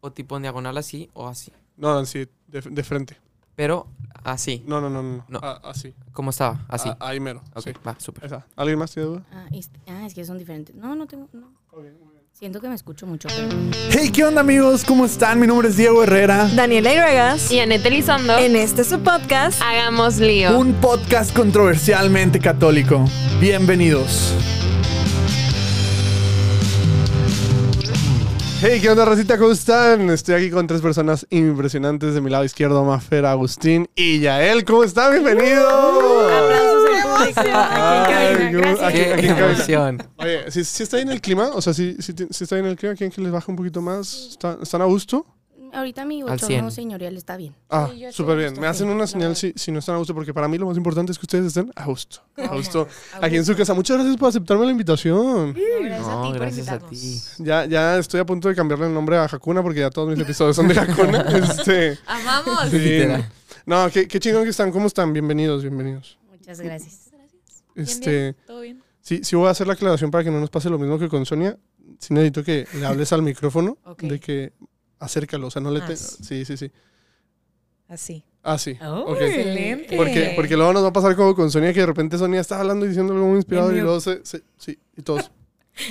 o 0.00 0.10
tipo 0.12 0.36
en 0.36 0.42
diagonal 0.42 0.76
así 0.78 1.10
o 1.14 1.28
así. 1.28 1.52
No, 1.76 2.04
sí, 2.04 2.26
de, 2.48 2.60
de 2.60 2.82
frente. 2.84 3.16
Pero 3.56 3.86
así, 4.24 4.62
No, 4.66 4.80
no, 4.80 4.88
no, 4.88 5.02
no. 5.02 5.24
No. 5.28 5.40
Ah, 5.42 5.60
así. 5.64 5.94
como 6.12 6.30
estaba, 6.30 6.64
así. 6.68 6.88
Ah, 6.88 6.96
ahí 7.00 7.20
mero. 7.20 7.42
ok, 7.54 7.62
sí. 7.64 7.72
va, 7.86 7.94
súper. 7.98 8.42
¿Alguien 8.56 8.78
más 8.78 8.92
tiene 8.92 9.08
duda? 9.08 9.22
Ah, 9.32 9.46
es, 9.52 9.70
ah, 9.88 10.06
es 10.06 10.14
que 10.14 10.24
son 10.24 10.38
diferentes. 10.38 10.74
No, 10.74 10.94
no 10.94 11.06
tengo. 11.06 11.28
No. 11.32 11.50
Siento 12.32 12.60
que 12.62 12.68
me 12.68 12.74
escucho 12.74 13.06
mucho. 13.06 13.28
pero- 13.28 13.48
Hey, 13.90 14.10
¿qué 14.10 14.24
onda 14.24 14.40
amigos? 14.40 14.82
¿Cómo 14.84 15.04
están? 15.04 15.38
Mi 15.38 15.46
nombre 15.46 15.68
es 15.68 15.76
Diego 15.76 16.02
Herrera. 16.02 16.48
Daniela 16.54 16.90
Iregas. 16.92 17.50
Y 17.52 17.60
Anette 17.60 17.84
Elizondo, 17.86 18.38
En 18.38 18.56
este 18.56 18.82
su 18.82 19.00
podcast. 19.00 19.60
hagamos 19.60 20.16
lío. 20.16 20.58
Un 20.58 20.72
podcast 20.74 21.36
controversialmente 21.36 22.40
católico. 22.40 23.04
Bienvenidos. 23.40 24.34
Hey, 28.62 28.78
¿qué 28.82 28.90
onda, 28.90 29.06
racita? 29.06 29.38
¿Cómo 29.38 29.52
están? 29.52 30.10
Estoy 30.10 30.34
aquí 30.34 30.50
con 30.50 30.66
tres 30.66 30.82
personas 30.82 31.26
impresionantes. 31.30 32.12
De 32.14 32.20
mi 32.20 32.28
lado 32.28 32.44
izquierdo, 32.44 32.84
Mafer, 32.84 33.24
Agustín 33.24 33.88
y 33.94 34.20
Yael. 34.20 34.64
¿Cómo 34.64 34.84
están? 34.84 35.12
¡Bienvenidos! 35.12 35.64
Aplausos 36.32 36.90
en 36.90 37.00
cabina. 38.52 38.92
qué- 38.92 39.28
emoción. 39.28 40.02
Oye, 40.18 40.50
¿sí, 40.50 40.64
sí 40.64 40.82
está 40.82 40.98
ahí 40.98 41.02
en 41.04 41.10
el 41.10 41.22
clima? 41.22 41.48
O 41.54 41.62
sea, 41.62 41.72
¿sí, 41.72 41.96
sí, 42.00 42.12
está 42.28 42.56
ahí 42.56 42.60
en 42.60 42.66
el 42.66 42.76
clima? 42.76 42.94
¿Quieren 42.94 43.10
que 43.14 43.22
les 43.22 43.32
baje 43.32 43.50
un 43.50 43.56
poquito 43.56 43.80
más? 43.80 44.28
¿Está- 44.32 44.58
¿Están 44.62 44.82
a 44.82 44.84
gusto? 44.86 45.24
Ahorita 45.72 46.04
mi 46.04 46.22
bochorno 46.22 46.46
100. 46.46 46.70
señorial 46.72 47.16
está 47.16 47.36
bien. 47.36 47.54
Ah, 47.68 47.88
Sí, 47.92 48.04
súper 48.10 48.36
bien. 48.38 48.60
Me 48.60 48.66
hacen 48.66 48.88
una 48.88 49.06
señal 49.06 49.36
si, 49.36 49.52
si 49.56 49.70
no 49.72 49.78
están 49.78 49.94
a 49.94 49.98
gusto, 49.98 50.14
porque 50.14 50.34
para 50.34 50.48
mí 50.48 50.58
lo 50.58 50.66
más 50.66 50.76
importante 50.76 51.12
es 51.12 51.18
que 51.18 51.24
ustedes 51.24 51.46
estén 51.46 51.70
a 51.76 51.86
gusto. 51.86 52.22
A 52.36 52.54
gusto. 52.54 52.88
Aquí 53.20 53.36
en 53.36 53.44
su 53.44 53.54
casa. 53.56 53.72
Muchas 53.74 53.96
gracias 53.98 54.16
por 54.16 54.28
aceptarme 54.28 54.64
la 54.64 54.72
invitación. 54.72 55.54
Gracias 55.54 56.08
a 56.08 56.22
ti 56.22 56.28
por 56.28 56.34
gracias 56.38 56.68
a 56.68 56.74
invitarnos. 56.74 57.34
ti. 57.36 57.44
Ya, 57.44 57.64
ya 57.66 57.98
estoy 57.98 58.20
a 58.20 58.26
punto 58.26 58.48
de 58.48 58.54
cambiarle 58.54 58.86
el 58.86 58.94
nombre 58.94 59.16
a 59.16 59.24
Hakuna 59.24 59.62
porque 59.62 59.80
ya 59.80 59.90
todos 59.90 60.08
mis 60.08 60.18
episodios 60.18 60.56
son 60.56 60.68
de 60.68 60.78
Hakuna. 60.78 61.20
este, 61.58 61.98
Amamos. 62.06 62.68
sí. 62.70 62.78
Literal. 62.78 63.28
No, 63.66 63.88
qué, 63.90 64.08
qué 64.08 64.18
chingón 64.18 64.44
que 64.44 64.50
están. 64.50 64.72
¿Cómo 64.72 64.86
están? 64.86 65.12
Bienvenidos, 65.12 65.62
bienvenidos. 65.62 66.18
Muchas 66.30 66.60
gracias. 66.60 67.10
Este, 67.76 68.34
¿Todo 68.46 68.60
bien? 68.62 68.82
sí, 69.00 69.20
sí 69.22 69.36
voy 69.36 69.46
a 69.46 69.50
hacer 69.50 69.66
la 69.66 69.74
aclaración 69.74 70.10
para 70.10 70.24
que 70.24 70.30
no 70.30 70.40
nos 70.40 70.50
pase 70.50 70.68
lo 70.68 70.78
mismo 70.78 70.98
que 70.98 71.08
con 71.08 71.24
Sonia. 71.24 71.56
Sí 71.98 72.14
necesito 72.14 72.42
que 72.42 72.66
le 72.74 72.86
hables 72.86 73.12
al 73.12 73.22
micrófono 73.22 73.76
de 73.98 74.18
que 74.18 74.52
acércalo, 75.00 75.48
o 75.48 75.50
sea, 75.50 75.60
no 75.62 75.70
le 75.72 75.80
te... 75.80 75.96
Sí, 75.96 76.44
sí, 76.44 76.56
sí. 76.56 76.70
Así. 77.88 78.22
Ah, 78.42 78.56
sí. 78.56 78.78
Oh, 78.82 79.00
Ok. 79.12 79.20
Excelente. 79.20 79.96
Porque, 79.96 80.32
porque 80.36 80.56
luego 80.56 80.72
nos 80.72 80.84
va 80.84 80.88
a 80.88 80.92
pasar 80.92 81.16
como 81.16 81.34
con 81.34 81.50
Sonia, 81.50 81.72
que 81.72 81.80
de 81.80 81.86
repente 81.86 82.16
Sonia 82.18 82.40
está 82.40 82.60
hablando 82.60 82.86
y 82.86 82.88
diciendo 82.90 83.12
algo 83.12 83.26
muy 83.26 83.36
inspirador 83.36 83.74
y 83.76 83.80
luego 83.80 84.00
se, 84.00 84.24
se- 84.24 84.42
Sí, 84.56 84.78
y 84.96 85.02
todos. 85.02 85.30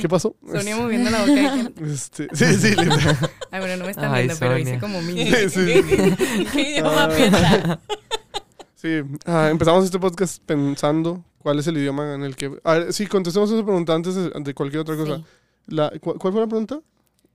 ¿Qué 0.02 0.08
pasó? 0.08 0.36
Sonia 0.52 0.76
moviendo 0.78 1.10
la 1.10 1.20
boca. 1.26 1.72
Este, 1.86 2.28
sí, 2.34 2.46
sí, 2.56 2.70
literal. 2.70 3.18
Ay, 3.52 3.60
bueno, 3.60 3.78
no 3.78 3.86
me 3.86 3.92
están 3.92 4.14
Ay, 4.14 4.24
viendo, 4.28 4.40
pero 4.40 4.58
hice 4.58 4.80
Sonia. 4.80 4.80
como 4.80 5.02
mini. 5.02 5.26
Sí, 5.32 5.50
sí. 5.50 6.46
¿Qué 6.54 6.62
idioma 6.72 7.04
Ah. 7.04 7.10
piensa? 7.16 7.80
Sí, 8.76 9.02
ah, 9.26 9.50
empezamos 9.52 9.84
este 9.86 10.00
podcast 10.00 10.42
pensando 10.46 11.24
cuál 11.40 11.60
es 11.60 11.68
el 11.68 11.78
idioma 11.78 12.16
en 12.16 12.24
el 12.24 12.36
que... 12.38 12.58
A 12.64 12.74
ver, 12.76 12.94
sí, 12.94 13.08
contestemos 13.08 13.52
esa 13.52 13.64
pregunta 13.64 13.94
antes 13.94 14.16
de, 14.16 14.30
de 14.30 14.54
cualquier 14.54 14.82
otra 14.82 14.96
cosa. 14.96 15.18
Sí. 15.18 15.24
La, 15.68 15.92
¿cu- 16.00 16.18
¿Cuál 16.18 16.32
fue 16.34 16.42
la 16.42 16.48
pregunta? 16.48 16.80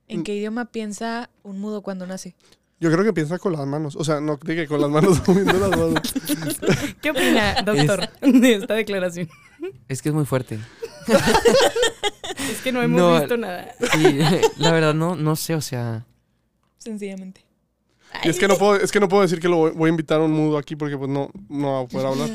¿En 0.07 0.23
qué 0.23 0.35
idioma 0.35 0.65
piensa 0.65 1.29
un 1.43 1.59
mudo 1.59 1.81
cuando 1.81 2.05
nace? 2.05 2.35
Yo 2.79 2.91
creo 2.91 3.03
que 3.03 3.13
piensa 3.13 3.39
con 3.39 3.53
las 3.53 3.65
manos. 3.65 3.95
O 3.95 4.03
sea, 4.03 4.19
no 4.19 4.37
de 4.37 4.55
que 4.55 4.67
con 4.67 4.81
las 4.81 4.89
manos 4.89 5.21
moviendo 5.27 5.53
las 5.57 5.69
manos. 5.71 6.01
¿Qué 7.01 7.09
opina, 7.11 7.61
doctor, 7.63 8.09
de 8.21 8.53
esta 8.55 8.73
declaración? 8.75 9.29
Es 9.87 10.01
que 10.01 10.09
es 10.09 10.15
muy 10.15 10.25
fuerte. 10.25 10.59
Es 12.49 12.61
que 12.61 12.71
no 12.71 12.81
hemos 12.83 12.99
No. 12.99 13.19
visto 13.19 13.37
nada. 13.37 13.73
Sí, 13.93 14.19
la 14.57 14.71
verdad 14.71 14.93
no, 14.93 15.15
no 15.15 15.35
sé, 15.35 15.55
o 15.55 15.61
sea, 15.61 16.05
Sencillamente. 16.77 17.43
Y 18.23 18.29
es 18.29 18.37
que 18.37 18.47
no 18.47 18.57
puedo, 18.57 18.75
es 18.75 18.91
que 18.91 18.99
no 18.99 19.09
puedo 19.09 19.23
decir 19.23 19.39
que 19.39 19.49
lo 19.49 19.57
voy, 19.57 19.71
voy 19.71 19.87
a 19.87 19.89
invitar 19.89 20.21
a 20.21 20.23
un 20.23 20.31
mudo 20.31 20.57
aquí 20.57 20.75
porque 20.75 20.97
pues 20.97 21.09
no, 21.09 21.31
no 21.49 21.71
va 21.73 21.79
a 21.81 21.85
poder 21.87 22.07
hablar. 22.07 22.29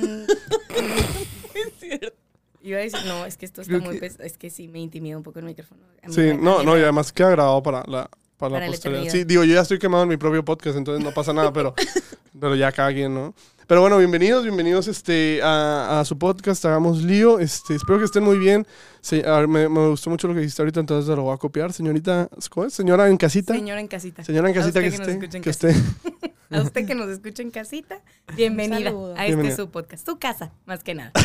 Iba 2.63 2.79
a 2.79 2.83
decir, 2.83 3.01
no, 3.07 3.25
es 3.27 3.37
que 3.37 3.47
esto 3.47 3.63
está 3.63 3.73
Creo 3.75 3.83
muy 3.85 3.95
que- 3.95 4.01
pesado. 4.01 4.25
Es 4.25 4.37
que 4.37 4.51
sí 4.51 4.69
me 4.69 4.81
intimida 4.81 5.17
un 5.17 5.23
poco 5.23 5.39
el 5.39 5.45
micrófono. 5.47 5.81
Sí, 6.09 6.21
me- 6.21 6.35
no, 6.35 6.63
no, 6.63 6.77
y 6.79 6.83
además 6.83 7.13
queda 7.13 7.31
grabado 7.31 7.63
para 7.63 7.79
la, 7.87 8.09
para 8.37 8.53
Para 8.53 8.61
la 8.67 8.67
posteridad. 8.73 9.11
Sí, 9.11 9.25
digo, 9.25 9.45
yo 9.45 9.55
ya 9.55 9.61
estoy 9.63 9.79
quemado 9.79 10.03
en 10.05 10.09
mi 10.11 10.17
propio 10.17 10.45
podcast, 10.45 10.77
entonces 10.77 11.03
no 11.05 11.13
pasa 11.13 11.33
nada, 11.33 11.53
pero, 11.53 11.75
pero 12.39 12.55
ya 12.55 12.71
cada 12.73 12.93
quien, 12.93 13.15
¿no? 13.15 13.35
Pero 13.67 13.83
bueno, 13.83 13.99
bienvenidos, 13.99 14.43
bienvenidos 14.43 14.89
este, 14.89 15.41
a, 15.45 16.01
a 16.01 16.05
su 16.05 16.19
podcast, 16.19 16.65
Hagamos 16.65 17.03
Lío. 17.03 17.39
Este, 17.39 17.77
espero 17.77 17.99
que 18.01 18.05
estén 18.05 18.25
muy 18.25 18.37
bien. 18.37 18.67
Se- 19.01 19.25
a 19.25 19.39
ver, 19.39 19.47
me, 19.49 19.69
me 19.69 19.89
gustó 19.89 20.11
mucho 20.11 20.27
lo 20.27 20.35
que 20.35 20.41
dijiste 20.41 20.61
ahorita, 20.61 20.81
entonces 20.81 21.15
lo 21.17 21.23
voy 21.23 21.35
a 21.35 21.39
copiar. 21.39 21.73
Señorita, 21.73 22.29
¿cómo 22.51 22.67
es? 22.67 22.75
Señora 22.75 23.09
en 23.09 23.17
casita. 23.17 23.55
Señora 23.55 23.81
en 23.81 23.87
casita. 23.87 24.25
Señora 24.25 24.49
en 24.49 24.55
casita 24.55 24.81
que, 24.81 24.91
que 24.91 24.97
esté. 24.97 25.41
Que 25.41 25.51
esté. 25.51 25.75
A 26.53 26.63
usted 26.63 26.85
que 26.85 26.97
nos 26.97 27.09
escucha 27.09 27.43
en 27.43 27.51
casita, 27.53 28.01
bienvenida 28.35 28.91
a 28.91 29.25
este 29.25 29.27
Bienvenida. 29.27 29.57
su 29.57 29.71
podcast. 29.71 30.05
Tu 30.05 30.19
casa, 30.19 30.53
más 30.67 30.83
que 30.83 30.95
nada. 30.95 31.13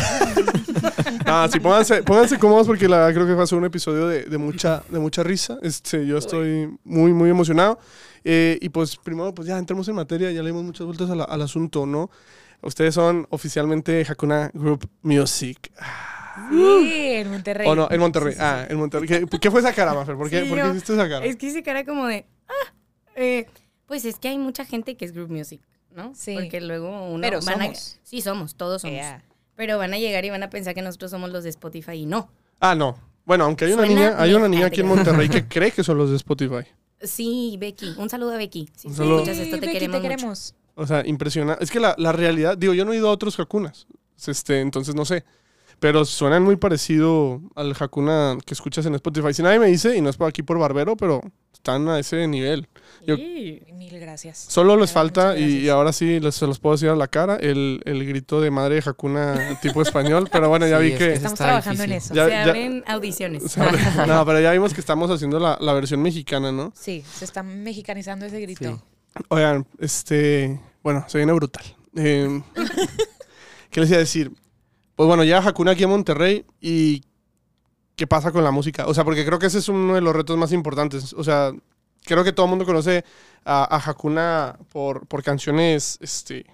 Ah, 1.28 1.48
sí, 1.52 1.60
pónganse, 1.60 2.04
pónganse 2.04 2.38
cómodos 2.38 2.68
porque 2.68 2.88
la 2.88 2.98
verdad 2.98 3.14
creo 3.16 3.26
que 3.28 3.34
va 3.34 3.44
a 3.44 3.48
ser 3.48 3.58
un 3.58 3.66
episodio 3.66 4.08
de, 4.08 4.24
de 4.26 4.38
mucha, 4.38 4.84
de 4.90 5.00
mucha 5.00 5.24
risa. 5.24 5.58
Este, 5.64 6.06
yo 6.06 6.18
estoy 6.20 6.78
muy, 6.84 7.14
muy 7.14 7.30
emocionado. 7.32 7.80
Eh, 8.24 8.60
y 8.62 8.70
pues 8.70 8.96
primero, 8.98 9.34
pues 9.34 9.48
ya 9.48 9.58
entremos 9.58 9.88
en 9.88 9.96
materia, 9.96 10.32
ya 10.32 10.42
le 10.44 10.50
dimos 10.50 10.64
muchas 10.64 10.86
vueltas 10.86 11.10
a 11.10 11.16
la- 11.16 11.24
al 11.24 11.42
asunto, 11.42 11.86
¿no? 11.88 12.12
Ustedes 12.62 12.94
son 12.94 13.26
oficialmente 13.32 14.06
Hakuna 14.08 14.52
Group 14.54 14.88
Music. 15.02 15.72
Sí, 16.52 16.92
en 17.14 17.32
Monterrey. 17.32 17.68
¿O 17.68 17.76
no? 17.76 17.88
En 17.90 18.00
Monterrey. 18.00 18.34
Sí, 18.34 18.40
sí, 18.40 18.46
sí. 18.46 18.52
Ah, 18.54 18.68
en 18.70 18.78
Monterrey. 18.78 19.08
¿Qué, 19.08 19.26
qué 19.40 19.52
fue 19.52 19.62
esa 19.62 19.74
cara, 19.74 19.94
Mafer? 19.96 20.16
¿Por 20.16 20.30
qué, 20.30 20.44
Sí, 20.44 20.50
¿por 20.50 20.58
qué 20.60 20.64
yo- 20.64 20.72
hiciste 20.72 20.94
esa 20.94 21.10
cara? 21.10 21.26
Es 21.26 21.36
que 21.38 21.48
hice 21.48 21.64
cara 21.64 21.84
como 21.86 22.06
de, 22.08 22.26
ah, 22.48 22.74
eh, 23.16 23.48
pues 23.86 24.06
es 24.06 24.18
que 24.20 24.30
hay 24.30 24.38
mucha 24.38 24.66
gente 24.66 24.96
que 24.98 25.06
es 25.06 25.12
group 25.14 25.30
music, 25.30 25.62
¿no? 25.96 26.14
Sí. 26.16 26.34
Porque 26.36 26.62
luego 26.62 27.08
uno 27.10 27.22
Pero 27.22 27.40
van 27.42 27.62
a- 27.62 27.66
somos. 27.66 28.00
sí, 28.04 28.22
somos, 28.22 28.56
todos 28.56 28.82
somos. 28.82 28.96
Yeah. 28.98 29.24
Pero 29.56 29.78
van 29.78 29.94
a 29.94 29.98
llegar 29.98 30.26
y 30.26 30.30
van 30.30 30.44
a 30.44 30.50
pensar 30.50 30.74
que 30.76 30.82
nosotros 30.82 31.12
somos 31.12 31.30
los 31.32 31.44
de 31.44 31.50
Spotify 31.52 31.94
y 31.94 32.06
no. 32.06 32.30
Ah, 32.60 32.76
no. 32.76 32.98
Bueno, 33.26 33.46
aunque 33.46 33.66
hay 33.66 33.74
una 33.74 33.86
Suena 33.86 34.02
niña, 34.02 34.16
hay 34.22 34.34
una 34.34 34.48
niña 34.48 34.68
aquí 34.68 34.82
en 34.82 34.88
Monterrey 34.88 35.30
que 35.30 35.46
cree 35.48 35.72
que 35.72 35.84
son 35.84 35.98
los 35.98 36.10
de 36.10 36.16
Spotify. 36.18 36.66
Sí, 37.02 37.58
Becky. 37.60 37.96
Un 37.98 38.10
saludo 38.10 38.34
a 38.34 38.38
Becky. 38.38 38.70
Si 38.76 38.90
saludo. 38.90 39.18
escuchas 39.20 39.38
esto, 39.38 39.56
te 39.60 39.62
Becky, 39.66 39.74
queremos, 39.74 39.98
te 40.02 40.08
mucho. 40.08 40.16
queremos. 40.18 40.56
O 40.76 40.86
sea, 40.88 41.06
impresionante. 41.08 41.64
Es 41.64 41.72
que 41.72 41.80
la, 41.80 41.96
la 41.98 42.12
realidad, 42.12 42.58
digo, 42.58 42.74
yo 42.74 42.84
no 42.86 42.94
he 42.94 42.98
ido 42.98 43.08
a 43.08 43.12
otros 43.12 43.40
Hakunas. 43.40 43.88
Este, 44.28 44.60
entonces 44.62 44.94
no 44.96 45.06
sé. 45.06 45.24
Pero 45.80 46.06
suenan 46.06 46.44
muy 46.44 46.56
parecido 46.56 47.42
al 47.56 47.76
Hakuna 47.78 48.38
que 48.46 48.54
escuchas 48.54 48.86
en 48.86 48.96
Spotify. 48.96 49.34
Si 49.34 49.44
nadie 49.44 49.60
me 49.60 49.68
dice, 49.68 49.96
y 49.96 50.02
no 50.02 50.10
es 50.10 50.18
por 50.18 50.28
aquí 50.30 50.42
por 50.44 50.58
Barbero, 50.58 50.96
pero 50.96 51.22
están 51.66 51.90
a 51.90 51.98
ese 52.00 52.28
nivel. 52.28 52.68
Yo- 53.08 53.16
Sí. 53.18 53.62
Mil 53.74 54.00
gracias. 54.00 54.38
Solo 54.50 54.78
les 54.78 54.92
falta, 54.92 55.38
y, 55.38 55.68
ahora 55.70 55.92
sí 55.94 56.20
les, 56.20 56.36
se 56.36 56.46
los 56.48 56.60
puedo 56.60 56.76
decir 56.76 56.90
a 56.90 56.96
la 56.96 57.08
cara, 57.08 57.36
el, 57.38 57.82
el 57.86 58.06
grito 58.06 58.40
de 58.42 58.50
madre 58.52 58.76
de 58.76 58.84
Hakuna 58.86 59.60
tipo 59.62 59.82
español. 59.82 60.28
Pero 60.32 60.48
bueno, 60.50 60.68
ya 60.68 60.78
Sí, 60.80 60.86
vi 60.86 60.92
es 60.94 60.98
que. 61.00 61.08
que 61.08 61.14
Estamos 61.14 61.38
trabajando 61.40 61.84
en 61.84 61.92
eso. 61.94 62.14
Ya- 62.14 62.26
Se 62.26 62.32
ya- 62.32 62.44
abren 62.44 62.84
audiciones. 62.88 63.44
se 63.52 63.62
abre- 63.62 63.80
no, 64.08 64.26
pero 64.26 64.40
ya 64.42 64.52
vimos 64.52 64.74
que 64.76 64.80
estamos 64.80 65.10
haciendo 65.10 65.40
la, 65.40 65.58
la 65.60 65.74
versión 65.74 66.02
mexicana, 66.04 66.52
¿no? 66.52 66.72
Sí, 66.76 67.04
se 67.12 67.26
está 67.26 67.42
mexicanizando 67.44 68.26
ese 68.28 68.40
grito. 68.42 68.76
Sí. 69.16 69.24
Oigan, 69.30 69.66
este. 69.80 70.60
Bueno, 70.84 71.06
se 71.08 71.18
viene 71.18 71.34
brutal. 71.34 71.64
Eh, 71.96 72.42
¿Qué 73.72 73.80
les 73.82 73.90
iba 73.90 73.98
a 73.98 74.00
decir? 74.00 74.32
Pues 74.96 75.08
bueno, 75.08 75.24
ya 75.24 75.40
Hakuna 75.40 75.72
aquí 75.72 75.84
en 75.84 75.90
Monterrey 75.90 76.46
y. 76.62 77.02
¿Qué 77.96 78.08
pasa 78.08 78.32
con 78.32 78.44
la 78.44 78.52
música? 78.52 78.88
O 78.88 78.94
sea, 78.94 79.04
porque 79.04 79.26
creo 79.26 79.40
que 79.40 79.46
ese 79.48 79.60
es 79.60 79.70
uno 79.70 79.96
de 79.96 80.02
los 80.02 80.16
retos 80.16 80.38
más 80.38 80.52
importantes. 80.52 81.14
O 81.14 81.24
sea, 81.24 81.52
creo 82.04 82.24
que 82.24 82.34
todo 82.34 82.46
el 82.46 82.50
mundo 82.50 82.66
conoce 82.66 83.06
a, 83.46 83.76
a 83.76 83.90
Hakuna 83.90 84.60
por, 84.72 85.08
por 85.08 85.24
canciones. 85.24 85.98
Este. 86.02 86.46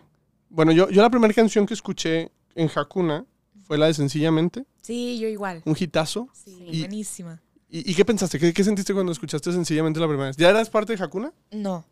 Bueno, 0.50 0.72
yo, 0.72 0.90
yo 0.90 1.02
la 1.02 1.09
primera 1.09 1.34
canción 1.34 1.66
que 1.66 1.74
escuché 1.74 2.31
en 2.56 2.69
Hakuna 2.75 3.25
fue 3.63 3.78
la 3.78 3.88
de 3.88 3.94
Sencillamente, 3.94 4.66
Sí, 4.81 5.18
yo 5.19 5.28
igual. 5.28 5.62
un 5.66 5.75
hitazo. 5.79 6.28
Sí, 6.34 6.57
Y- 6.69 6.79
buenísima. 6.81 7.41
¿Y, 7.69 7.90
y 7.90 7.96
qué 7.96 8.03
pensaste? 8.03 8.38
¿Qué, 8.38 8.53
qué 8.53 8.63
sentiste 8.66 8.94
cuando 8.94 9.13
escuchaste 9.13 9.52
Sencillamente 9.53 10.00
la 10.00 10.08
primera 10.08 10.28
vez? 10.28 10.35
¿Ya 10.38 10.50
eras 10.50 10.69
parte 10.69 10.96
de 10.96 11.02
Hakuna? 11.03 11.31
No. 11.52 11.85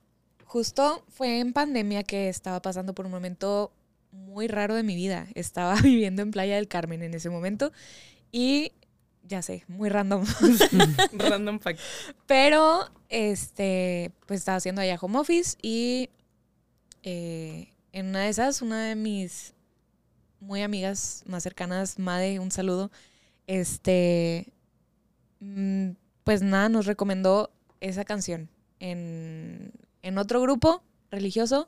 Justo 0.44 1.04
fue 1.08 1.40
en 1.40 1.54
pandemia 1.54 2.04
que 2.04 2.28
estaba 2.28 2.62
pasando 2.62 2.94
por 2.94 3.06
un 3.06 3.12
momento 3.12 3.72
muy 4.12 4.48
raro 4.48 4.76
de 4.76 4.84
mi 4.84 4.96
vida. 4.96 5.28
Estaba 5.36 5.76
viviendo 5.82 6.22
en 6.22 6.32
Playa 6.32 6.56
del 6.56 6.68
Carmen 6.68 7.02
en 7.04 7.14
ese 7.14 7.30
momento 7.30 7.72
y 8.32 8.74
ya 9.30 9.44
sé, 9.44 9.64
muy 9.68 9.90
random. 9.90 10.26
Random 11.14 11.60
fact. 11.60 11.80
Pero 12.26 12.90
este, 13.10 14.12
pues 14.26 14.40
estaba 14.40 14.58
haciendo 14.58 14.82
allá 14.82 14.98
home 15.00 15.20
office 15.20 15.56
y 15.62 16.10
eh, 17.04 17.72
en 17.94 18.08
una 18.08 18.22
de 18.22 18.30
esas, 18.30 18.62
una 18.62 18.86
de 18.86 18.96
mis 18.96 19.54
muy 20.40 20.64
amigas 20.64 21.24
más 21.28 21.44
cercanas, 21.44 22.00
Made, 22.00 22.40
un 22.40 22.50
saludo, 22.50 22.92
este, 23.46 24.52
mm, 25.40 25.92
pues 26.24 26.42
nada, 26.42 26.68
nos 26.70 26.88
recomendó 26.88 27.52
esa 27.82 28.06
canción 28.06 28.50
en, 28.80 29.72
en 30.02 30.18
otro 30.18 30.42
grupo 30.42 30.82
religioso 31.12 31.68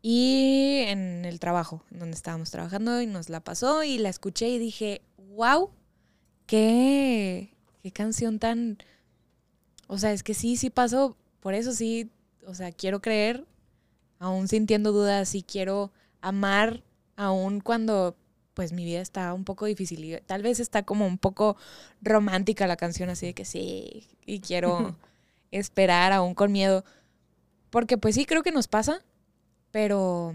y 0.00 0.84
en 0.86 1.26
el 1.26 1.38
trabajo, 1.38 1.84
donde 1.90 2.16
estábamos 2.16 2.50
trabajando 2.50 3.02
y 3.02 3.06
nos 3.06 3.28
la 3.28 3.40
pasó 3.40 3.82
y 3.82 3.98
la 3.98 4.08
escuché 4.08 4.48
y 4.48 4.58
dije, 4.58 5.02
wow, 5.18 5.70
qué, 6.48 7.54
qué 7.84 7.92
canción 7.92 8.40
tan... 8.40 8.78
O 9.86 9.98
sea, 9.98 10.12
es 10.12 10.24
que 10.24 10.34
sí, 10.34 10.56
sí 10.56 10.68
pasó, 10.68 11.16
por 11.40 11.54
eso 11.54 11.72
sí 11.72 12.10
o 12.48 12.54
sea, 12.54 12.72
quiero 12.72 13.02
creer, 13.02 13.44
aún 14.18 14.48
sintiendo 14.48 14.90
dudas, 14.90 15.34
y 15.34 15.42
quiero 15.42 15.92
amar, 16.22 16.82
aún 17.14 17.60
cuando 17.60 18.16
pues 18.54 18.72
mi 18.72 18.86
vida 18.86 19.02
está 19.02 19.34
un 19.34 19.44
poco 19.44 19.66
difícil. 19.66 20.02
Y 20.02 20.18
tal 20.22 20.42
vez 20.42 20.58
está 20.58 20.82
como 20.82 21.06
un 21.06 21.18
poco 21.18 21.58
romántica 22.00 22.66
la 22.66 22.76
canción, 22.76 23.10
así 23.10 23.26
de 23.26 23.34
que 23.34 23.44
sí, 23.44 24.08
y 24.24 24.40
quiero 24.40 24.96
esperar 25.50 26.12
aún 26.12 26.34
con 26.34 26.50
miedo. 26.50 26.84
Porque 27.68 27.98
pues 27.98 28.14
sí, 28.14 28.24
creo 28.24 28.42
que 28.42 28.50
nos 28.50 28.66
pasa, 28.66 29.04
pero... 29.70 30.34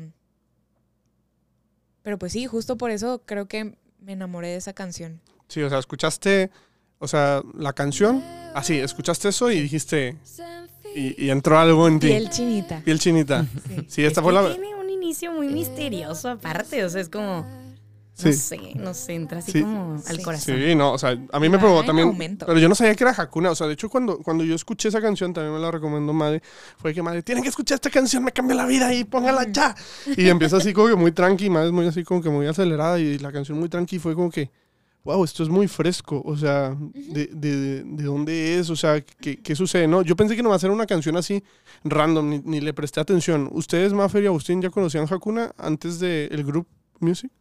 Pero 2.04 2.20
pues 2.20 2.34
sí, 2.34 2.46
justo 2.46 2.78
por 2.78 2.92
eso 2.92 3.24
creo 3.26 3.48
que 3.48 3.76
me 4.00 4.14
enamoré 4.14 4.50
de 4.50 4.58
esa 4.58 4.74
canción. 4.74 5.20
Sí, 5.54 5.62
o 5.62 5.70
sea, 5.70 5.78
escuchaste, 5.78 6.50
o 6.98 7.08
sea, 7.08 7.44
la 7.56 7.74
canción, 7.74 8.24
así, 8.56 8.80
escuchaste 8.80 9.30
eso 9.30 9.52
y 9.52 9.62
dijiste, 9.62 10.18
y, 10.96 11.26
y 11.26 11.30
entró 11.30 11.60
algo 11.60 11.88
en 11.88 12.00
ti. 12.00 12.08
Piel 12.08 12.30
chinita. 12.32 12.82
Piel 12.84 12.98
chinita. 13.00 13.46
Sí. 13.68 13.86
Sí, 13.88 14.04
esta 14.06 14.22
Es 14.22 14.24
fue 14.24 14.34
que 14.34 14.42
la... 14.42 14.56
Tiene 14.56 14.74
un 14.76 14.90
inicio 14.90 15.32
muy 15.32 15.48
misterioso 15.48 16.30
aparte, 16.30 16.84
o 16.84 16.90
sea, 16.90 17.02
es 17.02 17.10
como, 17.10 17.46
Sí. 18.16 18.28
no 18.30 18.34
sé, 18.36 18.60
no 18.76 18.94
sé, 18.94 19.14
entra 19.16 19.40
así 19.40 19.52
Sí. 19.54 19.62
como 19.62 20.02
al 20.08 20.22
corazón. 20.22 20.56
Sí, 20.56 20.76
no, 20.76 20.94
o 20.94 20.98
sea, 21.00 21.18
a 21.32 21.40
mí 21.40 21.50
me 21.50 21.58
Va 21.58 21.62
probó 21.64 21.80
en 21.82 21.86
también. 21.88 22.08
aumento. 22.10 22.46
Pero 22.46 22.60
yo 22.60 22.70
no 22.70 22.76
sabía 22.76 22.94
que 22.96 23.04
era 23.04 23.12
Hakuna. 23.18 23.50
O 23.52 23.56
sea, 23.56 23.66
de 23.66 23.74
hecho, 23.74 23.90
cuando, 23.90 24.20
cuando 24.20 24.44
yo 24.44 24.54
escuché 24.54 24.90
esa 24.90 25.02
canción, 25.02 25.34
también 25.34 25.52
me 25.54 25.60
la 25.60 25.72
recomendó 25.72 26.14
Madre. 26.14 26.42
Fue 26.78 26.94
que 26.94 27.02
Madre, 27.02 27.24
tienen 27.24 27.44
que 27.44 27.50
escuchar 27.50 27.76
esta 27.76 27.90
canción, 27.90 28.24
me 28.24 28.32
cambia 28.32 28.56
la 28.56 28.66
vida 28.68 28.94
y 28.94 29.04
póngala 29.04 29.48
ya. 29.52 29.76
Y 30.16 30.30
empieza 30.30 30.58
así 30.58 30.74
como 30.74 30.90
que 30.90 30.96
muy 30.96 31.12
tranqui, 31.12 31.50
Madre 31.50 31.68
es 31.68 31.74
muy 31.74 31.88
así 31.88 32.04
como 32.04 32.22
que 32.22 32.30
muy 32.30 32.46
acelerada. 32.46 33.00
Y 33.00 33.18
la 33.18 33.32
canción 33.32 33.60
muy 33.60 33.68
tranqui 33.68 33.98
fue 33.98 34.14
como 34.14 34.30
que, 34.30 34.52
wow, 35.04 35.24
esto 35.24 35.44
es 35.44 35.50
muy 35.50 35.68
fresco. 35.68 36.22
O 36.26 36.36
sea, 36.36 36.76
de, 36.94 37.28
de, 37.28 37.84
de 37.84 38.04
dónde 38.04 38.58
es? 38.60 38.70
O 38.70 38.76
sea, 38.76 39.02
¿qué, 39.02 39.38
¿qué 39.42 39.56
sucede? 39.56 39.88
No, 39.88 40.02
yo 40.02 40.16
pensé 40.16 40.36
que 40.36 40.44
no 40.44 40.50
iba 40.50 40.56
a 40.56 40.60
ser 40.60 40.72
una 40.72 40.86
canción 40.86 41.18
así 41.18 41.44
random, 41.84 42.30
ni, 42.30 42.40
ni 42.40 42.62
le 42.62 42.74
presté 42.74 43.00
atención. 43.00 43.50
¿Ustedes, 43.52 43.94
Maffer 43.94 44.24
y 44.24 44.28
Agustín, 44.28 44.62
ya 44.62 44.70
conocían 44.70 45.06
Hakuna 45.10 45.54
antes 45.58 46.00
del 46.00 46.44
Group 46.44 46.68
Music? 47.00 47.32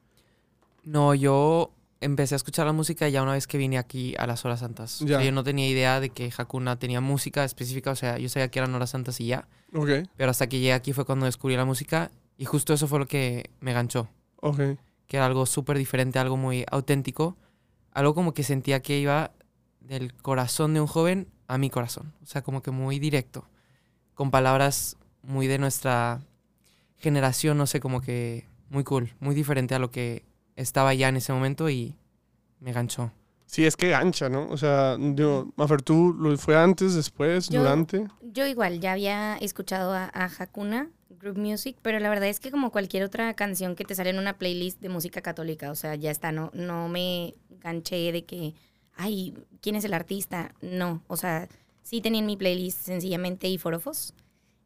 No, 0.85 1.15
yo 1.15 1.71
empecé 2.01 2.35
a 2.35 2.37
escuchar 2.37 2.67
la 2.67 2.73
música 2.73 3.09
ya 3.09 3.23
una 3.23 3.33
vez 3.35 3.47
que 3.47 3.59
vine 3.59 3.79
aquí 3.79 4.15
a 4.19 4.27
las 4.27 4.45
Horas 4.45 4.61
Santas. 4.61 5.01
O 5.01 5.07
sea, 5.07 5.23
yo 5.23 5.31
no 5.31 5.45
tenía 5.45 5.69
idea 5.69 6.01
de 6.01 6.11
que 6.11 6.33
Hakuna 6.37 6.77
tenía 6.79 7.01
música 7.01 7.45
específica, 7.45 7.93
o 7.93 7.97
sea, 7.97 8.19
yo 8.19 8.29
sabía 8.29 8.49
que 8.49 8.59
eran 8.59 8.75
Horas 8.75 8.91
Santas 8.91 9.21
y 9.21 9.27
ya. 9.27 9.47
Ok, 9.75 9.89
Pero 10.17 10.31
hasta 10.31 10.49
que 10.49 10.59
llegué 10.59 10.73
aquí 10.73 10.93
fue 10.93 11.05
cuando 11.05 11.27
descubrí 11.27 11.57
la 11.57 11.65
música 11.65 12.11
y 12.37 12.45
justo 12.45 12.75
eso 12.75 12.89
fue 12.89 12.99
lo 12.99 13.07
que 13.07 13.51
me 13.61 13.73
ganchó. 13.73 14.09
ok. 14.41 14.59
que 15.07 15.17
era 15.19 15.27
algo 15.27 15.45
súper 15.47 15.77
diferente, 15.79 16.19
algo 16.19 16.37
muy 16.39 16.65
auténtico, 16.71 17.37
algo 17.93 18.15
como 18.15 18.35
que 18.35 18.43
sentía 18.43 18.81
que 18.81 18.99
iba 18.99 19.33
del 19.81 20.15
corazón 20.15 20.75
de 20.75 20.81
un 20.81 20.87
joven 20.87 21.29
a 21.49 21.59
mi 21.59 21.71
corazón, 21.71 22.13
o 22.23 22.27
sea, 22.27 22.43
como 22.43 22.63
que 22.63 22.71
muy 22.71 22.99
directo, 22.99 23.49
con 24.15 24.31
palabras 24.31 24.97
muy 25.23 25.47
de 25.47 25.59
nuestra 25.59 26.21
generación, 26.99 27.59
no 27.59 27.67
sé, 27.67 27.81
como 27.81 28.01
que 28.01 28.47
muy 28.71 28.85
cool, 28.85 29.13
muy 29.21 29.35
diferente 29.35 29.75
a 29.75 29.79
lo 29.79 29.91
que 29.91 30.25
estaba 30.57 30.95
ya 30.95 31.09
en 31.09 31.17
ese 31.17 31.33
momento 31.33 31.69
y 31.69 31.95
me 32.61 32.73
ganchó. 32.73 33.13
Sí, 33.47 33.67
es 33.67 33.77
que 33.77 33.91
gancha, 33.91 34.31
¿no? 34.31 34.49
O 34.49 34.57
sea, 34.57 34.97
yo, 34.99 35.49
Mafer, 35.57 35.83
¿tú 35.83 36.15
lo 36.19 36.35
fue 36.39 36.57
antes, 36.57 36.95
después, 36.95 37.49
Yo- 37.51 37.61
durante? 37.61 38.07
Yo 38.23 38.47
igual, 38.47 38.81
ya 38.81 38.93
había 38.93 39.37
escuchado 39.37 39.93
a, 39.93 40.05
a 40.15 40.25
Hakuna, 40.39 40.89
Group 41.11 41.37
Music, 41.37 41.77
pero 41.83 41.99
la 41.99 42.09
verdad 42.09 42.29
es 42.31 42.41
que 42.41 42.51
como 42.51 42.71
cualquier 42.71 43.03
otra 43.03 43.35
canción 43.35 43.77
que 43.77 43.85
te 43.85 43.95
sale 43.95 44.09
en 44.11 44.19
una 44.19 44.39
playlist 44.39 44.81
de 44.81 44.89
música 44.89 45.21
católica, 45.21 45.71
o 45.71 45.75
sea, 45.75 45.95
ya 45.97 46.11
está, 46.11 46.33
no, 46.33 46.51
no 46.55 46.89
me 46.89 47.35
ganché 47.63 48.13
de 48.13 48.25
que, 48.25 48.55
ay, 48.95 49.35
¿quién 49.61 49.77
es 49.77 49.85
el 49.85 49.95
artista? 49.95 50.55
No, 50.61 51.03
o 51.07 51.17
sea, 51.17 51.49
sí 51.83 52.01
tenía 52.01 52.21
en 52.21 52.27
mi 52.27 52.37
playlist 52.37 52.81
sencillamente 52.81 53.49
y 53.49 53.59
Forofos, 53.59 54.15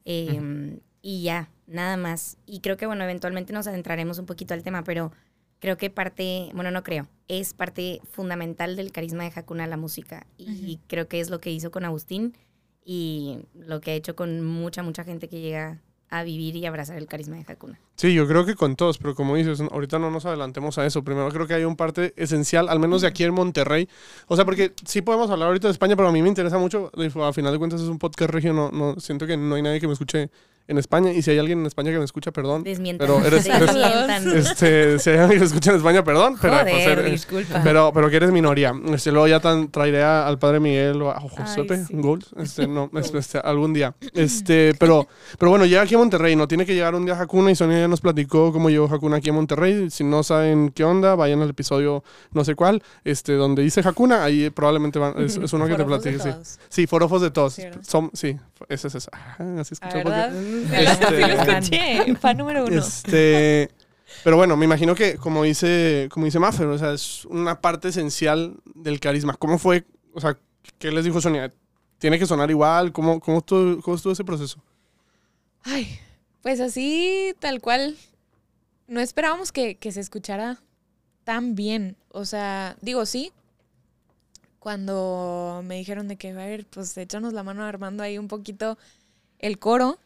eh, 0.04 0.78
y 1.02 1.22
ya, 1.22 1.50
nada 1.66 1.96
más. 1.96 2.36
Y 2.46 2.60
creo 2.60 2.76
que, 2.76 2.86
bueno, 2.86 3.04
eventualmente 3.04 3.52
nos 3.52 3.66
adentraremos 3.66 4.18
un 4.18 4.26
poquito 4.26 4.54
al 4.54 4.62
tema, 4.62 4.82
pero 4.84 5.12
creo 5.58 5.76
que 5.76 5.90
parte, 5.90 6.50
bueno, 6.54 6.70
no 6.70 6.82
creo, 6.82 7.08
es 7.28 7.54
parte 7.54 8.00
fundamental 8.10 8.76
del 8.76 8.92
carisma 8.92 9.24
de 9.24 9.32
Hakuna 9.34 9.66
la 9.66 9.76
música, 9.76 10.26
y 10.36 10.74
Ujú. 10.74 10.82
creo 10.86 11.08
que 11.08 11.20
es 11.20 11.30
lo 11.30 11.40
que 11.40 11.50
hizo 11.50 11.70
con 11.70 11.84
Agustín 11.84 12.36
y 12.84 13.38
lo 13.54 13.80
que 13.80 13.92
ha 13.92 13.94
hecho 13.94 14.14
con 14.14 14.44
mucha, 14.44 14.82
mucha 14.82 15.02
gente 15.02 15.28
que 15.28 15.40
llega 15.40 15.80
a 16.10 16.22
vivir 16.22 16.56
y 16.56 16.66
abrazar 16.66 16.96
el 16.96 17.06
carisma 17.06 17.36
de 17.36 17.44
Hakuna. 17.46 17.80
Sí, 17.96 18.14
yo 18.14 18.26
creo 18.28 18.44
que 18.44 18.54
con 18.54 18.76
todos, 18.76 18.98
pero 18.98 19.14
como 19.14 19.36
dices, 19.36 19.60
ahorita 19.60 19.98
no 19.98 20.10
nos 20.10 20.26
adelantemos 20.26 20.78
a 20.78 20.86
eso. 20.86 21.02
Primero 21.02 21.28
creo 21.30 21.46
que 21.46 21.54
hay 21.54 21.64
un 21.64 21.76
parte 21.76 22.12
esencial, 22.16 22.68
al 22.68 22.78
menos 22.78 23.02
de 23.02 23.08
aquí 23.08 23.24
en 23.24 23.34
Monterrey. 23.34 23.88
O 24.28 24.36
sea, 24.36 24.44
porque 24.44 24.72
sí 24.84 25.02
podemos 25.02 25.30
hablar 25.30 25.48
ahorita 25.48 25.68
de 25.68 25.72
España, 25.72 25.96
pero 25.96 26.08
a 26.08 26.12
mí 26.12 26.22
me 26.22 26.28
interesa 26.28 26.58
mucho. 26.58 26.90
A 26.94 27.32
final 27.32 27.52
de 27.52 27.58
cuentas 27.58 27.80
es 27.80 27.88
un 27.88 27.98
podcast 27.98 28.30
regio, 28.30 28.52
no, 28.52 28.70
no 28.70 29.00
siento 29.00 29.26
que 29.26 29.36
no 29.36 29.54
hay 29.54 29.62
nadie 29.62 29.80
que 29.80 29.86
me 29.86 29.94
escuche 29.94 30.30
en 30.68 30.78
España. 30.78 31.12
Y 31.12 31.22
si 31.22 31.30
hay 31.30 31.38
alguien 31.38 31.60
en 31.60 31.66
España 31.66 31.90
que 31.92 31.98
me 31.98 32.04
escucha, 32.04 32.32
perdón. 32.32 32.62
Desmientan. 32.64 33.06
Pero 33.06 33.24
eres- 33.24 33.46
eres-. 33.46 34.26
Este, 34.26 34.98
si 34.98 35.10
hay 35.10 35.16
alguien 35.18 35.38
que 35.38 35.40
me 35.40 35.46
escucha 35.46 35.70
en 35.70 35.76
España, 35.76 36.02
perdón. 36.04 36.36
Pero, 36.40 36.54
pues, 36.62 36.72
Joder, 36.84 36.98
eres- 37.00 37.10
disculpa. 37.12 37.60
pero, 37.62 37.92
pero 37.94 38.10
que 38.10 38.16
eres 38.16 38.30
minoría. 38.32 38.72
Este, 38.92 39.10
luego 39.12 39.26
ya 39.28 39.40
tan, 39.40 39.70
traeré 39.70 40.02
a- 40.02 40.26
al 40.26 40.38
padre 40.38 40.60
Miguel 40.60 41.00
o 41.02 41.10
a 41.10 41.20
Josepe 41.20 41.84
sí. 41.84 41.94
Gold. 41.94 42.24
Este, 42.38 42.66
no, 42.66 42.90
este, 42.98 43.18
este, 43.18 43.38
algún 43.38 43.72
día. 43.72 43.94
Este, 44.14 44.74
pero, 44.78 45.06
pero 45.38 45.50
bueno, 45.50 45.64
llega 45.66 45.82
aquí 45.82 45.94
a 45.94 45.98
Monterrey. 45.98 46.36
No 46.36 46.48
tiene 46.48 46.66
que 46.66 46.74
llegar 46.74 46.94
un 46.94 47.04
día 47.04 47.14
a 47.14 47.22
Hakuna 47.22 47.50
y 47.50 47.56
Sonia 47.56 47.78
ya 47.80 47.88
nos 47.88 48.00
platicó 48.00 48.52
cómo 48.52 48.70
llegó 48.70 48.86
Hakuna 48.92 49.16
aquí 49.18 49.30
a 49.30 49.32
Monterrey. 49.32 49.90
Si 49.90 50.04
no 50.04 50.22
saben 50.22 50.70
qué 50.70 50.84
onda, 50.84 51.14
vayan 51.14 51.42
al 51.42 51.50
episodio 51.50 52.02
no 52.32 52.44
sé 52.44 52.54
cuál, 52.54 52.82
este, 53.04 53.34
donde 53.34 53.62
dice 53.62 53.80
Hakuna. 53.84 54.24
Ahí 54.24 54.50
probablemente 54.50 54.98
van- 54.98 55.14
es, 55.18 55.36
es 55.36 55.52
uno 55.52 55.66
que 55.66 55.74
te 55.74 55.84
platique. 55.84 56.18
Sí. 56.18 56.30
todos. 56.30 56.58
sí, 56.68 56.86
forofos 56.86 57.22
de 57.22 57.30
todos. 57.30 57.54
Sí, 57.54 57.62
sí, 58.12 58.36
ese 58.68 58.88
es 58.88 58.94
ese. 58.94 59.10
Ah, 59.12 59.36
así 59.60 59.74
escuché. 59.74 60.02
Este- 60.72 61.20
lo 61.20 61.26
escuché. 61.42 62.16
Fan 62.16 62.36
número 62.36 62.64
uno. 62.64 62.78
este, 62.78 63.70
pero 64.24 64.36
bueno, 64.36 64.56
me 64.56 64.64
imagino 64.64 64.94
que, 64.94 65.16
como 65.16 65.42
dice, 65.44 66.08
como 66.10 66.26
dice 66.26 66.38
Maffer, 66.38 66.66
o 66.66 66.78
sea, 66.78 66.92
es 66.92 67.24
una 67.26 67.60
parte 67.60 67.88
esencial 67.88 68.56
del 68.74 69.00
carisma. 69.00 69.34
¿Cómo 69.34 69.58
fue? 69.58 69.84
O 70.14 70.20
sea, 70.20 70.36
¿qué 70.78 70.90
les 70.90 71.04
dijo 71.04 71.20
Sonia? 71.20 71.52
¿Tiene 71.98 72.18
que 72.18 72.26
sonar 72.26 72.50
igual? 72.50 72.92
¿Cómo, 72.92 73.20
cómo, 73.20 73.38
estuvo, 73.38 73.80
cómo 73.82 73.96
estuvo 73.96 74.12
ese 74.12 74.24
proceso? 74.24 74.62
Ay, 75.62 75.98
pues 76.42 76.60
así, 76.60 77.34
tal 77.38 77.60
cual. 77.60 77.96
No 78.88 79.00
esperábamos 79.00 79.50
que, 79.50 79.76
que 79.76 79.90
se 79.92 80.00
escuchara 80.00 80.58
tan 81.24 81.54
bien. 81.54 81.96
O 82.10 82.24
sea, 82.24 82.76
digo, 82.80 83.04
sí. 83.06 83.32
Cuando 84.58 85.62
me 85.64 85.76
dijeron 85.76 86.08
de 86.08 86.16
que, 86.16 86.30
a 86.30 86.34
ver, 86.34 86.66
pues 86.66 86.96
échanos 86.96 87.32
la 87.32 87.42
mano 87.42 87.64
armando 87.64 88.02
ahí 88.02 88.18
un 88.18 88.28
poquito 88.28 88.78
el 89.38 89.58
coro. 89.58 89.98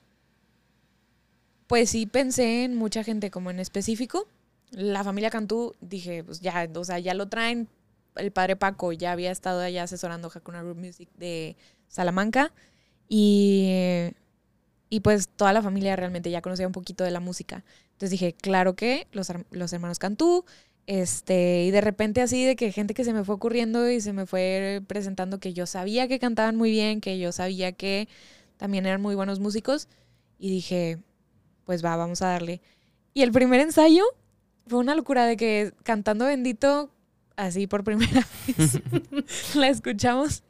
Pues 1.70 1.90
sí 1.90 2.06
pensé 2.06 2.64
en 2.64 2.74
mucha 2.74 3.04
gente 3.04 3.30
como 3.30 3.48
en 3.52 3.60
específico. 3.60 4.26
La 4.72 5.04
familia 5.04 5.30
Cantú, 5.30 5.76
dije, 5.80 6.24
pues 6.24 6.40
ya, 6.40 6.68
o 6.74 6.84
sea, 6.84 6.98
ya 6.98 7.14
lo 7.14 7.28
traen. 7.28 7.68
El 8.16 8.32
padre 8.32 8.56
Paco 8.56 8.90
ya 8.92 9.12
había 9.12 9.30
estado 9.30 9.60
allá 9.60 9.84
asesorando 9.84 10.32
Hakuna 10.34 10.64
Group 10.64 10.78
Music 10.78 11.08
de 11.16 11.54
Salamanca. 11.86 12.52
Y 13.08 14.10
y 14.88 14.98
pues 14.98 15.28
toda 15.28 15.52
la 15.52 15.62
familia 15.62 15.94
realmente 15.94 16.32
ya 16.32 16.42
conocía 16.42 16.66
un 16.66 16.72
poquito 16.72 17.04
de 17.04 17.12
la 17.12 17.20
música. 17.20 17.64
Entonces 17.92 18.10
dije, 18.10 18.32
claro 18.32 18.74
que 18.74 19.06
los, 19.12 19.32
los 19.52 19.72
hermanos 19.72 20.00
Cantú, 20.00 20.44
este, 20.88 21.66
y 21.66 21.70
de 21.70 21.80
repente 21.80 22.20
así 22.20 22.44
de 22.44 22.56
que 22.56 22.72
gente 22.72 22.94
que 22.94 23.04
se 23.04 23.12
me 23.12 23.22
fue 23.22 23.36
ocurriendo 23.36 23.88
y 23.88 24.00
se 24.00 24.12
me 24.12 24.26
fue 24.26 24.82
presentando 24.88 25.38
que 25.38 25.52
yo 25.52 25.66
sabía 25.66 26.08
que 26.08 26.18
cantaban 26.18 26.56
muy 26.56 26.72
bien, 26.72 27.00
que 27.00 27.20
yo 27.20 27.30
sabía 27.30 27.70
que 27.70 28.08
también 28.56 28.86
eran 28.86 29.00
muy 29.00 29.14
buenos 29.14 29.38
músicos, 29.38 29.86
y 30.40 30.50
dije, 30.50 30.98
pues 31.70 31.84
va, 31.84 31.94
vamos 31.94 32.20
a 32.20 32.26
darle. 32.26 32.60
Y 33.14 33.22
el 33.22 33.30
primer 33.30 33.60
ensayo 33.60 34.02
fue 34.66 34.80
una 34.80 34.96
locura 34.96 35.24
de 35.24 35.36
que 35.36 35.72
cantando 35.84 36.24
Bendito, 36.24 36.90
así 37.36 37.68
por 37.68 37.84
primera 37.84 38.26
vez, 38.48 38.80
la 39.54 39.68
escuchamos. 39.68 40.42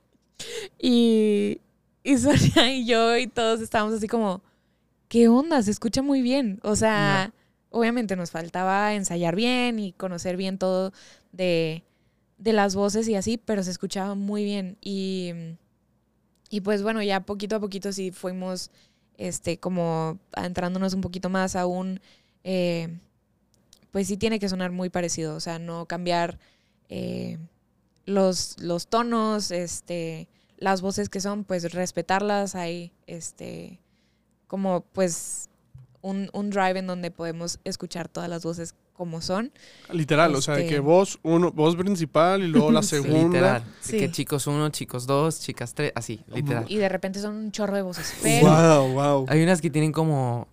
Y, 0.79 1.61
y 2.03 2.17
Sonia 2.17 2.73
y 2.73 2.87
yo 2.87 3.19
y 3.19 3.27
todos 3.27 3.61
estábamos 3.61 3.97
así 3.97 4.09
como, 4.09 4.41
¿qué 5.09 5.29
onda? 5.29 5.63
Se 5.63 5.71
escucha 5.71 6.01
muy 6.01 6.23
bien. 6.23 6.59
O 6.63 6.75
sea, 6.75 7.35
obviamente 7.69 8.17
nos 8.17 8.31
faltaba 8.31 8.95
ensayar 8.95 9.37
bien 9.37 9.79
y 9.79 9.93
conocer 9.93 10.39
bien 10.39 10.57
todo 10.57 10.91
de, 11.33 11.85
de 12.39 12.55
las 12.55 12.75
voces 12.75 13.09
y 13.09 13.15
así, 13.15 13.37
pero 13.37 13.63
se 13.63 13.73
escuchaba 13.73 14.15
muy 14.15 14.43
bien. 14.43 14.79
Y, 14.81 15.33
y 16.49 16.63
pues 16.63 16.83
bueno, 16.83 17.03
ya 17.03 17.21
poquito 17.21 17.57
a 17.57 17.61
poquito 17.61 17.93
sí 17.93 18.11
fuimos 18.11 18.71
este, 19.21 19.59
como 19.59 20.19
adentrándonos 20.33 20.95
un 20.95 21.03
poquito 21.03 21.29
más 21.29 21.55
aún. 21.55 22.01
eh, 22.43 22.99
pues 23.93 24.07
sí 24.07 24.17
tiene 24.17 24.39
que 24.39 24.49
sonar 24.49 24.71
muy 24.73 24.89
parecido. 24.89 25.35
O 25.37 25.41
sea, 25.41 25.59
no 25.59 25.87
cambiar 25.87 26.39
eh, 26.89 27.39
los, 28.07 28.59
los 28.61 28.89
tonos, 28.89 29.51
este 29.51 30.29
las 30.57 30.83
voces 30.83 31.09
que 31.09 31.21
son, 31.21 31.45
pues 31.45 31.73
respetarlas. 31.73 32.55
Hay 32.55 32.93
este 33.07 33.79
como 34.47 34.83
pues 34.93 35.49
un, 36.03 36.31
un 36.33 36.51
drive 36.51 36.79
en 36.79 36.87
donde 36.87 37.11
podemos 37.11 37.61
escuchar 37.65 38.09
todas 38.09 38.29
las 38.31 38.43
voces 38.43 38.75
como 39.01 39.23
son. 39.23 39.51
Literal, 39.91 40.35
o 40.35 40.43
sea, 40.43 40.57
de 40.57 40.65
Este- 40.65 40.75
que 40.75 40.81
voz 40.81 41.19
uno, 41.23 41.51
voz 41.53 41.75
principal 41.75 42.43
y 42.43 42.49
luego 42.49 42.71
la 42.71 42.83
Sí. 42.83 42.89
segunda. 42.91 43.23
Literal. 43.39 43.65
Sí. 43.81 43.97
Que 43.97 44.11
chicos 44.11 44.47
uno, 44.47 44.69
chicos 44.69 45.07
dos, 45.07 45.41
chicas 45.41 45.73
tres, 45.73 45.93
así, 45.95 46.21
literal. 46.35 46.67
Y 46.69 46.77
de 46.77 46.91
repente 46.91 47.19
son 47.19 47.35
un 47.35 47.51
chorro 47.51 47.75
de 47.77 47.81
voces. 47.83 48.15
Pero 48.23 48.47
Wow, 48.47 48.93
wow. 48.93 49.27
Hay 49.31 49.43
unas 49.43 49.63
que 49.63 49.71
tienen 49.71 49.91
como 49.91 50.49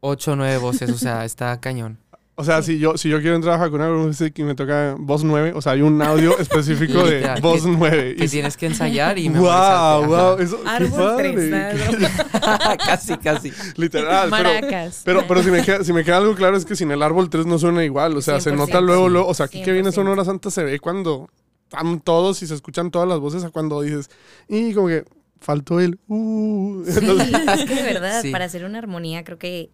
ocho 0.00 0.32
o 0.32 0.36
nueve 0.36 0.58
voces, 0.58 0.90
o 0.90 0.98
sea, 0.98 1.24
está 1.24 1.60
cañón. 1.60 1.98
O 2.38 2.44
sea, 2.44 2.60
si 2.62 2.78
yo, 2.78 2.98
si 2.98 3.08
yo 3.08 3.20
quiero 3.22 3.34
entrar 3.34 3.58
a 3.58 3.64
Hakuna 3.64 3.88
Music 3.88 4.38
y 4.38 4.42
me 4.42 4.54
toca 4.54 4.94
voz 4.98 5.24
9, 5.24 5.52
o 5.54 5.62
sea, 5.62 5.72
hay 5.72 5.80
un 5.80 6.02
audio 6.02 6.38
específico 6.38 7.02
de 7.04 7.16
Literal, 7.16 7.40
voz 7.40 7.62
que- 7.62 7.68
9. 7.70 8.14
Que 8.16 8.28
tienes 8.28 8.56
que 8.58 8.66
ensayar 8.66 9.18
y 9.18 9.28
Wow, 9.30 9.32
memorizarte. 9.38 10.06
wow, 10.06 10.38
eso 10.38 10.62
qué 10.62 10.68
árbol 10.68 11.16
tres, 11.16 11.50
padre. 11.50 12.76
casi, 12.86 13.16
casi. 13.16 13.52
Literal, 13.76 14.28
pero, 14.30 14.42
maracas. 14.44 15.00
pero, 15.04 15.24
pero 15.26 15.42
si, 15.42 15.50
me 15.50 15.62
queda, 15.62 15.82
si 15.82 15.94
me 15.94 16.04
queda 16.04 16.18
algo 16.18 16.34
claro 16.34 16.58
es 16.58 16.66
que 16.66 16.76
sin 16.76 16.90
el 16.90 17.02
árbol 17.02 17.30
3 17.30 17.46
no 17.46 17.58
suena 17.58 17.82
igual. 17.84 18.14
O 18.16 18.20
sea, 18.20 18.38
se 18.38 18.50
100%. 18.52 18.56
nota 18.56 18.80
luego, 18.82 19.06
Sí. 19.06 19.12
luego. 19.14 19.28
O 19.28 19.34
sea, 19.34 19.46
aquí 19.46 19.62
que 19.62 19.72
viene 19.72 19.88
100%. 19.88 19.92
Sonora 19.94 20.24
Santa 20.26 20.50
se 20.50 20.62
ve 20.62 20.78
cuando 20.78 21.30
están 21.70 22.00
todos 22.00 22.42
y 22.42 22.46
se 22.46 22.54
escuchan 22.54 22.90
todas 22.90 23.08
las 23.08 23.18
voces 23.18 23.44
a 23.44 23.50
cuando 23.50 23.80
dices, 23.80 24.10
y 24.46 24.74
como 24.74 24.88
que 24.88 25.04
faltó 25.40 25.80
el. 25.80 25.98
Uh. 26.06 26.82
Sí, 26.86 26.98
Entonces, 26.98 27.28
es 27.32 27.64
que 27.64 27.74
de 27.76 27.82
verdad, 27.82 28.20
Sí. 28.20 28.30
para 28.30 28.44
hacer 28.44 28.64
una 28.66 28.76
armonía 28.78 29.24
creo 29.24 29.38
que 29.38 29.70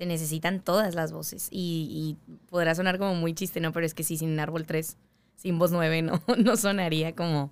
se 0.00 0.06
necesitan 0.06 0.60
todas 0.60 0.94
las 0.94 1.12
voces. 1.12 1.48
Y, 1.50 2.16
y 2.18 2.34
podrá 2.48 2.74
sonar 2.74 2.96
como 2.96 3.14
muy 3.14 3.34
chiste, 3.34 3.60
¿no? 3.60 3.70
Pero 3.70 3.84
es 3.84 3.92
que 3.92 4.02
sí, 4.02 4.16
sin 4.16 4.40
árbol 4.40 4.64
3, 4.64 4.96
sin 5.36 5.58
voz 5.58 5.72
9, 5.72 6.00
no, 6.00 6.22
no 6.38 6.56
sonaría 6.56 7.14
como, 7.14 7.50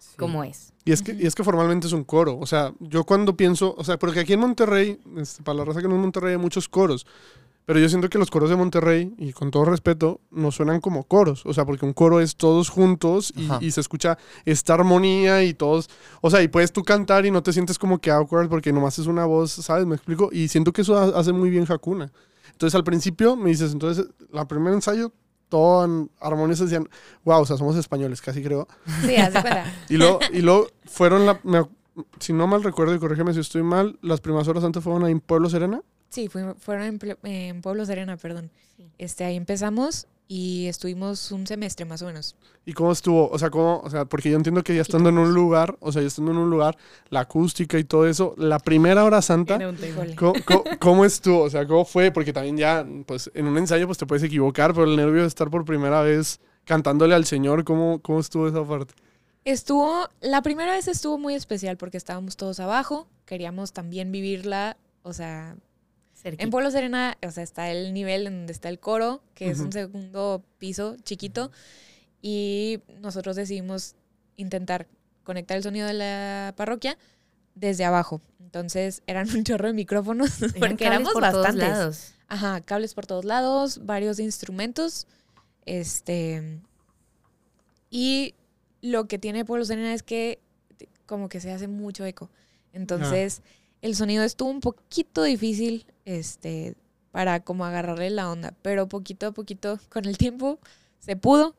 Sí. 0.00 0.16
como 0.18 0.42
es. 0.42 0.72
Y 0.84 0.90
es, 0.90 1.02
que, 1.02 1.12
y 1.12 1.24
es 1.24 1.36
que 1.36 1.44
formalmente 1.44 1.86
es 1.86 1.92
un 1.92 2.02
coro. 2.02 2.36
O 2.40 2.46
sea, 2.46 2.74
yo 2.80 3.04
cuando 3.04 3.36
pienso, 3.36 3.76
o 3.78 3.84
sea, 3.84 3.96
porque 3.96 4.18
aquí 4.20 4.32
en 4.32 4.40
Monterrey, 4.40 4.98
este, 5.18 5.44
para 5.44 5.58
la 5.58 5.64
raza 5.64 5.80
que 5.80 5.86
no 5.88 5.94
es 5.94 6.00
Monterrey, 6.00 6.32
hay 6.32 6.38
muchos 6.38 6.68
coros. 6.68 7.06
Pero 7.66 7.78
yo 7.78 7.88
siento 7.88 8.10
que 8.10 8.18
los 8.18 8.30
coros 8.30 8.50
de 8.50 8.56
Monterrey, 8.56 9.14
y 9.16 9.32
con 9.32 9.50
todo 9.50 9.64
respeto, 9.64 10.20
no 10.30 10.52
suenan 10.52 10.80
como 10.82 11.04
coros. 11.04 11.46
O 11.46 11.54
sea, 11.54 11.64
porque 11.64 11.86
un 11.86 11.94
coro 11.94 12.20
es 12.20 12.36
todos 12.36 12.68
juntos 12.68 13.32
y, 13.34 13.48
y 13.62 13.70
se 13.70 13.80
escucha 13.80 14.18
esta 14.44 14.74
armonía 14.74 15.42
y 15.44 15.54
todos. 15.54 15.88
O 16.20 16.28
sea, 16.28 16.42
y 16.42 16.48
puedes 16.48 16.72
tú 16.72 16.82
cantar 16.82 17.24
y 17.24 17.30
no 17.30 17.42
te 17.42 17.52
sientes 17.54 17.78
como 17.78 17.98
que 18.00 18.10
awkward 18.10 18.48
porque 18.50 18.70
nomás 18.72 18.98
es 18.98 19.06
una 19.06 19.24
voz, 19.24 19.50
¿sabes? 19.52 19.86
Me 19.86 19.94
explico. 19.94 20.28
Y 20.30 20.48
siento 20.48 20.72
que 20.74 20.82
eso 20.82 20.96
ha- 20.98 21.18
hace 21.18 21.32
muy 21.32 21.48
bien 21.48 21.64
Hakuna. 21.66 22.12
Entonces 22.52 22.74
al 22.74 22.84
principio 22.84 23.34
me 23.34 23.48
dices, 23.48 23.72
entonces, 23.72 24.06
la 24.30 24.46
primer 24.46 24.74
ensayo, 24.74 25.12
todo 25.48 25.84
en 25.86 26.10
armonías 26.20 26.58
decían, 26.58 26.86
wow, 27.24 27.40
o 27.40 27.46
sea, 27.46 27.56
somos 27.56 27.76
españoles, 27.76 28.20
casi 28.20 28.42
creo. 28.42 28.68
Sí, 29.02 29.14
cuenta. 29.40 29.64
Y 29.88 29.96
luego, 29.96 30.18
y 30.32 30.42
luego 30.42 30.66
fueron, 30.84 31.24
la, 31.26 31.40
me- 31.44 31.66
si 32.20 32.32
no 32.34 32.46
mal 32.46 32.62
recuerdo, 32.62 32.94
y 32.94 32.98
corrígeme 32.98 33.32
si 33.32 33.40
estoy 33.40 33.62
mal, 33.62 33.98
las 34.02 34.20
primeras 34.20 34.48
horas 34.48 34.64
antes 34.64 34.82
fueron 34.84 35.04
ahí 35.04 35.12
en 35.12 35.20
Pueblo 35.20 35.48
Serena. 35.48 35.80
Sí, 36.14 36.28
fueron 36.28 37.00
en, 37.02 37.18
en 37.24 37.60
Pueblo 37.60 37.84
Serena, 37.84 38.16
perdón. 38.16 38.52
Sí. 38.76 38.84
Este, 38.98 39.24
ahí 39.24 39.34
empezamos 39.34 40.06
y 40.28 40.66
estuvimos 40.68 41.32
un 41.32 41.44
semestre 41.44 41.84
más 41.86 42.02
o 42.02 42.06
menos. 42.06 42.36
¿Y 42.64 42.72
cómo 42.72 42.92
estuvo? 42.92 43.28
O 43.28 43.36
sea, 43.36 43.50
¿cómo? 43.50 43.80
O 43.80 43.90
sea, 43.90 44.04
porque 44.04 44.30
yo 44.30 44.36
entiendo 44.36 44.62
que 44.62 44.76
ya 44.76 44.82
estando 44.82 45.08
en 45.08 45.18
un 45.18 45.34
lugar, 45.34 45.76
o 45.80 45.90
sea, 45.90 46.02
ya 46.02 46.06
estando 46.06 46.30
en 46.30 46.36
un 46.36 46.50
lugar, 46.50 46.78
la 47.10 47.18
acústica 47.18 47.80
y 47.80 47.84
todo 47.84 48.06
eso, 48.06 48.36
la 48.38 48.60
primera 48.60 49.02
hora 49.02 49.22
santa. 49.22 49.58
¿cómo, 50.16 50.34
cómo, 50.44 50.62
cómo 50.78 51.04
estuvo? 51.04 51.42
O 51.42 51.50
sea, 51.50 51.66
¿cómo 51.66 51.84
fue? 51.84 52.12
Porque 52.12 52.32
también 52.32 52.58
ya, 52.58 52.86
pues, 53.06 53.28
en 53.34 53.48
un 53.48 53.58
ensayo, 53.58 53.86
pues 53.86 53.98
te 53.98 54.06
puedes 54.06 54.22
equivocar, 54.22 54.72
pero 54.72 54.84
el 54.84 54.94
nervio 54.94 55.22
de 55.22 55.28
estar 55.28 55.50
por 55.50 55.64
primera 55.64 56.00
vez 56.02 56.38
cantándole 56.64 57.16
al 57.16 57.24
Señor, 57.24 57.64
¿cómo, 57.64 58.00
cómo 58.02 58.20
estuvo 58.20 58.46
esa 58.46 58.64
parte? 58.64 58.94
Estuvo, 59.44 60.08
la 60.20 60.42
primera 60.42 60.74
vez 60.74 60.86
estuvo 60.86 61.18
muy 61.18 61.34
especial 61.34 61.76
porque 61.76 61.96
estábamos 61.96 62.36
todos 62.36 62.60
abajo, 62.60 63.08
queríamos 63.26 63.72
también 63.72 64.12
vivirla, 64.12 64.76
o 65.02 65.12
sea, 65.12 65.56
Cerquita. 66.24 66.42
en 66.42 66.50
Pueblo 66.50 66.72
Serena, 66.72 67.16
o 67.24 67.30
sea, 67.30 67.44
está 67.44 67.70
el 67.70 67.94
nivel 67.94 68.26
en 68.26 68.38
donde 68.38 68.52
está 68.52 68.68
el 68.68 68.80
coro, 68.80 69.22
que 69.34 69.50
es 69.50 69.60
un 69.60 69.70
segundo 69.70 70.42
piso 70.58 70.96
chiquito, 71.04 71.52
y 72.20 72.80
nosotros 73.00 73.36
decidimos 73.36 73.94
intentar 74.36 74.88
conectar 75.22 75.56
el 75.56 75.62
sonido 75.62 75.86
de 75.86 75.94
la 75.94 76.54
parroquia 76.56 76.98
desde 77.54 77.84
abajo. 77.84 78.20
Entonces 78.40 79.02
eran 79.06 79.28
un 79.36 79.44
chorro 79.44 79.68
de 79.68 79.74
micrófonos 79.74 80.42
Eran 80.42 80.52
porque 80.58 80.84
cables 80.84 80.86
éramos 80.86 81.12
por 81.12 81.22
todos 81.22 81.34
bastantes. 81.44 81.68
lados. 81.68 82.10
Ajá, 82.28 82.60
cables 82.62 82.94
por 82.94 83.06
todos 83.06 83.24
lados, 83.24 83.84
varios 83.84 84.18
instrumentos. 84.18 85.06
Este. 85.66 86.60
Y 87.90 88.34
lo 88.80 89.06
que 89.06 89.18
tiene 89.18 89.44
Pueblo 89.44 89.64
Serena 89.64 89.92
es 89.92 90.02
que 90.02 90.40
como 91.06 91.28
que 91.28 91.40
se 91.40 91.52
hace 91.52 91.68
mucho 91.68 92.04
eco. 92.04 92.30
Entonces, 92.72 93.42
el 93.84 93.94
sonido 93.94 94.24
estuvo 94.24 94.48
un 94.50 94.60
poquito 94.60 95.22
difícil, 95.22 95.84
este, 96.06 96.74
para 97.12 97.40
como 97.40 97.64
agarrarle 97.66 98.08
la 98.10 98.30
onda. 98.30 98.54
Pero 98.62 98.88
poquito 98.88 99.26
a 99.26 99.32
poquito, 99.32 99.78
con 99.90 100.06
el 100.06 100.16
tiempo, 100.18 100.58
se 101.00 101.16
pudo. 101.16 101.54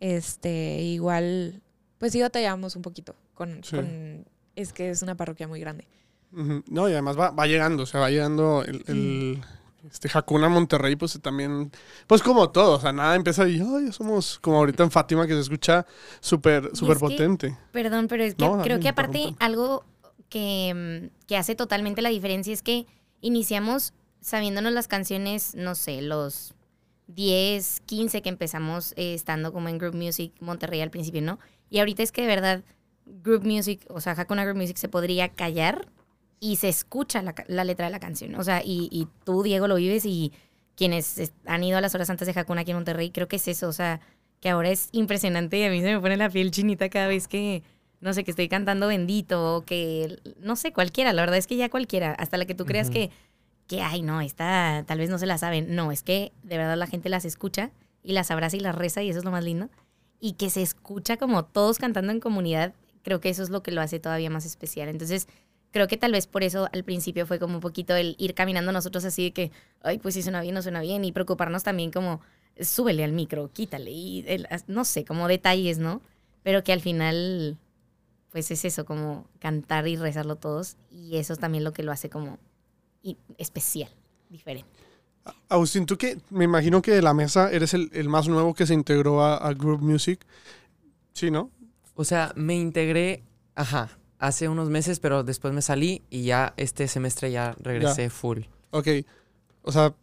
Este, 0.00 0.80
igual, 0.80 1.60
pues 1.98 2.12
sí 2.12 2.20
batallamos 2.22 2.76
un 2.76 2.82
poquito 2.82 3.14
con, 3.34 3.62
Sí. 3.64 3.76
con- 3.76 4.24
es 4.56 4.72
que 4.72 4.90
es 4.90 5.02
una 5.02 5.16
parroquia 5.16 5.46
muy 5.48 5.60
grande. 5.60 5.86
No, 6.30 6.88
y 6.88 6.92
además 6.92 7.18
va, 7.18 7.30
va 7.30 7.46
llegando, 7.46 7.82
o 7.84 7.86
sea, 7.86 8.00
va 8.00 8.10
llegando 8.10 8.62
el, 8.62 8.84
el 8.86 9.42
este 9.90 10.10
Hakuna 10.12 10.48
Monterrey, 10.48 10.94
pues 10.96 11.18
también, 11.22 11.70
pues 12.06 12.22
como 12.22 12.50
todo, 12.50 12.76
o 12.76 12.80
sea, 12.80 12.92
nada 12.92 13.14
empieza 13.14 13.48
y, 13.48 13.60
ay, 13.60 13.86
ya 13.86 13.92
somos 13.92 14.38
como 14.40 14.58
ahorita 14.58 14.82
en 14.84 14.90
Fátima 14.90 15.26
que 15.26 15.32
se 15.34 15.40
escucha 15.40 15.86
súper, 16.20 16.70
súper 16.76 16.96
es 16.96 17.02
que- 17.02 17.08
potente. 17.08 17.58
Perdón, 17.72 18.08
pero 18.08 18.24
es 18.24 18.34
que 18.34 18.44
No, 18.44 18.60
creo 18.62 18.78
que 18.80 18.88
aparte 18.88 19.34
algo 19.38 19.84
que, 20.28 21.10
que 21.26 21.36
hace 21.36 21.54
totalmente 21.54 22.02
la 22.02 22.08
diferencia 22.10 22.52
es 22.52 22.62
que 22.62 22.86
iniciamos 23.20 23.92
sabiéndonos 24.20 24.72
las 24.72 24.88
canciones, 24.88 25.54
no 25.54 25.74
sé, 25.74 26.02
los 26.02 26.54
10, 27.06 27.80
15 27.86 28.20
que 28.22 28.28
empezamos 28.28 28.92
eh, 28.96 29.14
estando 29.14 29.52
como 29.52 29.68
en 29.68 29.78
Group 29.78 29.94
Music 29.94 30.32
Monterrey 30.40 30.80
al 30.80 30.90
principio, 30.90 31.22
¿no? 31.22 31.38
Y 31.70 31.78
ahorita 31.78 32.02
es 32.02 32.12
que 32.12 32.22
de 32.22 32.26
verdad 32.28 32.64
Group 33.06 33.44
Music, 33.44 33.84
o 33.88 34.00
sea, 34.00 34.12
Hakuna 34.12 34.44
Group 34.44 34.58
Music 34.58 34.76
se 34.76 34.88
podría 34.88 35.28
callar 35.30 35.88
y 36.40 36.56
se 36.56 36.68
escucha 36.68 37.22
la, 37.22 37.34
la 37.48 37.64
letra 37.64 37.86
de 37.86 37.92
la 37.92 38.00
canción. 38.00 38.34
O 38.34 38.44
sea, 38.44 38.62
y, 38.62 38.88
y 38.92 39.08
tú, 39.24 39.42
Diego, 39.42 39.66
lo 39.68 39.76
vives 39.76 40.04
y 40.04 40.32
quienes 40.76 41.18
es- 41.18 41.32
han 41.46 41.64
ido 41.64 41.78
a 41.78 41.80
las 41.80 41.94
horas 41.94 42.10
antes 42.10 42.26
de 42.32 42.38
Hakuna 42.38 42.60
aquí 42.60 42.72
en 42.72 42.76
Monterrey, 42.76 43.10
creo 43.10 43.26
que 43.28 43.36
es 43.36 43.48
eso, 43.48 43.68
o 43.68 43.72
sea, 43.72 44.00
que 44.40 44.50
ahora 44.50 44.68
es 44.70 44.88
impresionante 44.92 45.58
y 45.58 45.64
a 45.64 45.70
mí 45.70 45.80
se 45.80 45.92
me 45.92 46.00
pone 46.00 46.16
la 46.16 46.30
piel 46.30 46.50
chinita 46.50 46.88
cada 46.90 47.08
vez 47.08 47.26
que, 47.26 47.62
no 48.00 48.12
sé, 48.14 48.24
que 48.24 48.30
estoy 48.30 48.48
cantando 48.48 48.86
Bendito 48.88 49.56
o 49.56 49.64
que, 49.64 50.18
no 50.40 50.56
sé, 50.56 50.72
cualquiera, 50.72 51.12
la 51.12 51.22
verdad 51.22 51.36
es 51.38 51.46
que 51.46 51.56
ya 51.56 51.68
cualquiera, 51.68 52.12
hasta 52.12 52.36
la 52.36 52.44
que 52.46 52.54
tú 52.54 52.64
creas 52.64 52.90
que, 52.90 53.10
que, 53.66 53.82
ay, 53.82 54.02
no, 54.02 54.20
esta 54.20 54.84
tal 54.86 54.98
vez 54.98 55.10
no 55.10 55.18
se 55.18 55.26
la 55.26 55.36
saben. 55.38 55.74
No, 55.74 55.92
es 55.92 56.02
que 56.02 56.32
de 56.42 56.56
verdad 56.58 56.76
la 56.76 56.86
gente 56.86 57.08
las 57.08 57.24
escucha 57.24 57.70
y 58.02 58.12
las 58.12 58.30
abraza 58.30 58.56
y 58.56 58.60
las 58.60 58.74
reza 58.74 59.02
y 59.02 59.10
eso 59.10 59.18
es 59.18 59.24
lo 59.24 59.30
más 59.30 59.44
lindo. 59.44 59.68
Y 60.20 60.32
que 60.34 60.48
se 60.50 60.62
escucha 60.62 61.16
como 61.16 61.44
todos 61.44 61.78
cantando 61.78 62.12
en 62.12 62.20
comunidad, 62.20 62.72
creo 63.02 63.20
que 63.20 63.28
eso 63.28 63.42
es 63.42 63.50
lo 63.50 63.62
que 63.62 63.72
lo 63.72 63.80
hace 63.80 64.00
todavía 64.00 64.30
más 64.30 64.44
especial. 64.46 64.88
Entonces, 64.88 65.28
creo 65.70 65.86
que 65.86 65.96
tal 65.96 66.12
vez 66.12 66.26
por 66.26 66.42
eso 66.44 66.68
al 66.72 66.82
principio 66.84 67.26
fue 67.26 67.38
como 67.38 67.56
un 67.56 67.60
poquito 67.60 67.94
el 67.94 68.16
ir 68.18 68.34
caminando 68.34 68.72
nosotros 68.72 69.04
así 69.04 69.24
de 69.24 69.32
que, 69.32 69.50
ay, 69.82 69.98
pues 69.98 70.14
si 70.14 70.22
suena 70.22 70.40
bien, 70.40 70.54
no 70.54 70.62
suena 70.62 70.80
bien, 70.80 71.04
y 71.04 71.12
preocuparnos 71.12 71.62
también 71.62 71.90
como, 71.90 72.20
súbele 72.60 73.04
al 73.04 73.12
micro, 73.12 73.50
quítale, 73.52 73.90
y 73.90 74.24
el- 74.26 74.48
no 74.66 74.84
sé, 74.84 75.04
como 75.04 75.28
detalles, 75.28 75.78
¿no? 75.78 76.00
Pero 76.42 76.64
que 76.64 76.72
al 76.72 76.80
final, 76.80 77.58
pues 78.30 78.50
es 78.50 78.64
eso, 78.64 78.84
como 78.84 79.26
cantar 79.38 79.86
y 79.88 79.96
rezarlo 79.96 80.36
todos, 80.36 80.76
y 80.90 81.16
eso 81.16 81.32
es 81.32 81.38
también 81.38 81.64
lo 81.64 81.72
que 81.72 81.82
lo 81.82 81.92
hace 81.92 82.10
como 82.10 82.38
especial, 83.38 83.90
diferente. 84.28 84.70
Agustín, 85.48 85.86
tú 85.86 85.96
que 85.98 86.18
me 86.30 86.44
imagino 86.44 86.80
que 86.82 86.92
de 86.92 87.02
la 87.02 87.14
mesa 87.14 87.50
eres 87.52 87.74
el, 87.74 87.90
el 87.92 88.08
más 88.08 88.28
nuevo 88.28 88.54
que 88.54 88.66
se 88.66 88.74
integró 88.74 89.22
a, 89.22 89.36
a 89.36 89.52
Group 89.52 89.82
Music. 89.82 90.24
Sí, 91.12 91.30
¿no? 91.30 91.50
O 91.94 92.04
sea, 92.04 92.32
me 92.36 92.54
integré, 92.54 93.24
ajá, 93.54 93.90
hace 94.18 94.48
unos 94.48 94.68
meses, 94.68 95.00
pero 95.00 95.24
después 95.24 95.52
me 95.52 95.62
salí 95.62 96.02
y 96.10 96.24
ya 96.24 96.54
este 96.56 96.88
semestre 96.88 97.30
ya 97.30 97.54
regresé 97.60 98.10
full. 98.10 98.42
Ok. 98.70 98.88
O 99.62 99.72
sea, 99.72 99.94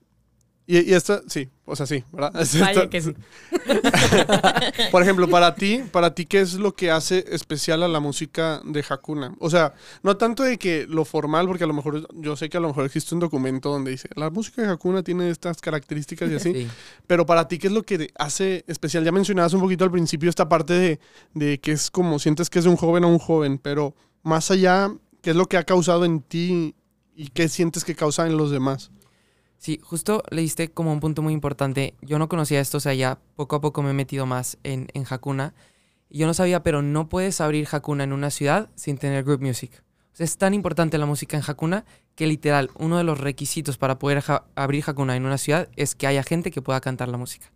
y, 0.68 0.80
y 0.90 0.94
esta, 0.94 1.22
sí, 1.28 1.48
o 1.66 1.76
sea, 1.76 1.86
sí, 1.86 2.04
¿verdad? 2.12 2.32
Vaya 2.34 2.44
Esta- 2.72 2.90
que 2.90 3.02
sí. 3.02 3.14
Por 4.92 5.02
ejemplo, 5.02 5.28
para 5.30 5.56
ti, 5.56 5.82
para 5.92 6.14
ti, 6.14 6.26
¿qué 6.26 6.40
es 6.42 6.54
lo 6.56 6.74
que 6.76 6.92
hace 6.92 7.26
especial 7.30 7.84
a 7.84 7.88
la 7.88 8.00
música 8.00 8.62
de 8.66 8.84
Hakuna? 8.88 9.36
O 9.40 9.50
sea, 9.50 9.74
no 10.04 10.18
tanto 10.18 10.44
de 10.44 10.58
que 10.58 10.86
lo 10.90 11.06
formal, 11.06 11.48
porque 11.48 11.64
a 11.64 11.68
lo 11.68 11.74
mejor, 11.74 12.08
yo 12.16 12.36
sé 12.36 12.50
que 12.50 12.58
a 12.58 12.60
lo 12.60 12.68
mejor 12.70 12.86
existe 12.86 13.14
un 13.14 13.20
documento 13.22 13.70
donde 13.70 13.92
dice, 13.92 14.10
la 14.16 14.30
música 14.30 14.62
de 14.62 14.70
Hakuna 14.70 15.04
tiene 15.04 15.30
estas 15.30 15.62
características 15.62 16.30
y 16.32 16.36
así, 16.36 16.54
Sí. 16.54 16.68
pero 17.08 17.26
para 17.26 17.48
ti, 17.48 17.58
¿qué 17.58 17.68
es 17.68 17.74
lo 17.74 17.84
que 17.84 18.10
hace 18.18 18.64
especial? 18.68 19.04
Ya 19.04 19.12
mencionabas 19.12 19.54
un 19.54 19.62
poquito 19.62 19.84
al 19.84 19.92
principio 19.92 20.30
esta 20.30 20.48
parte 20.50 20.74
de, 20.74 21.00
de 21.34 21.60
que 21.60 21.72
es 21.74 21.92
como, 21.92 22.20
sientes 22.20 22.50
que 22.50 22.60
es 22.60 22.66
de 22.66 22.72
un 22.72 22.78
joven 22.78 23.04
a 23.04 23.08
un 23.08 23.20
joven, 23.20 23.58
pero 23.58 23.96
más 24.24 24.50
allá, 24.52 24.92
¿qué 25.22 25.32
es 25.32 25.36
lo 25.36 25.48
que 25.48 25.58
ha 25.58 25.64
causado 25.64 26.06
en 26.06 26.22
ti 26.22 26.76
y 27.16 27.28
qué 27.30 27.50
sientes 27.50 27.84
que 27.84 27.96
causa 27.96 28.26
en 28.28 28.38
los 28.38 28.52
demás? 28.52 28.92
Sí, 29.58 29.80
justo 29.82 30.24
le 30.30 30.42
diste 30.42 30.70
como 30.70 30.92
un 30.92 31.00
punto 31.00 31.22
muy 31.22 31.34
importante. 31.34 31.96
Yo 32.02 32.20
no 32.20 32.30
conocía 32.30 32.60
esto, 32.60 32.78
o 32.78 32.82
sea, 32.82 32.94
ya 32.94 33.20
poco 33.36 33.56
a 33.56 33.62
poco 33.62 33.82
me 33.82 33.92
he 33.92 33.94
metido 33.94 34.26
más 34.26 34.58
en, 34.64 34.88
en 34.94 35.06
Hakuna. 35.10 35.54
Yo 36.10 36.28
no 36.28 36.34
sabía, 36.34 36.64
pero 36.64 36.82
no 36.82 37.10
puedes 37.10 37.42
abrir 37.42 37.68
Hakuna 37.72 38.04
en 38.04 38.14
una 38.14 38.30
ciudad 38.30 38.70
sin 38.76 38.98
tener 38.98 39.24
group 39.24 39.42
music. 39.42 39.84
O 40.14 40.18
sea, 40.18 40.24
es 40.24 40.38
tan 40.38 40.54
importante 40.54 40.98
la 40.98 41.06
música 41.06 41.36
en 41.36 41.44
Hakuna 41.46 41.86
que 42.16 42.28
literal, 42.28 42.70
uno 42.76 42.98
de 42.98 43.04
los 43.04 43.20
requisitos 43.20 43.78
para 43.78 44.00
poder 44.00 44.24
abrir 44.56 44.84
Hakuna 44.88 45.16
en 45.16 45.26
una 45.26 45.38
ciudad 45.38 45.68
es 45.76 45.96
que 45.96 46.08
haya 46.08 46.24
gente 46.24 46.52
que 46.52 46.62
pueda 46.62 46.80
cantar 46.80 47.10
la 47.10 47.18
música. 47.18 47.52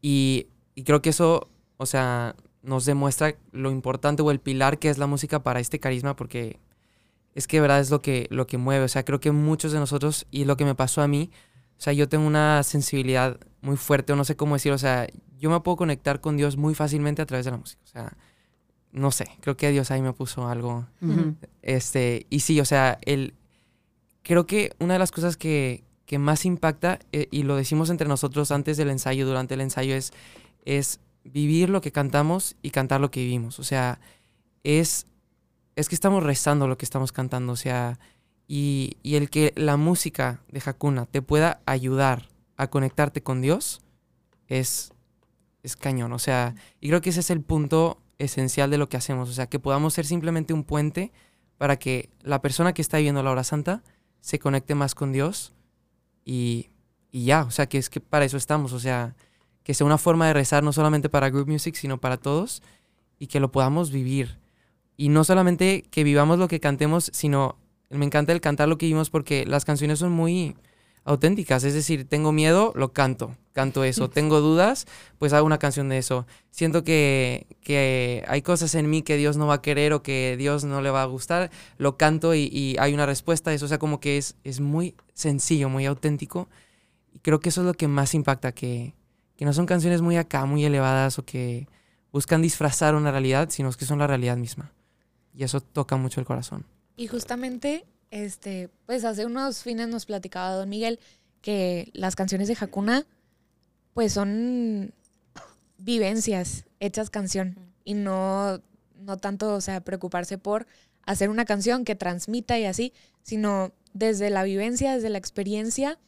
Y, 0.00 0.46
y 0.74 0.84
creo 0.84 1.02
que 1.02 1.10
eso, 1.10 1.50
o 1.78 1.86
sea, 1.86 2.36
nos 2.62 2.84
demuestra 2.84 3.34
lo 3.52 3.70
importante 3.70 4.22
o 4.22 4.30
el 4.30 4.40
pilar 4.40 4.78
que 4.78 4.90
es 4.90 4.98
la 4.98 5.06
música 5.06 5.42
para 5.42 5.60
este 5.60 5.80
carisma, 5.80 6.14
porque 6.14 6.60
es 7.34 7.46
que 7.46 7.58
de 7.58 7.60
verdad 7.62 7.80
es 7.80 7.90
lo 7.90 8.02
que, 8.02 8.26
lo 8.30 8.46
que 8.46 8.58
mueve. 8.58 8.84
O 8.84 8.88
sea, 8.88 9.04
creo 9.04 9.20
que 9.20 9.32
muchos 9.32 9.72
de 9.72 9.78
nosotros, 9.78 10.26
y 10.30 10.44
lo 10.44 10.56
que 10.56 10.64
me 10.64 10.74
pasó 10.74 11.02
a 11.02 11.08
mí, 11.08 11.30
o 11.78 11.80
sea, 11.80 11.92
yo 11.92 12.08
tengo 12.08 12.26
una 12.26 12.62
sensibilidad 12.62 13.38
muy 13.62 13.76
fuerte, 13.76 14.12
o 14.12 14.16
no 14.16 14.24
sé 14.24 14.36
cómo 14.36 14.54
decir, 14.54 14.72
o 14.72 14.78
sea, 14.78 15.06
yo 15.38 15.50
me 15.50 15.60
puedo 15.60 15.76
conectar 15.76 16.20
con 16.20 16.36
Dios 16.36 16.56
muy 16.56 16.74
fácilmente 16.74 17.22
a 17.22 17.26
través 17.26 17.44
de 17.44 17.52
la 17.52 17.56
música. 17.56 17.80
O 17.84 17.88
sea, 17.88 18.16
no 18.92 19.10
sé, 19.10 19.26
creo 19.40 19.56
que 19.56 19.70
Dios 19.70 19.90
ahí 19.90 20.02
me 20.02 20.12
puso 20.12 20.48
algo. 20.48 20.86
Este, 21.62 22.26
y 22.28 22.40
sí, 22.40 22.60
o 22.60 22.64
sea, 22.64 22.98
el, 23.02 23.34
creo 24.22 24.46
que 24.46 24.72
una 24.78 24.94
de 24.94 24.98
las 24.98 25.12
cosas 25.12 25.36
que, 25.36 25.84
que 26.06 26.18
más 26.18 26.44
impacta, 26.44 26.98
eh, 27.12 27.28
y 27.30 27.44
lo 27.44 27.56
decimos 27.56 27.88
entre 27.88 28.08
nosotros 28.08 28.50
antes 28.50 28.76
del 28.76 28.90
ensayo, 28.90 29.26
durante 29.26 29.54
el 29.54 29.60
ensayo, 29.60 29.94
es, 29.94 30.12
es 30.64 31.00
vivir 31.24 31.70
lo 31.70 31.80
que 31.80 31.92
cantamos 31.92 32.56
y 32.62 32.70
cantar 32.70 33.00
lo 33.00 33.10
que 33.10 33.20
vivimos. 33.20 33.58
O 33.58 33.64
sea, 33.64 34.00
es, 34.64 35.06
es 35.76 35.88
que 35.88 35.94
estamos 35.94 36.22
rezando 36.22 36.68
lo 36.68 36.78
que 36.78 36.84
estamos 36.84 37.12
cantando. 37.12 37.52
O 37.52 37.56
sea, 37.56 37.98
y, 38.46 38.96
y 39.02 39.16
el 39.16 39.30
que 39.30 39.52
la 39.56 39.76
música 39.76 40.42
de 40.48 40.62
Hakuna 40.64 41.06
te 41.06 41.22
pueda 41.22 41.60
ayudar 41.66 42.28
a 42.56 42.68
conectarte 42.68 43.22
con 43.22 43.40
Dios 43.40 43.80
es, 44.48 44.92
es 45.62 45.76
cañón. 45.76 46.12
O 46.12 46.18
sea, 46.18 46.54
y 46.80 46.88
creo 46.88 47.00
que 47.00 47.10
ese 47.10 47.20
es 47.20 47.30
el 47.30 47.40
punto 47.40 47.98
esencial 48.18 48.70
de 48.70 48.78
lo 48.78 48.88
que 48.88 48.96
hacemos. 48.96 49.28
O 49.28 49.32
sea, 49.32 49.46
que 49.46 49.58
podamos 49.58 49.94
ser 49.94 50.06
simplemente 50.06 50.52
un 50.52 50.64
puente 50.64 51.12
para 51.58 51.78
que 51.78 52.10
la 52.22 52.42
persona 52.42 52.72
que 52.72 52.82
está 52.82 52.96
viviendo 52.98 53.22
la 53.22 53.30
hora 53.30 53.44
santa 53.44 53.82
se 54.20 54.38
conecte 54.38 54.74
más 54.74 54.94
con 54.94 55.12
Dios 55.12 55.54
y, 56.24 56.70
y 57.10 57.26
ya. 57.26 57.42
O 57.42 57.50
sea, 57.50 57.68
que 57.68 57.78
es 57.78 57.88
que 57.88 58.00
para 58.00 58.24
eso 58.24 58.36
estamos. 58.36 58.72
O 58.72 58.80
sea, 58.80 59.14
que 59.62 59.74
sea 59.74 59.86
una 59.86 59.98
forma 59.98 60.26
de 60.26 60.32
rezar 60.32 60.64
no 60.64 60.72
solamente 60.72 61.08
para 61.08 61.30
Group 61.30 61.48
Music, 61.48 61.76
sino 61.76 62.00
para 62.00 62.16
todos 62.16 62.62
y 63.20 63.28
que 63.28 63.38
lo 63.38 63.52
podamos 63.52 63.92
vivir. 63.92 64.39
Y 65.00 65.08
no 65.08 65.24
solamente 65.24 65.82
que 65.90 66.04
vivamos 66.04 66.38
lo 66.38 66.46
que 66.46 66.60
cantemos, 66.60 67.10
sino 67.14 67.56
me 67.88 68.04
encanta 68.04 68.34
el 68.34 68.42
cantar 68.42 68.68
lo 68.68 68.76
que 68.76 68.84
vivimos 68.84 69.08
porque 69.08 69.46
las 69.46 69.64
canciones 69.64 69.98
son 69.98 70.12
muy 70.12 70.58
auténticas. 71.04 71.64
Es 71.64 71.72
decir, 71.72 72.06
tengo 72.06 72.32
miedo, 72.32 72.74
lo 72.76 72.92
canto, 72.92 73.34
canto 73.54 73.82
eso. 73.82 74.10
tengo 74.10 74.42
dudas, 74.42 74.86
pues 75.16 75.32
hago 75.32 75.46
una 75.46 75.56
canción 75.56 75.88
de 75.88 75.96
eso. 75.96 76.26
Siento 76.50 76.84
que, 76.84 77.46
que 77.62 78.26
hay 78.28 78.42
cosas 78.42 78.74
en 78.74 78.90
mí 78.90 79.00
que 79.00 79.16
Dios 79.16 79.38
no 79.38 79.46
va 79.46 79.54
a 79.54 79.62
querer 79.62 79.94
o 79.94 80.02
que 80.02 80.36
Dios 80.36 80.64
no 80.64 80.82
le 80.82 80.90
va 80.90 81.00
a 81.00 81.06
gustar, 81.06 81.50
lo 81.78 81.96
canto 81.96 82.34
y, 82.34 82.50
y 82.52 82.76
hay 82.78 82.92
una 82.92 83.06
respuesta 83.06 83.52
a 83.52 83.54
eso. 83.54 83.64
O 83.64 83.68
sea, 83.68 83.78
como 83.78 84.00
que 84.00 84.18
es, 84.18 84.36
es 84.44 84.60
muy 84.60 84.96
sencillo, 85.14 85.70
muy 85.70 85.86
auténtico. 85.86 86.50
Y 87.10 87.20
creo 87.20 87.40
que 87.40 87.48
eso 87.48 87.62
es 87.62 87.66
lo 87.66 87.72
que 87.72 87.88
más 87.88 88.12
impacta, 88.12 88.52
que, 88.52 88.92
que 89.38 89.46
no 89.46 89.54
son 89.54 89.64
canciones 89.64 90.02
muy 90.02 90.18
acá, 90.18 90.44
muy 90.44 90.62
elevadas 90.62 91.18
o 91.18 91.24
que 91.24 91.68
buscan 92.12 92.42
disfrazar 92.42 92.94
una 92.94 93.10
realidad, 93.10 93.48
sino 93.48 93.72
que 93.72 93.86
son 93.86 93.98
la 93.98 94.06
realidad 94.06 94.36
misma. 94.36 94.74
Y 95.34 95.44
eso 95.44 95.60
toca 95.60 95.96
mucho 95.96 96.20
el 96.20 96.26
corazón. 96.26 96.66
Y 96.96 97.06
justamente, 97.06 97.84
este, 98.10 98.68
pues 98.86 99.04
hace 99.04 99.26
unos 99.26 99.62
fines 99.62 99.88
nos 99.88 100.06
platicaba 100.06 100.54
Don 100.54 100.68
Miguel 100.68 100.98
que 101.40 101.90
las 101.94 102.16
canciones 102.16 102.48
de 102.48 102.56
Hakuna, 102.60 103.06
pues 103.94 104.12
son 104.12 104.92
vivencias 105.78 106.64
hechas 106.78 107.10
canción 107.10 107.56
y 107.84 107.94
no, 107.94 108.60
no 108.98 109.16
tanto, 109.16 109.54
o 109.54 109.60
sea, 109.60 109.80
preocuparse 109.80 110.38
por 110.38 110.66
hacer 111.04 111.30
una 111.30 111.44
canción 111.44 111.84
que 111.84 111.94
transmita 111.94 112.58
y 112.58 112.66
así, 112.66 112.92
sino 113.22 113.72
desde 113.92 114.30
la 114.30 114.42
vivencia, 114.42 114.94
desde 114.94 115.10
la 115.10 115.18
experiencia, 115.18 115.98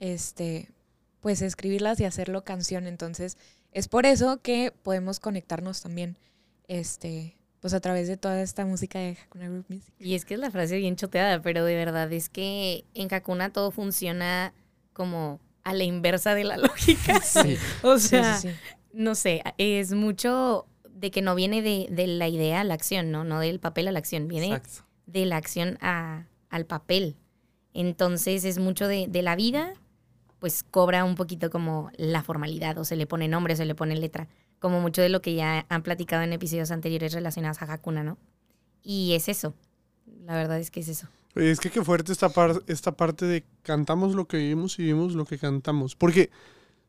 este, 0.00 0.70
pues 1.20 1.42
escribirlas 1.42 2.00
y 2.00 2.04
hacerlo 2.04 2.44
canción. 2.44 2.86
Entonces, 2.86 3.36
es 3.72 3.88
por 3.88 4.06
eso 4.06 4.40
que 4.40 4.72
podemos 4.82 5.20
conectarnos 5.20 5.82
también, 5.82 6.16
este, 6.68 7.37
pues 7.68 7.74
a 7.74 7.80
través 7.80 8.08
de 8.08 8.16
toda 8.16 8.40
esta 8.40 8.64
música 8.64 8.98
de 8.98 9.16
Hakuna 9.22 9.48
Group 9.48 9.66
Music. 9.68 9.92
Y 9.98 10.14
es 10.14 10.24
que 10.24 10.34
es 10.34 10.40
la 10.40 10.50
frase 10.50 10.76
bien 10.78 10.96
choteada, 10.96 11.42
pero 11.42 11.64
de 11.64 11.74
verdad 11.76 12.10
es 12.12 12.28
que 12.28 12.84
en 12.94 13.12
Hakuna 13.12 13.50
todo 13.52 13.70
funciona 13.70 14.54
como 14.94 15.38
a 15.64 15.74
la 15.74 15.84
inversa 15.84 16.34
de 16.34 16.44
la 16.44 16.56
lógica. 16.58 17.20
Sí. 17.22 17.56
O 17.82 17.98
Sí, 17.98 18.08
sea, 18.08 18.36
sí, 18.38 18.48
sí. 18.48 18.54
no 18.92 19.14
sé, 19.14 19.42
es 19.58 19.92
mucho 19.92 20.66
de 20.90 21.10
que 21.10 21.20
no 21.22 21.34
viene 21.34 21.60
de, 21.62 21.86
de 21.90 22.06
la 22.06 22.26
idea 22.28 22.60
a 22.60 22.64
la 22.64 22.74
acción, 22.74 23.10
¿no? 23.10 23.22
No 23.24 23.38
del 23.40 23.60
papel 23.60 23.86
a 23.88 23.92
la 23.92 23.98
acción, 23.98 24.26
viene 24.28 24.46
Exacto. 24.46 24.84
de 25.06 25.26
la 25.26 25.36
acción 25.36 25.76
a, 25.80 26.26
al 26.50 26.64
papel. 26.66 27.16
Entonces 27.74 28.44
es 28.44 28.58
mucho 28.58 28.88
de, 28.88 29.06
de 29.08 29.22
la 29.22 29.36
vida, 29.36 29.74
pues 30.38 30.62
cobra 30.62 31.04
un 31.04 31.14
poquito 31.16 31.50
como 31.50 31.90
la 31.96 32.22
formalidad, 32.22 32.78
o 32.78 32.84
se 32.84 32.96
le 32.96 33.06
pone 33.06 33.28
nombre, 33.28 33.54
o 33.54 33.56
se 33.56 33.64
le 33.66 33.74
pone 33.74 33.94
letra, 33.96 34.26
como 34.58 34.80
mucho 34.80 35.02
de 35.02 35.08
lo 35.08 35.22
que 35.22 35.34
ya 35.34 35.66
han 35.68 35.82
platicado 35.82 36.22
en 36.22 36.32
episodios 36.32 36.70
anteriores 36.70 37.12
relacionados 37.12 37.60
a 37.62 37.72
Hakuna, 37.72 38.02
¿no? 38.02 38.18
Y 38.82 39.14
es 39.14 39.28
eso, 39.28 39.54
la 40.24 40.34
verdad 40.34 40.58
es 40.58 40.70
que 40.70 40.80
es 40.80 40.88
eso. 40.88 41.08
Oye, 41.36 41.50
es 41.50 41.60
que 41.60 41.70
qué 41.70 41.84
fuerte 41.84 42.10
esta, 42.12 42.28
par- 42.30 42.62
esta 42.66 42.92
parte 42.92 43.24
de 43.26 43.44
cantamos 43.62 44.14
lo 44.14 44.26
que 44.26 44.38
vivimos 44.38 44.78
y 44.78 44.82
vivimos 44.82 45.14
lo 45.14 45.24
que 45.24 45.38
cantamos. 45.38 45.94
Porque 45.94 46.30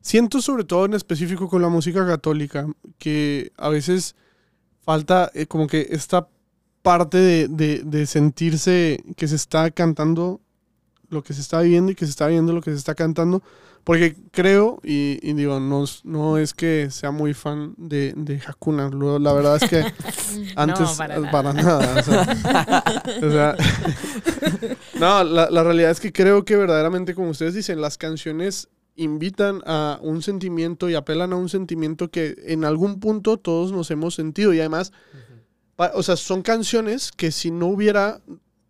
siento 0.00 0.40
sobre 0.40 0.64
todo 0.64 0.86
en 0.86 0.94
específico 0.94 1.48
con 1.48 1.62
la 1.62 1.68
música 1.68 2.06
católica 2.06 2.66
que 2.98 3.52
a 3.56 3.68
veces 3.68 4.16
falta 4.82 5.30
eh, 5.34 5.46
como 5.46 5.66
que 5.66 5.88
esta 5.90 6.28
parte 6.82 7.18
de, 7.18 7.48
de- 7.48 7.82
de 7.84 8.06
sentirse 8.06 9.04
que 9.16 9.28
se 9.28 9.36
está 9.36 9.70
cantando 9.70 10.40
lo 11.10 11.22
que 11.22 11.34
se 11.34 11.42
está 11.42 11.60
viviendo 11.60 11.92
y 11.92 11.94
que 11.94 12.06
se 12.06 12.10
está 12.10 12.26
viendo 12.28 12.52
lo 12.52 12.62
que 12.62 12.70
se 12.70 12.78
está 12.78 12.94
cantando. 12.94 13.42
Porque 13.84 14.14
creo, 14.30 14.78
y, 14.84 15.18
y 15.22 15.32
digo, 15.32 15.58
no, 15.58 15.84
es- 15.84 16.04
no 16.04 16.36
es 16.38 16.52
que 16.54 16.88
sea 16.90 17.10
muy 17.10 17.34
fan 17.34 17.74
de, 17.78 18.12
de 18.16 18.40
Hakuna, 18.46 18.90
la 19.18 19.32
verdad 19.32 19.56
es 19.62 19.68
que 19.70 19.84
antes 20.56 20.90
para 20.98 21.16
eh, 21.16 21.20
nada. 21.20 21.30
para 21.32 21.52
nada. 21.52 22.00
o 22.00 22.02
sea, 22.02 23.26
o 23.26 23.30
sea, 23.30 23.56
no, 25.00 25.24
la, 25.24 25.50
la 25.50 25.62
realidad 25.64 25.90
es 25.90 26.00
que 26.00 26.12
creo 26.12 26.44
que 26.44 26.56
verdaderamente, 26.56 27.14
como 27.14 27.30
ustedes 27.30 27.54
dicen, 27.54 27.80
las 27.80 27.96
canciones 27.98 28.68
invitan 28.96 29.62
a 29.64 29.98
un 30.02 30.22
sentimiento 30.22 30.90
y 30.90 30.94
apelan 30.94 31.32
a 31.32 31.36
un 31.36 31.48
sentimiento 31.48 32.10
que 32.10 32.36
en 32.46 32.64
algún 32.64 33.00
punto 33.00 33.38
todos 33.38 33.72
nos 33.72 33.90
hemos 33.90 34.14
sentido. 34.14 34.52
Y 34.52 34.60
además, 34.60 34.92
o 35.94 36.02
sea, 36.02 36.16
son 36.16 36.42
canciones 36.42 37.10
que 37.16 37.32
si 37.32 37.50
no 37.50 37.66
hubiera 37.68 38.20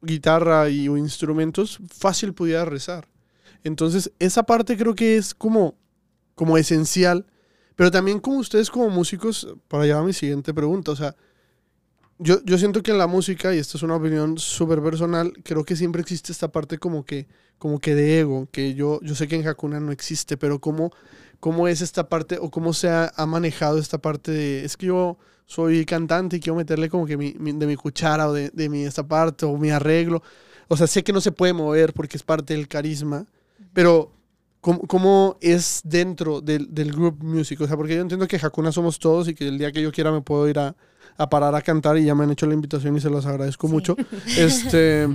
guitarra 0.02 0.68
y 0.68 0.88
o 0.88 0.96
instrumentos, 0.96 1.80
fácil 1.92 2.32
pudiera 2.32 2.64
rezar. 2.64 3.08
Entonces, 3.64 4.12
esa 4.18 4.42
parte 4.44 4.76
creo 4.76 4.94
que 4.94 5.16
es 5.16 5.34
como, 5.34 5.76
como 6.34 6.58
esencial. 6.58 7.26
Pero 7.76 7.90
también 7.90 8.20
como 8.20 8.38
ustedes 8.38 8.70
como 8.70 8.90
músicos, 8.90 9.48
para 9.68 9.84
llevar 9.86 10.02
a 10.02 10.06
mi 10.06 10.12
siguiente 10.12 10.54
pregunta, 10.54 10.92
o 10.92 10.96
sea, 10.96 11.16
yo, 12.18 12.42
yo 12.44 12.58
siento 12.58 12.82
que 12.82 12.90
en 12.90 12.98
la 12.98 13.06
música, 13.06 13.54
y 13.54 13.58
esta 13.58 13.78
es 13.78 13.82
una 13.82 13.96
opinión 13.96 14.36
súper 14.38 14.82
personal, 14.82 15.32
creo 15.42 15.64
que 15.64 15.76
siempre 15.76 16.02
existe 16.02 16.32
esta 16.32 16.48
parte 16.52 16.78
como 16.78 17.04
que, 17.04 17.26
como 17.58 17.78
que 17.80 17.94
de 17.94 18.20
ego, 18.20 18.46
que 18.52 18.74
yo, 18.74 19.00
yo 19.02 19.14
sé 19.14 19.26
que 19.26 19.36
en 19.36 19.46
Hakuna 19.48 19.80
no 19.80 19.90
existe, 19.92 20.36
pero 20.36 20.60
cómo, 20.60 20.92
cómo 21.40 21.66
es 21.68 21.80
esta 21.80 22.08
parte 22.08 22.38
o 22.38 22.50
cómo 22.50 22.72
se 22.74 22.88
ha, 22.90 23.10
ha 23.16 23.26
manejado 23.26 23.78
esta 23.78 23.98
parte 23.98 24.32
de, 24.32 24.64
es 24.64 24.76
que 24.76 24.86
yo 24.86 25.16
soy 25.46 25.84
cantante 25.86 26.36
y 26.36 26.40
quiero 26.40 26.56
meterle 26.56 26.90
como 26.90 27.06
que 27.06 27.16
mi, 27.16 27.34
mi- 27.38 27.52
de 27.52 27.66
mi 27.66 27.76
cuchara 27.76 28.28
o 28.28 28.32
de, 28.34 28.50
de 28.50 28.68
mi 28.68 28.84
esta 28.84 29.06
parte 29.06 29.46
o 29.46 29.56
mi 29.56 29.70
arreglo. 29.70 30.22
O 30.68 30.76
sea, 30.76 30.86
sé 30.86 31.02
que 31.02 31.12
no 31.12 31.20
se 31.20 31.32
puede 31.32 31.52
mover 31.54 31.92
porque 31.94 32.16
es 32.16 32.22
parte 32.22 32.54
del 32.54 32.68
carisma, 32.68 33.26
pero 33.72 34.12
¿cómo, 34.60 34.80
cómo 34.86 35.36
es 35.40 35.80
dentro 35.84 36.40
del, 36.40 36.72
del 36.74 36.92
group 36.92 37.22
music? 37.22 37.60
O 37.60 37.66
sea, 37.66 37.76
porque 37.76 37.94
yo 37.94 38.00
entiendo 38.02 38.26
que 38.28 38.36
Hakuna 38.36 38.72
somos 38.72 38.98
todos 38.98 39.28
y 39.28 39.34
que 39.34 39.48
el 39.48 39.58
día 39.58 39.72
que 39.72 39.82
yo 39.82 39.92
quiera 39.92 40.10
me 40.12 40.20
puedo 40.22 40.48
ir 40.48 40.58
a, 40.58 40.74
a 41.16 41.28
parar 41.30 41.54
a 41.54 41.62
cantar 41.62 41.98
y 41.98 42.04
ya 42.04 42.14
me 42.14 42.24
han 42.24 42.30
hecho 42.30 42.46
la 42.46 42.54
invitación 42.54 42.96
y 42.96 43.00
se 43.00 43.10
los 43.10 43.26
agradezco 43.26 43.66
Sí. 43.66 43.72
mucho. 43.72 43.96
Este, 44.38 45.08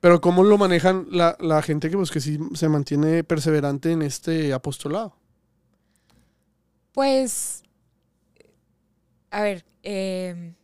pero 0.00 0.20
¿cómo 0.20 0.44
lo 0.44 0.58
manejan 0.58 1.06
la, 1.10 1.36
la 1.40 1.62
gente 1.62 1.90
que, 1.90 1.96
pues, 1.96 2.10
que 2.10 2.20
sí 2.20 2.38
se 2.54 2.68
mantiene 2.68 3.24
perseverante 3.24 3.92
en 3.92 4.02
este 4.02 4.52
apostolado? 4.52 5.16
Pues, 6.92 7.62
a 9.30 9.42
ver, 9.42 9.64
eh, 9.82 10.54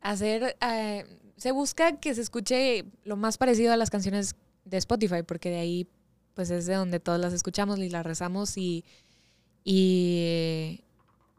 hacer, 0.00 0.56
eh, 0.60 1.04
se 1.36 1.52
busca 1.52 1.98
que 1.98 2.14
se 2.14 2.20
escuche 2.20 2.84
lo 3.04 3.16
más 3.16 3.38
parecido 3.38 3.72
a 3.72 3.76
las 3.76 3.90
canciones 3.90 4.34
de 4.64 4.76
Spotify, 4.76 5.22
porque 5.26 5.48
de 5.50 5.58
ahí, 5.58 5.88
pues 6.40 6.50
es 6.50 6.64
de 6.64 6.72
donde 6.72 7.00
todas 7.00 7.20
las 7.20 7.34
escuchamos 7.34 7.78
y 7.80 7.90
las 7.90 8.02
rezamos 8.02 8.56
y, 8.56 8.82
y, 9.62 10.80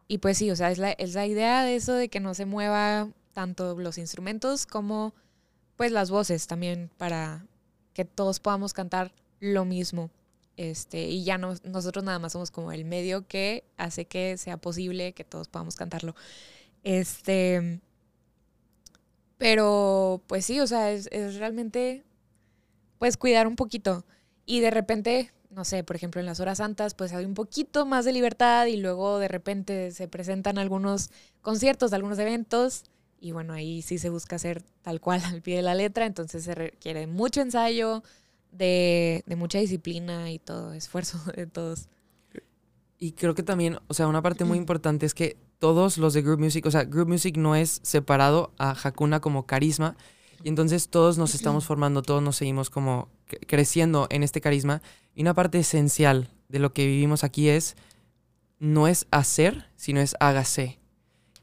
y 0.08 0.20
pues 0.20 0.38
sí, 0.38 0.52
o 0.52 0.56
sea, 0.56 0.70
es 0.70 0.78
la, 0.78 1.26
idea 1.26 1.64
de 1.64 1.76
eso 1.76 1.96
de 1.96 2.08
que 2.08 2.20
no 2.20 2.36
se 2.36 2.46
mueva 2.46 3.10
tanto 3.34 3.76
los 3.80 3.98
instrumentos 3.98 4.68
como 4.68 5.16
pues 5.76 5.92
las 5.92 6.12
voces 6.12 6.46
también 6.46 6.92
para 7.00 7.48
que 7.96 8.06
todos 8.06 8.40
podamos 8.40 8.74
cantar 8.74 9.12
lo 9.40 9.66
mismo. 9.66 10.12
Este, 10.56 11.08
y 11.08 11.24
ya 11.24 11.40
no, 11.40 11.56
nosotros 11.64 12.06
nada 12.06 12.20
más 12.20 12.34
somos 12.34 12.52
como 12.52 12.72
el 12.72 12.86
medio 12.86 13.28
que 13.28 13.64
hace 13.78 14.06
que 14.06 14.38
sea 14.38 14.58
posible 14.58 15.14
que 15.14 15.24
todos 15.24 15.48
podamos 15.48 15.78
cantarlo. 15.78 16.14
Este, 16.84 17.82
Pero 19.40 20.22
pues 20.28 20.46
sí, 20.46 20.60
o 20.60 20.68
sea, 20.68 20.92
es, 20.92 21.10
es 21.12 21.38
realmente 21.38 22.04
pues 23.00 23.18
cuidar 23.18 23.48
un 23.48 23.56
poquito. 23.56 24.06
Y 24.46 24.60
de 24.60 24.72
repente, 24.72 25.32
no 25.50 25.66
sé, 25.66 25.84
por 25.84 25.96
ejemplo, 25.96 26.20
en 26.20 26.26
las 26.26 26.40
horas 26.40 26.60
santas, 26.60 26.94
pues 26.94 27.14
hay 27.14 27.26
un 27.26 27.34
poquito 27.34 27.86
más 27.86 28.06
de 28.06 28.14
libertad 28.14 28.66
y 28.66 28.78
luego 28.78 29.20
de 29.20 29.28
repente 29.28 29.92
se 29.92 30.08
presentan 30.08 30.58
algunos 30.58 31.10
conciertos, 31.42 31.94
algunos 31.94 32.20
eventos. 32.20 32.84
Y 33.20 33.34
bueno, 33.34 33.54
ahí 33.54 33.82
sí 33.82 33.98
se 33.98 34.10
busca 34.10 34.36
hacer 34.36 34.64
tal 34.82 35.00
cual 35.00 35.22
al 35.26 35.42
pie 35.42 35.58
de 35.58 35.62
la 35.62 35.76
letra, 35.76 36.06
entonces 36.06 36.44
se 36.44 36.56
requiere 36.56 37.08
mucho 37.08 37.42
ensayo, 37.42 38.04
de, 38.52 39.24
de 39.26 39.36
mucha 39.36 39.60
disciplina 39.60 40.30
y 40.32 40.40
todo, 40.40 40.74
esfuerzo 40.74 41.20
de 41.36 41.48
todos. 41.48 41.88
Y 43.00 43.14
creo 43.14 43.34
que 43.34 43.44
también, 43.44 43.80
o 43.88 43.94
sea, 43.94 44.08
una 44.08 44.22
parte 44.22 44.46
muy 44.46 44.58
importante 44.60 45.06
es 45.06 45.14
que 45.14 45.38
todos 45.60 45.98
los 45.98 46.14
de 46.14 46.22
Group 46.22 46.40
Music, 46.40 46.66
o 46.66 46.72
sea, 46.72 46.84
Group 46.84 47.08
Music 47.08 47.38
no 47.38 47.56
es 47.56 47.80
separado 47.84 48.52
a 48.58 48.72
Hakuna 48.72 49.20
como 49.20 49.46
carisma. 49.46 49.96
Y 50.44 50.50
entonces 50.50 50.90
todos 50.90 51.18
nos 51.18 51.36
estamos 51.36 51.66
formando, 51.66 52.02
todos 52.02 52.22
nos 52.24 52.36
seguimos 52.36 52.70
como 52.70 53.10
cre- 53.30 53.46
creciendo 53.48 54.08
en 54.10 54.24
este 54.24 54.42
carisma. 54.42 54.82
Y 55.16 55.22
una 55.22 55.34
parte 55.34 55.60
esencial 55.60 56.30
de 56.50 56.60
lo 56.60 56.74
que 56.74 56.86
vivimos 56.86 57.24
aquí 57.24 57.50
es, 57.50 57.76
no 58.60 58.88
es 58.88 59.08
hacer, 59.12 59.68
sino 59.76 60.00
es 60.00 60.16
hágase. 60.20 60.80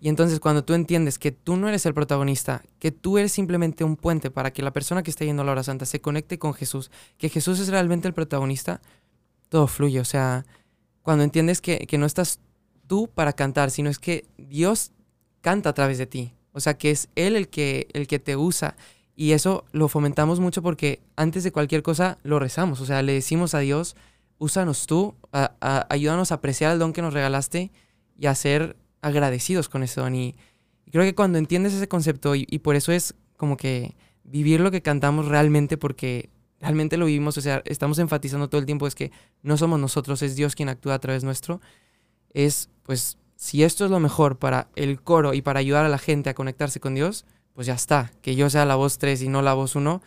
Y 0.01 0.09
entonces 0.09 0.39
cuando 0.39 0.65
tú 0.65 0.75
entiendes 0.75 1.19
que 1.19 1.33
tú 1.33 1.57
no 1.57 1.69
eres 1.69 1.85
el 1.85 1.95
protagonista, 1.95 2.63
que 2.79 2.93
tú 2.93 3.19
eres 3.19 3.33
simplemente 3.33 3.83
un 3.83 3.97
puente 3.97 4.31
para 4.31 4.53
que 4.53 4.63
la 4.63 4.73
persona 4.73 5.03
que 5.03 5.11
está 5.11 5.25
yendo 5.25 5.43
a 5.43 5.45
la 5.45 5.53
hora 5.53 5.63
santa 5.65 5.87
se 5.87 6.01
conecte 6.01 6.39
con 6.39 6.55
Jesús, 6.55 6.91
que 7.19 7.29
Jesús 7.29 7.59
es 7.59 7.69
realmente 7.69 8.07
el 8.07 8.15
protagonista, 8.15 8.81
todo 9.49 9.67
fluye. 9.67 9.99
O 9.99 10.05
sea, 10.05 10.47
cuando 11.03 11.25
entiendes 11.25 11.61
que, 11.61 11.79
que 11.87 11.99
no 11.99 12.07
estás 12.07 12.39
tú 12.87 13.09
para 13.13 13.33
cantar, 13.33 13.71
sino 13.73 13.91
es 13.91 13.99
que 13.99 14.27
Dios 14.37 14.93
canta 15.41 15.71
a 15.71 15.75
través 15.75 15.99
de 15.99 16.07
ti. 16.07 16.33
O 16.59 16.61
sea, 16.61 16.75
que 16.75 16.91
es 16.91 17.09
Él 17.15 17.37
el 17.37 17.49
que, 17.49 17.87
el 17.93 18.07
que 18.07 18.19
te 18.19 18.37
usa. 18.37 18.77
Y 19.17 19.33
eso 19.33 19.65
lo 19.73 19.89
fomentamos 19.89 20.41
mucho 20.41 20.61
porque 20.61 21.01
antes 21.17 21.45
de 21.45 21.53
cualquier 21.53 21.83
cosa 21.83 22.19
lo 22.25 22.39
rezamos. 22.39 22.81
O 22.81 22.87
sea, 22.87 23.01
le 23.03 23.13
decimos 23.13 23.55
a 23.55 23.61
Dios, 23.61 23.97
úsanos 24.39 24.87
tú, 24.87 25.15
ayúdanos 25.61 26.33
a 26.33 26.37
apreciar 26.37 26.73
el 26.73 26.79
don 26.79 26.93
que 26.93 27.03
nos 27.03 27.15
regalaste 27.15 27.71
y 28.19 28.27
a 28.27 28.35
ser 28.35 28.77
agradecidos 29.01 29.69
con 29.69 29.83
ese 29.83 30.01
don. 30.01 30.15
Y, 30.15 30.35
y 30.85 30.91
creo 30.91 31.05
que 31.05 31.15
cuando 31.15 31.39
entiendes 31.39 31.75
ese 31.75 31.89
concepto, 31.89 32.35
y, 32.35 32.47
y 32.51 32.59
por 32.59 32.77
eso 32.77 32.93
es 32.93 33.15
como 33.37 33.57
que 33.57 33.97
vivir 34.25 34.61
lo 34.61 34.71
que 34.71 34.83
cantamos 34.83 35.27
realmente, 35.27 35.79
porque 35.79 36.31
realmente 36.61 36.97
lo 36.97 37.07
vivimos, 37.07 37.39
o 37.39 37.41
sea, 37.41 37.63
estamos 37.65 37.99
enfatizando 37.99 38.49
todo 38.49 38.61
el 38.61 38.67
tiempo, 38.67 38.87
es 38.87 38.95
que 38.95 39.13
no 39.43 39.57
somos 39.57 39.79
nosotros, 39.79 40.23
es 40.23 40.37
Dios 40.37 40.55
quien 40.55 40.69
actúa 40.69 40.95
a 40.95 40.99
través 40.99 41.25
nuestro, 41.25 41.61
es 42.35 42.69
pues 42.83 43.17
si 43.39 43.63
esto 43.63 43.85
es 43.85 43.91
lo 43.93 44.01
mejor 44.01 44.37
para 44.37 44.69
el 44.75 45.01
coro 45.01 45.33
y 45.33 45.43
para 45.43 45.61
ayudar 45.61 45.85
a 45.85 45.89
la 45.89 45.99
gente 45.99 46.29
a 46.29 46.35
conectarse 46.35 46.81
con 46.81 46.97
Dios, 46.97 47.25
pues 47.55 47.69
ya 47.69 47.75
está, 47.75 48.11
que 48.21 48.35
yo 48.35 48.51
sea 48.51 48.65
la 48.65 48.75
voz 48.75 48.99
3 48.99 49.23
y 49.23 49.29
no 49.29 49.43
la 49.43 49.55
voz 49.55 49.77
1, 49.77 50.03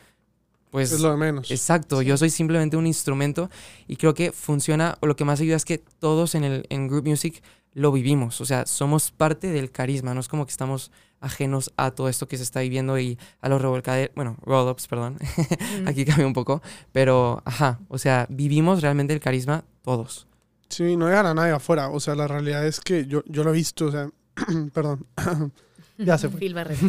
pues 0.69 0.91
es 0.91 0.99
lo 0.99 1.11
de 1.11 1.17
menos. 1.17 1.49
Exacto, 1.49 2.01
yo 2.01 2.17
soy 2.17 2.29
simplemente 2.29 2.75
un 2.75 2.85
instrumento 2.85 3.49
y 3.87 3.95
creo 3.95 4.13
que 4.13 4.33
funciona, 4.33 4.97
o 4.99 5.07
lo 5.07 5.15
que 5.15 5.23
más 5.23 5.39
ayuda 5.39 5.55
es 5.55 5.63
que 5.63 5.77
todos 5.77 6.35
en, 6.35 6.43
el, 6.43 6.65
en 6.69 6.89
Group 6.89 7.07
Music 7.07 7.41
lo 7.73 7.93
vivimos, 7.93 8.41
o 8.41 8.45
sea, 8.45 8.65
somos 8.65 9.11
parte 9.11 9.47
del 9.47 9.71
carisma, 9.71 10.13
no 10.13 10.19
es 10.19 10.27
como 10.27 10.45
que 10.45 10.51
estamos 10.51 10.91
ajenos 11.21 11.71
a 11.77 11.91
todo 11.91 12.09
esto 12.09 12.27
que 12.27 12.35
se 12.35 12.43
está 12.43 12.59
viviendo 12.59 12.99
y 12.99 13.17
a 13.39 13.47
los 13.47 13.61
revolcaderos, 13.61 14.13
bueno, 14.13 14.35
roll-ups, 14.41 14.87
perdón, 14.87 15.17
aquí 15.85 16.03
cambió 16.03 16.27
un 16.27 16.33
poco, 16.33 16.61
pero 16.91 17.41
ajá, 17.45 17.79
o 17.87 17.97
sea, 17.97 18.27
vivimos 18.29 18.81
realmente 18.81 19.13
el 19.13 19.21
carisma 19.21 19.63
todos. 19.83 20.27
Sí, 20.71 20.95
no 20.95 21.07
dejan 21.07 21.25
a 21.25 21.33
nadie 21.33 21.51
afuera. 21.51 21.89
O 21.89 21.99
sea, 21.99 22.15
la 22.15 22.27
realidad 22.27 22.65
es 22.65 22.79
que 22.79 23.05
yo, 23.05 23.23
yo 23.27 23.43
lo 23.43 23.51
he 23.51 23.53
visto, 23.53 23.85
o 23.87 23.91
sea, 23.91 24.09
perdón. 24.73 25.05
ya 25.97 26.17
se 26.17 26.29
fue. 26.29 26.39
Phil 26.39 26.53
Barrera. 26.53 26.79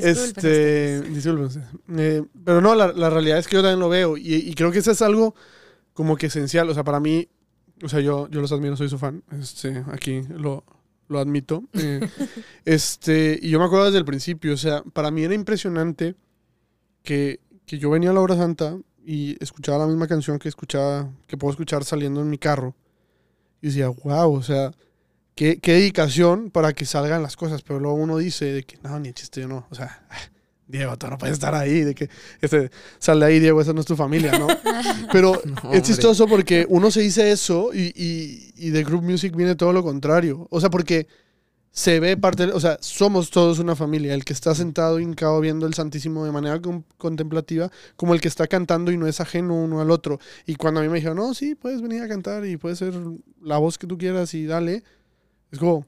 Este, 0.00 1.00
disculpen. 1.10 1.64
Eh, 1.98 2.22
pero 2.44 2.60
no, 2.60 2.74
la, 2.74 2.92
la 2.92 3.10
realidad 3.10 3.38
es 3.38 3.48
que 3.48 3.56
yo 3.56 3.62
también 3.62 3.80
lo 3.80 3.88
veo 3.88 4.16
y, 4.16 4.34
y 4.34 4.54
creo 4.54 4.70
que 4.70 4.78
eso 4.78 4.92
es 4.92 5.02
algo 5.02 5.34
como 5.92 6.16
que 6.16 6.26
esencial. 6.26 6.70
O 6.70 6.74
sea, 6.74 6.84
para 6.84 7.00
mí, 7.00 7.28
o 7.82 7.88
sea, 7.88 8.00
yo, 8.00 8.28
yo 8.30 8.40
los 8.40 8.52
admiro, 8.52 8.76
soy 8.76 8.88
su 8.88 8.98
fan. 8.98 9.22
Este, 9.40 9.84
aquí 9.90 10.22
lo, 10.28 10.64
lo 11.08 11.18
admito. 11.18 11.64
Eh, 11.72 12.08
este, 12.64 13.38
y 13.42 13.50
yo 13.50 13.58
me 13.58 13.64
acuerdo 13.64 13.86
desde 13.86 13.98
el 13.98 14.04
principio, 14.04 14.54
o 14.54 14.58
sea, 14.58 14.82
para 14.92 15.10
mí 15.10 15.24
era 15.24 15.34
impresionante 15.34 16.14
que, 17.02 17.40
que 17.66 17.78
yo 17.78 17.90
venía 17.90 18.10
a 18.10 18.14
la 18.14 18.20
hora 18.20 18.36
santa 18.36 18.78
y 19.04 19.36
escuchaba 19.42 19.78
la 19.78 19.86
misma 19.86 20.06
canción 20.06 20.38
que 20.38 20.48
escuchaba, 20.48 21.10
que 21.26 21.36
puedo 21.36 21.52
escuchar 21.52 21.84
saliendo 21.84 22.20
en 22.20 22.30
mi 22.30 22.38
carro. 22.38 22.74
Y 23.60 23.68
decía, 23.68 23.88
wow, 23.88 24.32
o 24.32 24.42
sea, 24.42 24.72
qué, 25.34 25.58
qué 25.58 25.74
dedicación 25.74 26.50
para 26.50 26.72
que 26.72 26.84
salgan 26.84 27.22
las 27.22 27.36
cosas. 27.36 27.62
Pero 27.62 27.80
luego 27.80 27.96
uno 27.96 28.18
dice 28.18 28.46
de 28.46 28.62
que 28.64 28.78
no, 28.82 28.98
ni 28.98 29.08
de 29.08 29.14
chiste, 29.14 29.40
yo 29.40 29.48
no. 29.48 29.66
O 29.70 29.74
sea, 29.74 30.06
Diego, 30.66 30.96
tú 30.96 31.06
no 31.08 31.18
puedes 31.18 31.34
estar 31.34 31.54
ahí. 31.54 31.80
De 31.80 31.94
que 31.94 32.08
este, 32.40 32.70
sal 32.98 33.20
de 33.20 33.26
ahí, 33.26 33.40
Diego, 33.40 33.60
esa 33.60 33.72
no 33.72 33.80
es 33.80 33.86
tu 33.86 33.96
familia, 33.96 34.38
¿no? 34.38 34.48
Pero 35.12 35.40
No, 35.62 35.72
es 35.72 35.82
chistoso 35.82 36.26
porque 36.26 36.66
uno 36.68 36.90
se 36.90 37.00
dice 37.00 37.30
eso 37.30 37.70
y, 37.72 37.92
y, 37.94 38.52
y 38.56 38.70
de 38.70 38.84
Group 38.84 39.02
Music 39.02 39.34
viene 39.34 39.54
todo 39.54 39.72
lo 39.72 39.82
contrario. 39.82 40.46
O 40.50 40.60
sea, 40.60 40.70
porque 40.70 41.06
se 41.76 41.98
ve 41.98 42.16
parte, 42.16 42.44
o 42.44 42.60
sea, 42.60 42.78
somos 42.80 43.30
todos 43.30 43.58
una 43.58 43.74
familia. 43.74 44.14
El 44.14 44.24
que 44.24 44.32
está 44.32 44.54
sentado 44.54 45.00
hincado 45.00 45.40
viendo 45.40 45.66
el 45.66 45.74
Santísimo 45.74 46.24
de 46.24 46.30
manera 46.30 46.62
con- 46.62 46.84
contemplativa, 46.98 47.68
como 47.96 48.14
el 48.14 48.20
que 48.20 48.28
está 48.28 48.46
cantando 48.46 48.92
y 48.92 48.96
no 48.96 49.08
es 49.08 49.20
ajeno 49.20 49.56
uno 49.56 49.80
al 49.80 49.90
otro. 49.90 50.20
Y 50.46 50.54
cuando 50.54 50.78
a 50.78 50.84
mí 50.84 50.88
me 50.88 50.98
dijeron, 50.98 51.16
no, 51.16 51.34
sí, 51.34 51.56
puedes 51.56 51.82
venir 51.82 52.00
a 52.00 52.08
cantar 52.08 52.46
y 52.46 52.56
puedes 52.56 52.78
ser 52.78 52.94
la 53.42 53.58
voz 53.58 53.76
que 53.76 53.88
tú 53.88 53.98
quieras 53.98 54.32
y 54.34 54.46
dale, 54.46 54.84
es 55.50 55.58
como, 55.58 55.84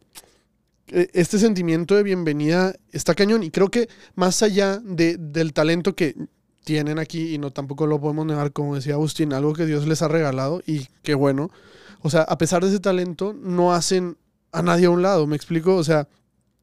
eh, 0.89 1.07
este 1.13 1.39
sentimiento 1.39 1.95
de 1.95 2.03
bienvenida 2.03 2.75
está 2.91 3.15
cañón. 3.15 3.45
Y 3.45 3.53
creo 3.53 3.69
que 3.71 3.89
más 4.17 4.43
allá 4.43 4.79
de, 4.79 5.17
del 5.19 5.53
talento 5.53 5.95
que 5.95 6.17
tienen 6.65 6.99
aquí, 6.99 7.33
y 7.33 7.39
no 7.39 7.53
tampoco 7.53 7.87
lo 7.87 8.01
podemos 8.01 8.27
negar, 8.27 8.53
como 8.53 8.75
decía 8.75 8.95
Agustín, 8.95 9.33
algo 9.33 9.53
que 9.53 9.67
Dios 9.67 9.87
les 9.87 10.03
ha 10.03 10.09
regalado 10.09 10.63
y 10.67 10.89
qué 11.05 11.15
bueno. 11.15 11.53
O 12.03 12.11
sea, 12.11 12.23
a 12.23 12.39
pesar 12.39 12.65
de 12.65 12.71
ese 12.71 12.81
talento, 12.81 13.33
no 13.41 13.73
hacen 13.73 14.17
a 14.57 14.63
nadie 14.63 14.87
a 14.87 14.91
un 14.91 15.03
lado, 15.03 15.27
¿me 15.27 15.37
explico? 15.37 15.77
O 15.77 15.85
sea, 15.85 16.09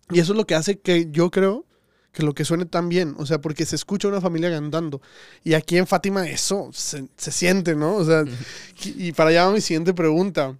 y 0.09 0.19
eso 0.19 0.33
es 0.33 0.37
lo 0.37 0.45
que 0.45 0.55
hace 0.55 0.79
que 0.79 1.09
yo 1.11 1.29
creo 1.29 1.65
que 2.11 2.23
lo 2.23 2.33
que 2.33 2.45
suene 2.45 2.65
tan 2.65 2.89
bien, 2.89 3.15
o 3.17 3.25
sea, 3.25 3.39
porque 3.39 3.65
se 3.65 3.75
escucha 3.75 4.07
una 4.07 4.21
familia 4.21 4.51
cantando. 4.51 5.01
Y 5.43 5.53
aquí 5.53 5.77
en 5.77 5.87
Fátima 5.87 6.27
eso 6.27 6.69
se, 6.71 7.07
se 7.17 7.31
siente, 7.31 7.75
¿no? 7.75 7.95
O 7.95 8.05
sea, 8.05 8.23
y, 8.83 9.07
y 9.07 9.11
para 9.13 9.29
allá 9.29 9.45
va 9.45 9.53
mi 9.53 9.61
siguiente 9.61 9.93
pregunta. 9.93 10.57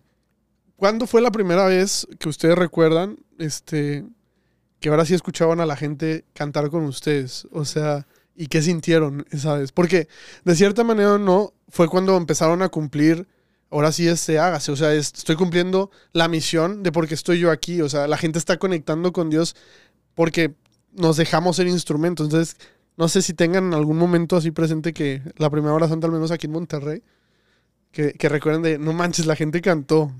¿Cuándo 0.76 1.08
fue 1.08 1.22
la 1.22 1.32
primera 1.32 1.65
vez 1.65 2.08
que 2.19 2.30
ustedes 2.30 2.58
recuerdan, 2.58 3.17
este, 3.38 4.04
que 4.80 4.89
ahora 4.89 5.06
sí 5.06 5.13
escuchaban 5.13 5.60
a 5.60 5.65
la 5.65 5.76
gente 5.76 6.26
cantar 6.34 6.69
con 6.69 6.86
ustedes? 6.86 7.48
O 7.52 7.65
sea, 7.65 8.08
¿y 8.36 8.48
qué 8.48 8.62
sintieron 8.62 9.26
esa 9.32 9.56
vez? 9.56 9.72
Porque 9.72 10.08
de 10.43 10.56
cierta 10.56 10.84
manera 10.84 11.17
no, 11.17 11.54
fue 11.69 11.88
cuando 11.88 12.17
empezaron 12.17 12.62
a 12.62 12.69
cumplir, 12.69 13.28
ahora 13.73 13.91
sí 13.91 14.07
es 14.07 14.19
se 14.21 14.39
hágase, 14.39 14.71
o 14.71 14.75
sea, 14.75 14.93
es- 14.93 15.13
estoy 15.15 15.36
cumpliendo 15.36 15.91
la 16.13 16.27
misión 16.27 16.83
de 16.83 16.91
por 16.91 17.07
qué 17.07 17.13
estoy 17.15 17.39
yo 17.39 17.51
aquí, 17.51 17.81
o 17.81 17.89
sea, 17.89 18.07
la 18.07 18.17
gente 18.17 18.39
está 18.39 18.57
conectando 18.57 19.13
con 19.13 19.29
Dios 19.29 19.55
porque 20.15 20.55
nos 20.93 21.17
dejamos 21.17 21.55
ser 21.57 21.67
instrumentos, 21.67 22.27
entonces 22.27 22.57
no 22.97 23.07
sé 23.09 23.21
si 23.21 23.33
tengan 23.33 23.65
en 23.67 23.73
algún 23.73 23.97
momento 23.97 24.38
así 24.38 24.51
presente 24.51 24.93
que 24.93 25.21
la 25.38 25.49
primera 25.49 25.73
hora 25.73 25.88
santa, 25.88 26.07
al 26.07 26.13
menos 26.13 26.31
aquí 26.31 26.47
en 26.47 26.53
Monterrey, 26.53 27.03
que, 27.91 28.13
que 28.13 28.29
recuerden 28.29 28.62
de, 28.63 28.77
no 28.79 28.93
manches, 28.93 29.25
la 29.25 29.36
gente 29.36 29.62
cantó. 29.62 30.12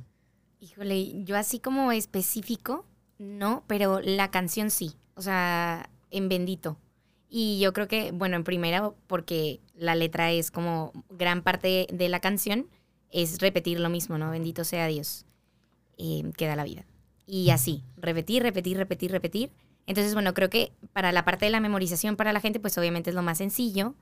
Híjole, 0.62 1.24
yo 1.24 1.36
así 1.38 1.60
como 1.60 1.92
específico, 1.92 2.86
no, 3.20 3.64
pero 3.68 4.00
la 4.00 4.32
canción 4.32 4.72
sí. 4.72 4.94
O 5.16 5.22
sea, 5.22 5.90
en 6.12 6.30
Bendito. 6.30 6.78
Y 7.30 7.60
yo 7.60 7.74
creo 7.74 7.88
que, 7.88 8.12
bueno, 8.12 8.36
en 8.36 8.44
primera, 8.44 8.92
porque 9.08 9.60
la 9.76 9.96
letra 9.96 10.32
es 10.32 10.52
como 10.52 10.92
gran 11.10 11.42
parte 11.42 11.88
de 11.92 12.10
la 12.10 12.20
canción, 12.20 12.68
es 13.14 13.40
repetir 13.40 13.80
lo 13.80 13.90
mismo, 13.90 14.18
¿no? 14.18 14.32
Bendito 14.32 14.66
sea 14.66 14.88
Dios, 14.88 15.26
eh, 15.98 16.24
que 16.36 16.48
da 16.48 16.56
la 16.56 16.66
vida. 16.66 16.86
Y 17.26 17.52
así, 17.52 17.84
repetir, 17.96 18.44
repetir, 18.44 18.76
repetir, 18.76 19.12
repetir. 19.12 19.52
Entonces, 19.86 20.14
bueno, 20.14 20.34
creo 20.34 20.50
que 20.50 20.74
para 20.92 21.12
la 21.12 21.24
parte 21.24 21.46
de 21.46 21.52
la 21.52 21.60
memorización 21.60 22.16
para 22.18 22.34
la 22.34 22.42
gente, 22.42 22.60
pues 22.60 22.78
obviamente 22.78 23.12
es 23.12 23.16
lo 23.16 23.22
más 23.22 23.38
sencillo, 23.38 23.96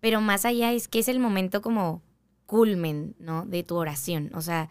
pero 0.00 0.20
más 0.20 0.44
allá 0.44 0.72
es 0.72 0.88
que 0.88 1.00
es 1.00 1.08
el 1.08 1.18
momento 1.18 1.60
como 1.60 2.02
culmen, 2.46 3.14
¿no? 3.18 3.44
De 3.44 3.64
tu 3.64 3.76
oración. 3.76 4.30
O 4.34 4.40
sea, 4.40 4.70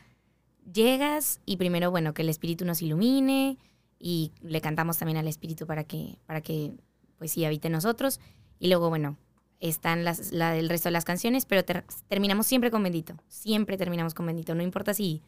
llegas 0.73 1.41
y 1.45 1.57
primero, 1.57 1.91
bueno, 1.91 2.13
que 2.13 2.21
el 2.21 2.29
Espíritu 2.29 2.65
nos 2.65 2.81
ilumine 2.81 3.57
y 3.99 4.31
le 4.41 4.61
cantamos 4.61 4.97
también 4.97 5.17
al 5.17 5.27
Espíritu 5.27 5.67
para 5.67 5.83
que, 5.83 6.17
para 6.25 6.41
que 6.41 6.73
pues 7.17 7.31
sí, 7.31 7.43
habite 7.43 7.69
nosotros. 7.69 8.19
Y 8.57 8.67
luego, 8.67 8.89
bueno, 8.89 9.17
están 9.61 10.03
las, 10.03 10.31
la 10.33 10.51
del 10.51 10.67
resto 10.69 10.89
de 10.89 10.93
las 10.93 11.05
canciones, 11.05 11.45
pero 11.45 11.63
ter- 11.63 11.85
terminamos 12.09 12.47
siempre 12.47 12.71
con 12.71 12.83
bendito. 12.83 13.15
Siempre 13.29 13.77
terminamos 13.77 14.13
con 14.13 14.25
bendito. 14.25 14.53
No 14.55 14.63
importa 14.63 14.93
si 14.93 15.21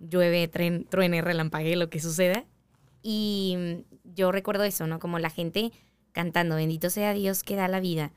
llueve, 0.00 0.48
tren, 0.48 0.86
truene, 0.88 1.22
relampague, 1.22 1.76
lo 1.76 1.90
que 1.90 2.00
suceda. 2.00 2.44
Y 3.02 3.56
mm, 3.56 4.12
yo 4.16 4.32
recuerdo 4.32 4.64
eso, 4.64 4.86
¿no? 4.86 4.98
Como 4.98 5.18
la 5.18 5.30
gente 5.30 5.70
cantando, 6.12 6.56
bendito 6.56 6.90
sea 6.90 7.12
Dios 7.12 7.42
que 7.42 7.54
da 7.56 7.68
la 7.68 7.78
vida. 7.80 8.10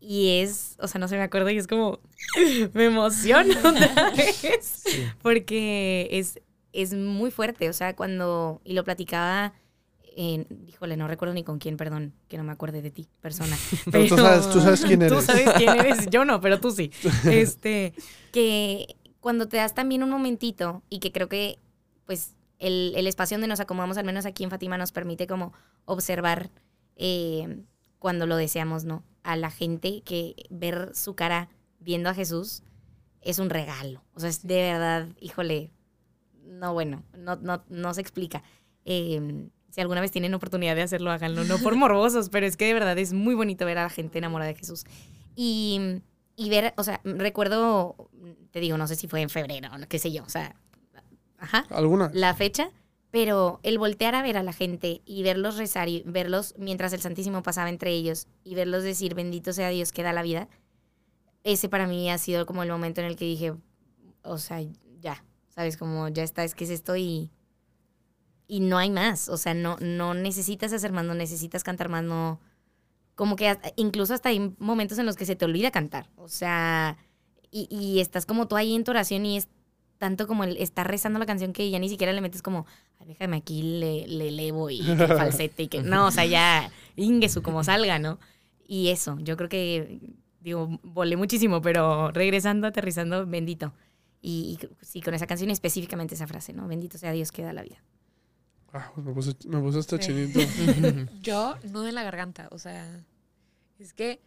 Y 0.00 0.40
es, 0.40 0.76
o 0.80 0.88
sea, 0.88 0.98
no 1.00 1.06
se 1.06 1.16
me 1.16 1.22
acuerda 1.22 1.52
y 1.52 1.58
es 1.58 1.68
como, 1.68 2.00
me 2.72 2.86
emociono 2.86 3.54
otra 3.60 4.10
vez. 4.16 4.82
Porque 5.22 6.08
es, 6.10 6.40
es 6.72 6.94
muy 6.94 7.30
fuerte, 7.30 7.68
o 7.68 7.72
sea, 7.72 7.94
cuando, 7.94 8.60
y 8.64 8.72
lo 8.72 8.82
platicaba 8.84 9.52
eh, 10.16 10.46
híjole, 10.66 10.96
no 10.96 11.08
recuerdo 11.08 11.34
ni 11.34 11.44
con 11.44 11.58
quién, 11.58 11.76
perdón, 11.76 12.12
que 12.28 12.36
no 12.36 12.44
me 12.44 12.52
acuerde 12.52 12.82
de 12.82 12.90
ti, 12.90 13.08
persona. 13.20 13.56
Pero 13.90 14.08
tú 14.08 14.16
sabes, 14.16 14.50
tú 14.50 14.60
sabes 14.60 14.84
quién 14.84 15.02
eres. 15.02 15.18
Tú 15.18 15.24
sabes 15.24 15.50
quién 15.56 15.70
eres, 15.70 16.06
yo 16.10 16.24
no, 16.24 16.40
pero 16.40 16.60
tú 16.60 16.70
sí. 16.70 16.90
Este, 17.24 17.94
que 18.32 18.96
cuando 19.20 19.48
te 19.48 19.56
das 19.56 19.74
también 19.74 20.02
un 20.02 20.10
momentito 20.10 20.82
y 20.88 20.98
que 20.98 21.12
creo 21.12 21.28
que, 21.28 21.58
pues, 22.06 22.34
el, 22.58 22.92
el 22.96 23.06
espacio 23.06 23.36
donde 23.36 23.48
nos 23.48 23.60
acomodamos, 23.60 23.96
al 23.96 24.04
menos 24.04 24.26
aquí 24.26 24.44
en 24.44 24.50
Fátima, 24.50 24.78
nos 24.78 24.92
permite 24.92 25.26
como 25.26 25.52
observar 25.84 26.50
eh, 26.96 27.62
cuando 27.98 28.26
lo 28.26 28.36
deseamos, 28.36 28.84
¿no? 28.84 29.04
A 29.22 29.36
la 29.36 29.50
gente 29.50 30.02
que 30.04 30.34
ver 30.50 30.90
su 30.94 31.14
cara 31.14 31.48
viendo 31.80 32.10
a 32.10 32.14
Jesús 32.14 32.62
es 33.20 33.38
un 33.38 33.50
regalo. 33.50 34.02
O 34.14 34.20
sea, 34.20 34.28
es 34.28 34.46
de 34.46 34.56
verdad, 34.56 35.08
híjole, 35.20 35.70
no, 36.44 36.72
bueno, 36.72 37.02
no, 37.16 37.36
no, 37.36 37.64
no 37.68 37.94
se 37.94 38.00
explica. 38.00 38.42
Eh, 38.84 39.48
si 39.72 39.80
alguna 39.80 40.02
vez 40.02 40.10
tienen 40.10 40.34
oportunidad 40.34 40.76
de 40.76 40.82
hacerlo, 40.82 41.10
háganlo. 41.10 41.44
No 41.44 41.58
por 41.58 41.74
morbosos, 41.76 42.28
pero 42.28 42.46
es 42.46 42.58
que 42.58 42.66
de 42.66 42.74
verdad 42.74 42.96
es 42.98 43.14
muy 43.14 43.34
bonito 43.34 43.64
ver 43.64 43.78
a 43.78 43.84
la 43.84 43.90
gente 43.90 44.18
enamorada 44.18 44.52
de 44.52 44.58
Jesús. 44.58 44.84
Y, 45.34 46.02
y 46.36 46.50
ver, 46.50 46.74
o 46.76 46.84
sea, 46.84 47.00
recuerdo, 47.04 47.96
te 48.50 48.60
digo, 48.60 48.76
no 48.76 48.86
sé 48.86 48.96
si 48.96 49.08
fue 49.08 49.22
en 49.22 49.30
febrero, 49.30 49.70
qué 49.88 49.98
sé 49.98 50.12
yo, 50.12 50.24
o 50.24 50.28
sea, 50.28 50.54
ajá, 51.38 51.64
¿Alguna? 51.70 52.10
la 52.12 52.34
fecha, 52.34 52.68
pero 53.10 53.60
el 53.62 53.78
voltear 53.78 54.14
a 54.14 54.22
ver 54.22 54.36
a 54.36 54.42
la 54.42 54.52
gente 54.52 55.00
y 55.06 55.22
verlos 55.22 55.56
rezar 55.56 55.88
y 55.88 56.02
verlos 56.04 56.54
mientras 56.58 56.92
el 56.92 57.00
Santísimo 57.00 57.42
pasaba 57.42 57.70
entre 57.70 57.92
ellos 57.92 58.28
y 58.44 58.54
verlos 58.54 58.82
decir, 58.82 59.14
bendito 59.14 59.54
sea 59.54 59.70
Dios 59.70 59.90
que 59.90 60.02
da 60.02 60.12
la 60.12 60.20
vida, 60.20 60.48
ese 61.44 61.70
para 61.70 61.86
mí 61.86 62.10
ha 62.10 62.18
sido 62.18 62.44
como 62.44 62.62
el 62.62 62.68
momento 62.68 63.00
en 63.00 63.06
el 63.06 63.16
que 63.16 63.24
dije, 63.24 63.54
o 64.22 64.36
sea, 64.36 64.60
ya, 65.00 65.24
¿sabes? 65.48 65.78
Como 65.78 66.08
ya 66.08 66.24
está, 66.24 66.44
es 66.44 66.54
que 66.54 66.64
es 66.64 66.70
esto 66.70 66.94
y, 66.94 67.30
y 68.52 68.60
no 68.60 68.76
hay 68.76 68.90
más, 68.90 69.28
o 69.30 69.38
sea, 69.38 69.54
no, 69.54 69.78
no 69.80 70.12
necesitas 70.12 70.72
hacer 70.74 70.92
más, 70.92 71.04
no 71.06 71.14
necesitas 71.14 71.64
cantar 71.64 71.88
más, 71.88 72.04
no, 72.04 72.38
como 73.14 73.34
que 73.36 73.48
hasta- 73.48 73.72
incluso 73.76 74.12
hasta 74.12 74.28
hay 74.28 74.54
momentos 74.58 74.98
en 74.98 75.06
los 75.06 75.16
que 75.16 75.24
se 75.24 75.36
te 75.36 75.44
olvida 75.46 75.70
cantar, 75.70 76.10
o 76.16 76.28
sea, 76.28 76.98
y, 77.50 77.66
y 77.70 78.00
estás 78.00 78.26
como 78.26 78.48
tú 78.48 78.56
ahí 78.56 78.74
en 78.74 78.84
tu 78.84 78.90
oración 78.90 79.24
y 79.24 79.38
es 79.38 79.48
tanto 79.96 80.26
como 80.26 80.44
el 80.44 80.56
estar 80.58 80.86
rezando 80.86 81.18
la 81.18 81.24
canción 81.26 81.52
que 81.54 81.70
ya 81.70 81.78
ni 81.78 81.88
siquiera 81.88 82.12
le 82.12 82.20
metes 82.20 82.42
como, 82.42 82.66
"Ay, 82.98 83.06
déjame 83.06 83.36
aquí, 83.38 83.62
le, 83.62 84.06
le 84.06 84.28
elevo 84.28 84.68
y 84.68 84.80
que 84.80 84.84
falsete 85.46 85.62
y 85.62 85.68
que, 85.68 85.82
no, 85.82 86.06
o 86.08 86.10
sea, 86.10 86.26
ya, 86.26 86.70
ingesu, 86.96 87.40
como 87.42 87.64
salga, 87.64 87.98
¿no? 87.98 88.18
Y 88.66 88.88
eso, 88.88 89.16
yo 89.20 89.36
creo 89.36 89.48
que, 89.48 90.00
digo, 90.40 90.78
volé 90.82 91.16
muchísimo, 91.16 91.62
pero 91.62 92.10
regresando, 92.10 92.66
aterrizando, 92.66 93.24
bendito. 93.26 93.72
Y, 94.20 94.58
y 94.60 94.68
sí, 94.84 95.00
con 95.00 95.14
esa 95.14 95.26
canción 95.26 95.50
específicamente 95.50 96.14
esa 96.16 96.26
frase, 96.26 96.52
¿no? 96.52 96.66
Bendito 96.68 96.98
sea 96.98 97.12
Dios 97.12 97.30
que 97.32 97.42
da 97.42 97.52
la 97.52 97.62
vida. 97.62 97.78
Ah, 98.72 98.90
me 98.96 99.12
puse, 99.12 99.34
me 99.46 99.60
puse 99.60 99.78
hasta 99.78 99.98
chinito. 99.98 100.40
Yo, 101.22 101.56
nudo 101.64 101.88
en 101.88 101.94
la 101.94 102.02
garganta, 102.04 102.48
o 102.52 102.58
sea, 102.58 103.04
es 103.78 103.92
que 103.92 104.20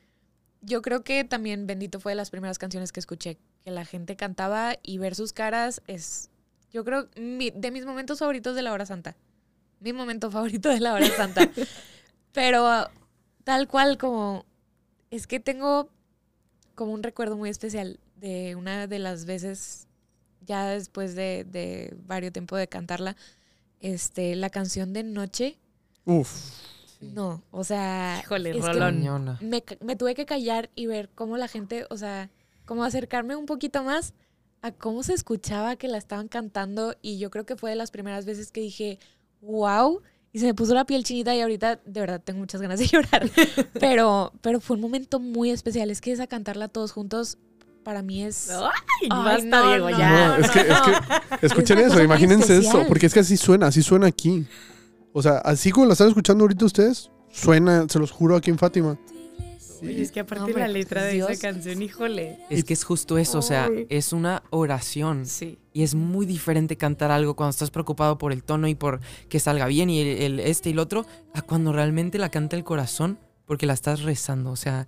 yo 0.61 0.81
creo 0.81 1.03
que 1.03 1.23
también 1.23 1.67
Bendito 1.67 1.99
fue 1.99 2.11
de 2.13 2.15
las 2.15 2.29
primeras 2.31 2.57
canciones 2.57 2.91
que 2.91 2.99
escuché, 2.99 3.37
que 3.63 3.71
la 3.71 3.85
gente 3.85 4.15
cantaba 4.15 4.75
y 4.83 4.97
ver 4.97 5.13
sus 5.15 5.31
caras 5.33 5.81
es, 5.87 6.29
yo 6.71 6.83
creo, 6.83 7.07
mi- 7.15 7.51
de 7.51 7.71
mis 7.71 7.85
momentos 7.85 8.19
favoritos 8.19 8.55
de 8.55 8.61
la 8.63 8.71
hora 8.73 8.85
santa. 8.85 9.15
Mi 9.79 9.93
momento 9.93 10.31
favorito 10.31 10.69
de 10.69 10.79
la 10.79 10.93
hora 10.93 11.07
santa. 11.15 11.51
Pero 12.33 12.89
tal 13.43 13.67
cual 13.67 13.97
como, 13.97 14.45
es 15.11 15.27
que 15.27 15.39
tengo 15.39 15.89
como 16.73 16.91
un 16.93 17.03
recuerdo 17.03 17.37
muy 17.37 17.49
especial 17.49 17.99
de 18.15 18.55
una 18.55 18.87
de 18.87 18.99
las 18.99 19.25
veces, 19.25 19.87
ya 20.41 20.65
después 20.67 21.15
de, 21.15 21.45
de 21.49 21.95
varios 22.05 22.33
tiempo 22.33 22.55
de 22.57 22.67
cantarla, 22.67 23.15
este, 23.79 24.35
la 24.35 24.49
canción 24.49 24.93
de 24.93 25.03
Noche. 25.03 25.57
Uf. 26.05 26.29
No, 27.01 27.43
o 27.51 27.63
sea, 27.63 28.21
Híjole, 28.23 28.51
es 28.51 28.65
rolón. 28.65 29.37
Me, 29.41 29.63
me 29.81 29.95
tuve 29.95 30.15
que 30.15 30.25
callar 30.25 30.69
y 30.75 30.87
ver 30.87 31.09
cómo 31.13 31.37
la 31.37 31.47
gente, 31.47 31.85
o 31.89 31.97
sea, 31.97 32.29
como 32.65 32.83
acercarme 32.83 33.35
un 33.35 33.45
poquito 33.45 33.83
más 33.83 34.13
a 34.61 34.71
cómo 34.71 35.03
se 35.03 35.13
escuchaba 35.13 35.75
que 35.75 35.87
la 35.87 35.97
estaban 35.97 36.27
cantando 36.27 36.95
y 37.01 37.19
yo 37.19 37.29
creo 37.29 37.45
que 37.45 37.55
fue 37.55 37.69
de 37.69 37.75
las 37.75 37.91
primeras 37.91 38.25
veces 38.25 38.51
que 38.51 38.61
dije, 38.61 38.99
wow, 39.41 40.01
y 40.31 40.39
se 40.39 40.47
me 40.47 40.53
puso 40.53 40.73
la 40.73 40.85
piel 40.85 41.03
chinita 41.03 41.35
y 41.35 41.41
ahorita 41.41 41.81
de 41.85 41.99
verdad 41.99 42.21
tengo 42.23 42.39
muchas 42.39 42.61
ganas 42.61 42.79
de 42.79 42.87
llorar, 42.91 43.29
pero, 43.79 44.33
pero 44.41 44.59
fue 44.59 44.75
un 44.75 44.81
momento 44.81 45.19
muy 45.19 45.51
especial, 45.51 45.91
es 45.91 46.01
que 46.01 46.11
esa 46.11 46.27
cantarla 46.27 46.67
todos 46.67 46.91
juntos 46.91 47.37
para 47.85 48.01
mí 48.01 48.23
es... 48.23 48.49
Ay, 48.49 48.71
Ay, 49.03 49.09
basta, 49.09 49.45
no, 49.45 49.67
Diego, 49.69 49.89
ya. 49.91 50.27
No, 50.27 50.43
es 50.43 50.51
que, 50.51 50.59
es 50.59 50.81
que, 50.81 50.91
escuchen 51.45 51.77
eso, 51.77 52.03
imagínense 52.03 52.57
eso, 52.57 52.83
porque 52.87 53.05
es 53.05 53.13
que 53.13 53.21
así 53.21 53.37
suena, 53.37 53.67
así 53.67 53.81
suena 53.81 54.07
aquí. 54.07 54.45
O 55.13 55.21
sea, 55.21 55.37
así 55.37 55.71
como 55.71 55.85
la 55.85 55.93
están 55.93 56.09
escuchando 56.09 56.43
ahorita 56.43 56.65
ustedes, 56.65 57.11
suena, 57.31 57.85
se 57.87 57.99
los 57.99 58.11
juro, 58.11 58.35
aquí 58.35 58.49
en 58.49 58.57
Fátima. 58.57 58.97
Oye, 59.81 60.01
es 60.01 60.11
que 60.11 60.21
aparte 60.21 60.51
No, 60.51 60.57
la 60.57 60.67
letra 60.67 61.01
pues, 61.01 61.11
de 61.11 61.13
Dios. 61.13 61.29
esa 61.29 61.41
canción, 61.41 61.81
híjole. 61.81 62.39
Es 62.49 62.63
que 62.63 62.73
es 62.73 62.83
justo 62.83 63.19
eso, 63.19 63.37
o 63.37 63.43
sea, 63.43 63.69
es 63.89 64.13
una 64.13 64.41
oración. 64.49 65.27
Sí. 65.27 65.59
Y 65.71 65.83
es 65.83 65.93
muy 65.93 66.25
diferente 66.25 66.77
cantar 66.77 67.11
algo 67.11 67.35
cuando 67.35 67.51
estás 67.51 67.69
preocupado 67.69 68.17
por 68.17 68.31
el 68.31 68.43
tono 68.43 68.67
y 68.67 68.73
por 68.73 68.99
que 69.29 69.39
salga 69.39 69.67
bien 69.67 69.91
y 69.91 69.99
el, 70.01 70.07
el 70.23 70.39
este 70.39 70.69
y 70.69 70.71
el 70.71 70.79
otro, 70.79 71.05
a 71.33 71.43
cuando 71.43 71.71
realmente 71.71 72.17
la 72.17 72.29
canta 72.29 72.55
el 72.55 72.63
corazón 72.63 73.19
porque 73.45 73.67
la 73.67 73.73
estás 73.73 74.01
rezando. 74.01 74.49
O 74.49 74.55
sea, 74.55 74.87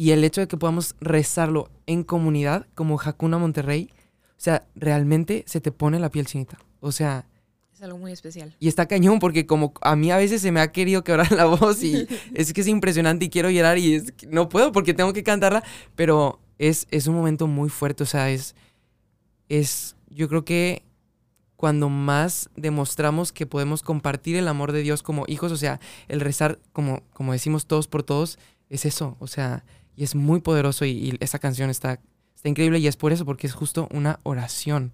y 0.00 0.12
el 0.12 0.24
hecho 0.24 0.40
de 0.40 0.48
que 0.48 0.56
podamos 0.56 0.96
rezarlo 1.02 1.68
en 1.84 2.04
comunidad, 2.04 2.66
como 2.74 2.98
Hakuna 2.98 3.36
Monterrey, 3.36 3.90
o 4.30 4.32
sea, 4.38 4.66
realmente 4.74 5.44
se 5.46 5.60
te 5.60 5.72
pone 5.72 6.00
la 6.00 6.08
piel 6.08 6.24
chinita. 6.24 6.56
O 6.80 6.90
sea, 6.90 7.26
Es 7.74 7.82
algo 7.82 7.98
muy 7.98 8.10
especial. 8.10 8.56
y 8.58 8.68
está 8.68 8.88
cañón 8.88 9.18
porque 9.18 9.44
como 9.44 9.74
a 9.82 9.96
mí 9.96 10.10
a 10.10 10.16
veces 10.16 10.40
se 10.40 10.52
me 10.52 10.60
ha 10.60 10.72
querido 10.72 11.04
quebrar 11.04 11.30
la 11.32 11.44
voz 11.44 11.82
y 11.82 12.08
es 12.34 12.54
que 12.54 12.62
es 12.62 12.66
impresionante 12.68 13.26
y 13.26 13.28
quiero 13.28 13.50
llorar 13.50 13.76
y 13.76 13.96
es 13.96 14.12
que 14.12 14.26
no 14.26 14.48
puedo 14.48 14.72
porque 14.72 14.94
tengo 14.94 15.12
que 15.12 15.22
cantarla, 15.22 15.62
pero 15.96 16.40
es, 16.56 16.86
es 16.90 17.06
un 17.06 17.16
momento 17.16 17.46
muy 17.46 17.68
fuerte, 17.68 18.02
o 18.02 18.06
sea, 18.06 18.30
es, 18.30 18.54
es, 19.50 19.96
yo 20.08 20.30
creo 20.30 20.46
que 20.46 20.82
cuando 21.56 21.90
más 21.90 22.48
demostramos 22.56 23.32
que 23.32 23.44
podemos 23.44 23.82
compartir 23.82 24.36
el 24.36 24.48
amor 24.48 24.72
de 24.72 24.80
Dios 24.80 25.02
como 25.02 25.24
hijos, 25.28 25.52
o 25.52 25.58
sea, 25.58 25.78
el 26.08 26.20
rezar 26.20 26.58
como, 26.72 27.02
como 27.12 27.32
decimos 27.32 27.66
todos 27.66 27.86
por 27.86 28.02
todos, 28.02 28.38
es 28.70 28.86
eso, 28.86 29.16
o 29.18 29.26
sea, 29.26 29.62
y 30.00 30.04
es 30.04 30.14
muy 30.14 30.40
poderoso 30.40 30.86
y, 30.86 30.90
y 30.92 31.16
esa 31.20 31.38
canción 31.38 31.68
está, 31.68 32.00
está 32.34 32.48
increíble 32.48 32.78
y 32.78 32.86
es 32.86 32.96
por 32.96 33.12
eso, 33.12 33.26
porque 33.26 33.46
es 33.46 33.52
justo 33.52 33.86
una 33.92 34.18
oración. 34.22 34.92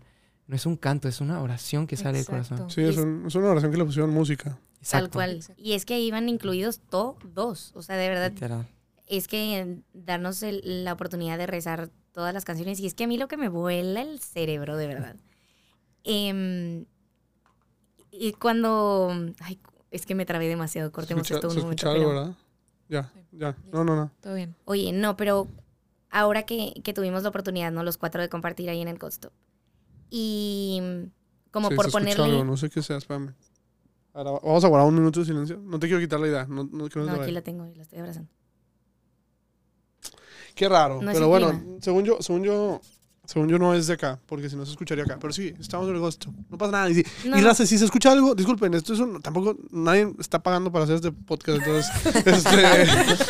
No 0.49 0.57
es 0.57 0.67
un 0.67 0.77
canto, 0.77 1.07
es 1.07 1.21
una 1.21 1.41
oración 1.41 1.87
que 1.87 1.97
sale 1.97 2.19
del 2.19 2.27
corazón. 2.27 2.69
Sí, 2.71 2.81
es, 2.81 2.97
un- 2.97 3.23
es 3.25 3.35
una 3.37 3.51
oración 3.51 3.71
que 3.71 3.79
le 3.79 3.85
pusieron 3.85 4.11
música. 4.11 4.59
Tal 4.91 5.09
cual. 5.11 5.45
Y 5.57 5.75
es 5.75 5.85
que 5.85 5.95
ahí 5.95 6.11
van 6.11 6.29
incluidos 6.29 6.81
todos. 6.91 7.71
O 7.77 7.83
sea, 7.83 7.95
de 7.97 8.09
verdad, 8.09 8.33
Literal. 8.33 8.67
es 9.07 9.29
que 9.29 9.79
darnos 9.93 10.43
el- 10.43 10.85
la 10.85 10.93
oportunidad 10.93 11.39
de 11.39 11.47
rezar 11.47 11.89
todas 12.11 12.35
las 12.35 12.45
canciones. 12.45 12.81
Y 12.81 12.87
es 12.87 12.95
que 12.95 13.05
a 13.05 13.07
mí 13.07 13.17
lo 13.17 13.29
que 13.29 13.37
me 13.37 13.49
vuela 13.49 14.03
el 14.03 14.19
cerebro, 14.19 14.77
de 14.77 14.87
verdad. 14.89 15.17
Em, 16.05 16.85
y 18.11 18.33
cuando. 18.33 19.13
Ay, 19.41 19.59
es 19.91 20.05
que 20.07 20.15
me 20.15 20.27
trabé 20.27 20.49
demasiado. 20.49 20.91
Cortemos 20.93 21.31
esto 21.31 21.51
se 21.51 21.57
un 21.59 21.63
momento. 21.65 21.87
escucha 21.87 21.91
algo, 21.91 22.09
pero- 22.11 22.21
¿verdad? 22.21 22.37
Ya, 22.89 23.13
ya. 23.33 23.57
No, 23.73 23.85
no, 23.85 23.97
no. 23.97 24.11
Todo 24.21 24.35
bien. 24.35 24.55
Oye, 24.65 24.93
no, 24.93 25.17
pero 25.17 25.49
ahora 26.11 26.45
que, 26.45 26.73
que 26.85 26.93
tuvimos 26.95 27.23
la 27.25 27.29
oportunidad, 27.31 27.73
¿no? 27.73 27.83
Los 27.83 27.99
cuatro 27.99 28.23
de 28.23 28.29
compartir 28.29 28.69
ahí 28.71 28.81
en 28.81 28.89
el 28.89 28.99
Godstop. 28.99 29.33
Y 30.11 30.81
como 31.51 31.69
Sí, 31.71 31.75
por 31.75 31.87
se 31.87 31.91
ponerle. 31.93 32.25
algo, 32.25 32.45
no 32.45 32.57
sé 32.57 32.71
qué 32.71 32.83
sea, 32.83 32.97
espérame. 32.97 33.35
Ahora, 34.15 34.31
vamos 34.43 34.65
a 34.65 34.69
guardar 34.69 34.89
un 34.89 34.95
minuto 34.95 35.21
de 35.21 35.27
silencio. 35.27 35.59
No 35.59 35.79
te 35.79 35.89
quiero 35.89 36.01
quitar 36.01 36.21
la 36.21 36.29
idea. 36.29 36.47
No, 36.47 36.65
no, 36.65 36.89
que 36.89 36.99
no 36.99 37.05
No, 37.07 37.13
te 37.13 37.19
aquí 37.19 37.21
vaya. 37.21 37.33
la 37.33 37.43
tengo 37.43 37.67
y 37.67 37.75
la 37.75 37.83
estoy 37.83 37.99
abrazando. 37.99 38.31
Qué 40.55 40.69
raro. 40.69 41.03
No 41.03 41.13
pero 41.13 41.29
bueno, 41.29 41.51
clima. 41.51 41.77
según 41.81 42.05
yo, 42.05 42.17
según 42.21 42.45
yo, 42.45 42.81
según 43.27 43.49
yo 43.49 43.59
no 43.59 43.75
es 43.75 43.87
de 43.87 43.95
acá, 43.95 44.19
porque 44.27 44.49
si 44.49 44.57
no 44.57 44.65
se 44.65 44.73
escucharía 44.73 45.05
acá. 45.05 45.19
Pero 45.21 45.33
sí, 45.33 45.55
estamos 45.61 45.89
en 45.89 45.95
el 45.95 46.01
Godstop. 46.01 46.33
No 46.51 46.57
pasa 46.59 46.73
nada. 46.73 46.91
Y, 46.91 46.95
si- 46.95 47.05
No. 47.29 47.39
y 47.39 47.43
raza, 47.43 47.67
si 47.67 47.77
se 47.79 47.85
escucha 47.85 48.13
algo, 48.13 48.35
disculpen, 48.35 48.73
esto 48.75 48.93
es 48.95 49.01
un, 49.01 49.21
tampoco 49.21 49.57
nadie 49.71 50.13
está 50.19 50.43
pagando 50.43 50.73
para 50.73 50.85
hacer 50.85 50.97
este 50.97 51.13
podcast, 51.13 51.59
entonces, 51.61 51.91
este, 52.27 52.83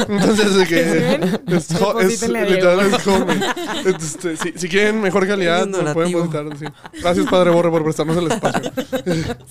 entonces 0.12 0.68
que 0.68 1.14
es, 1.56 1.68
jo- 1.78 2.00
es, 2.00 2.22
literal 2.28 2.80
es 2.80 3.06
home. 3.06 3.40
Este, 3.86 4.36
si, 4.36 4.52
si 4.58 4.68
quieren 4.68 5.00
mejor 5.00 5.26
calidad, 5.26 5.66
nos 5.66 5.92
pueden 5.94 6.12
depositar. 6.12 6.56
sí. 6.58 6.64
Gracias 7.00 7.26
Padre 7.30 7.50
Borre 7.50 7.70
por 7.70 7.82
prestarnos 7.84 8.16
el 8.16 8.30
espacio. 8.30 8.70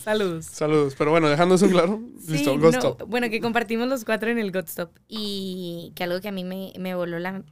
Saludos. 0.04 0.46
Saludos. 0.46 0.96
Pero 0.98 1.12
bueno, 1.12 1.28
dejando 1.30 1.56
eso 1.56 1.68
claro, 1.68 2.02
listo, 2.28 2.54
Sí, 2.54 2.78
no, 2.82 2.98
bueno, 3.08 3.30
que 3.30 3.40
compartimos 3.42 3.88
los 3.88 4.06
cuatro 4.06 4.30
en 4.30 4.38
el 4.40 4.52
Godstop. 4.52 4.92
Y 5.08 5.92
que 5.96 6.04
algo 6.04 6.20
que 6.22 6.28
a 6.28 6.32
mí 6.32 6.44
me, 6.44 6.74
me 6.80 6.96
voló 6.96 7.20
la- 7.20 7.44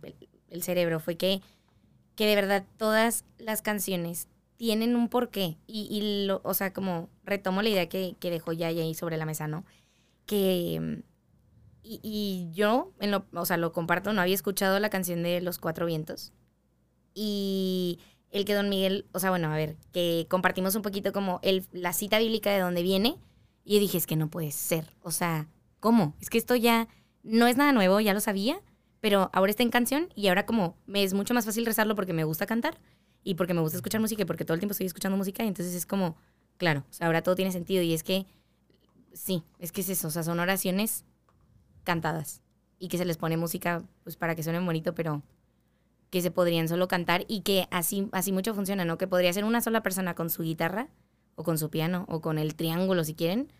el 0.49 0.63
cerebro 0.63 0.99
fue 0.99 1.15
que, 1.17 1.41
que 2.15 2.26
de 2.28 2.36
verdad 2.36 2.65
todas 2.78 3.26
las 3.38 3.62
canciones 3.62 4.28
tienen 4.58 4.95
un 4.95 5.10
porqué. 5.10 5.58
Y, 5.67 5.88
y 5.89 6.26
lo, 6.26 6.41
o 6.43 6.54
sea, 6.54 6.73
como 6.73 7.10
retomo 7.23 7.62
la 7.62 7.69
idea 7.69 7.89
que, 7.89 8.15
que 8.19 8.32
dejó 8.32 8.54
Yaya 8.54 8.84
ahí 8.84 8.93
sobre 8.93 9.17
la 9.17 9.26
mesa, 9.26 9.47
¿no? 9.47 9.65
Que. 10.26 11.04
Y, 11.84 11.99
y 12.02 12.49
yo, 12.54 12.93
en 12.99 13.12
lo, 13.12 13.26
o 13.34 13.45
sea, 13.45 13.58
lo 13.58 13.73
comparto, 13.73 14.13
no 14.13 14.21
había 14.21 14.36
escuchado 14.36 14.80
la 14.80 14.89
canción 14.89 15.21
de 15.21 15.41
Los 15.41 15.60
Cuatro 15.60 15.86
Vientos. 15.86 16.32
Y 17.13 17.99
el 18.32 18.45
que 18.45 18.56
Don 18.56 18.69
Miguel, 18.69 19.06
o 19.12 19.19
sea, 19.19 19.30
bueno, 19.30 19.52
a 19.52 19.56
ver, 19.56 19.78
que 19.91 20.26
compartimos 20.30 20.76
un 20.76 20.82
poquito 20.82 21.13
como 21.13 21.39
el, 21.43 21.65
la 21.71 21.93
cita 21.93 22.17
bíblica 22.19 22.52
de 22.52 22.60
dónde 22.60 22.82
viene 22.82 23.17
Y 23.63 23.80
dije, 23.80 23.97
es 23.97 24.08
que 24.08 24.15
no 24.15 24.28
puede 24.30 24.52
ser. 24.52 24.91
O 25.02 25.12
sea, 25.12 25.47
¿cómo? 25.80 26.15
Es 26.19 26.30
que 26.30 26.38
esto 26.38 26.56
ya 26.56 26.88
no 27.21 27.47
es 27.47 27.58
nada 27.58 27.71
nuevo, 27.73 27.99
ya 27.99 28.13
lo 28.13 28.19
sabía, 28.19 28.60
pero 29.03 29.29
ahora 29.33 29.49
está 29.49 29.63
en 29.63 29.69
canción 29.69 30.07
y 30.15 30.29
ahora 30.29 30.45
como 30.45 30.77
me 30.85 31.03
es 31.03 31.13
mucho 31.13 31.33
más 31.33 31.43
fácil 31.43 31.65
rezarlo 31.65 31.93
porque 31.93 32.13
me 32.13 32.23
gusta 32.23 32.45
cantar 32.45 32.79
y 33.21 33.35
porque 33.35 33.53
me 33.53 33.59
gusta 33.59 33.75
escuchar 33.75 33.99
música 33.99 34.21
y 34.21 34.25
porque 34.25 34.45
todo 34.45 34.53
el 34.53 34.61
tiempo 34.61 34.71
estoy 34.71 34.87
escuchando 34.87 35.17
música 35.17 35.43
y 35.43 35.49
entonces 35.49 35.75
es 35.75 35.85
como, 35.85 36.15
claro, 36.55 36.85
ahora 37.01 37.21
todo 37.21 37.35
tiene 37.35 37.51
sentido 37.51 37.83
y 37.83 37.93
es 37.93 38.01
que, 38.01 38.25
sí, 39.11 39.43
es 39.59 39.73
que 39.73 39.81
es 39.81 39.89
eso, 39.89 40.07
o 40.07 40.09
sea, 40.09 40.23
son 40.23 40.39
oraciones 40.39 41.03
cantadas 41.83 42.43
y 42.79 42.87
que 42.87 42.97
se 42.97 43.03
les 43.03 43.17
pone 43.17 43.35
música 43.35 43.83
pues 44.03 44.15
para 44.15 44.35
que 44.35 44.43
suenen 44.43 44.65
bonito, 44.65 44.95
pero 44.95 45.21
que 46.09 46.21
se 46.21 46.31
podrían 46.31 46.69
solo 46.69 46.87
cantar 46.87 47.25
y 47.27 47.41
que 47.41 47.67
así, 47.71 48.07
así 48.13 48.31
mucho 48.31 48.53
funciona, 48.55 48.85
¿no? 48.85 48.97
Que 48.97 49.07
podría 49.07 49.33
ser 49.33 49.43
una 49.43 49.59
sola 49.59 49.83
persona 49.83 50.15
con 50.15 50.29
su 50.29 50.43
guitarra 50.43 50.87
o 51.35 51.43
con 51.43 51.57
su 51.57 51.69
piano 51.69 52.05
o 52.07 52.21
con 52.21 52.37
el 52.37 52.55
triángulo 52.55 53.03
si 53.03 53.15
quieren 53.15 53.51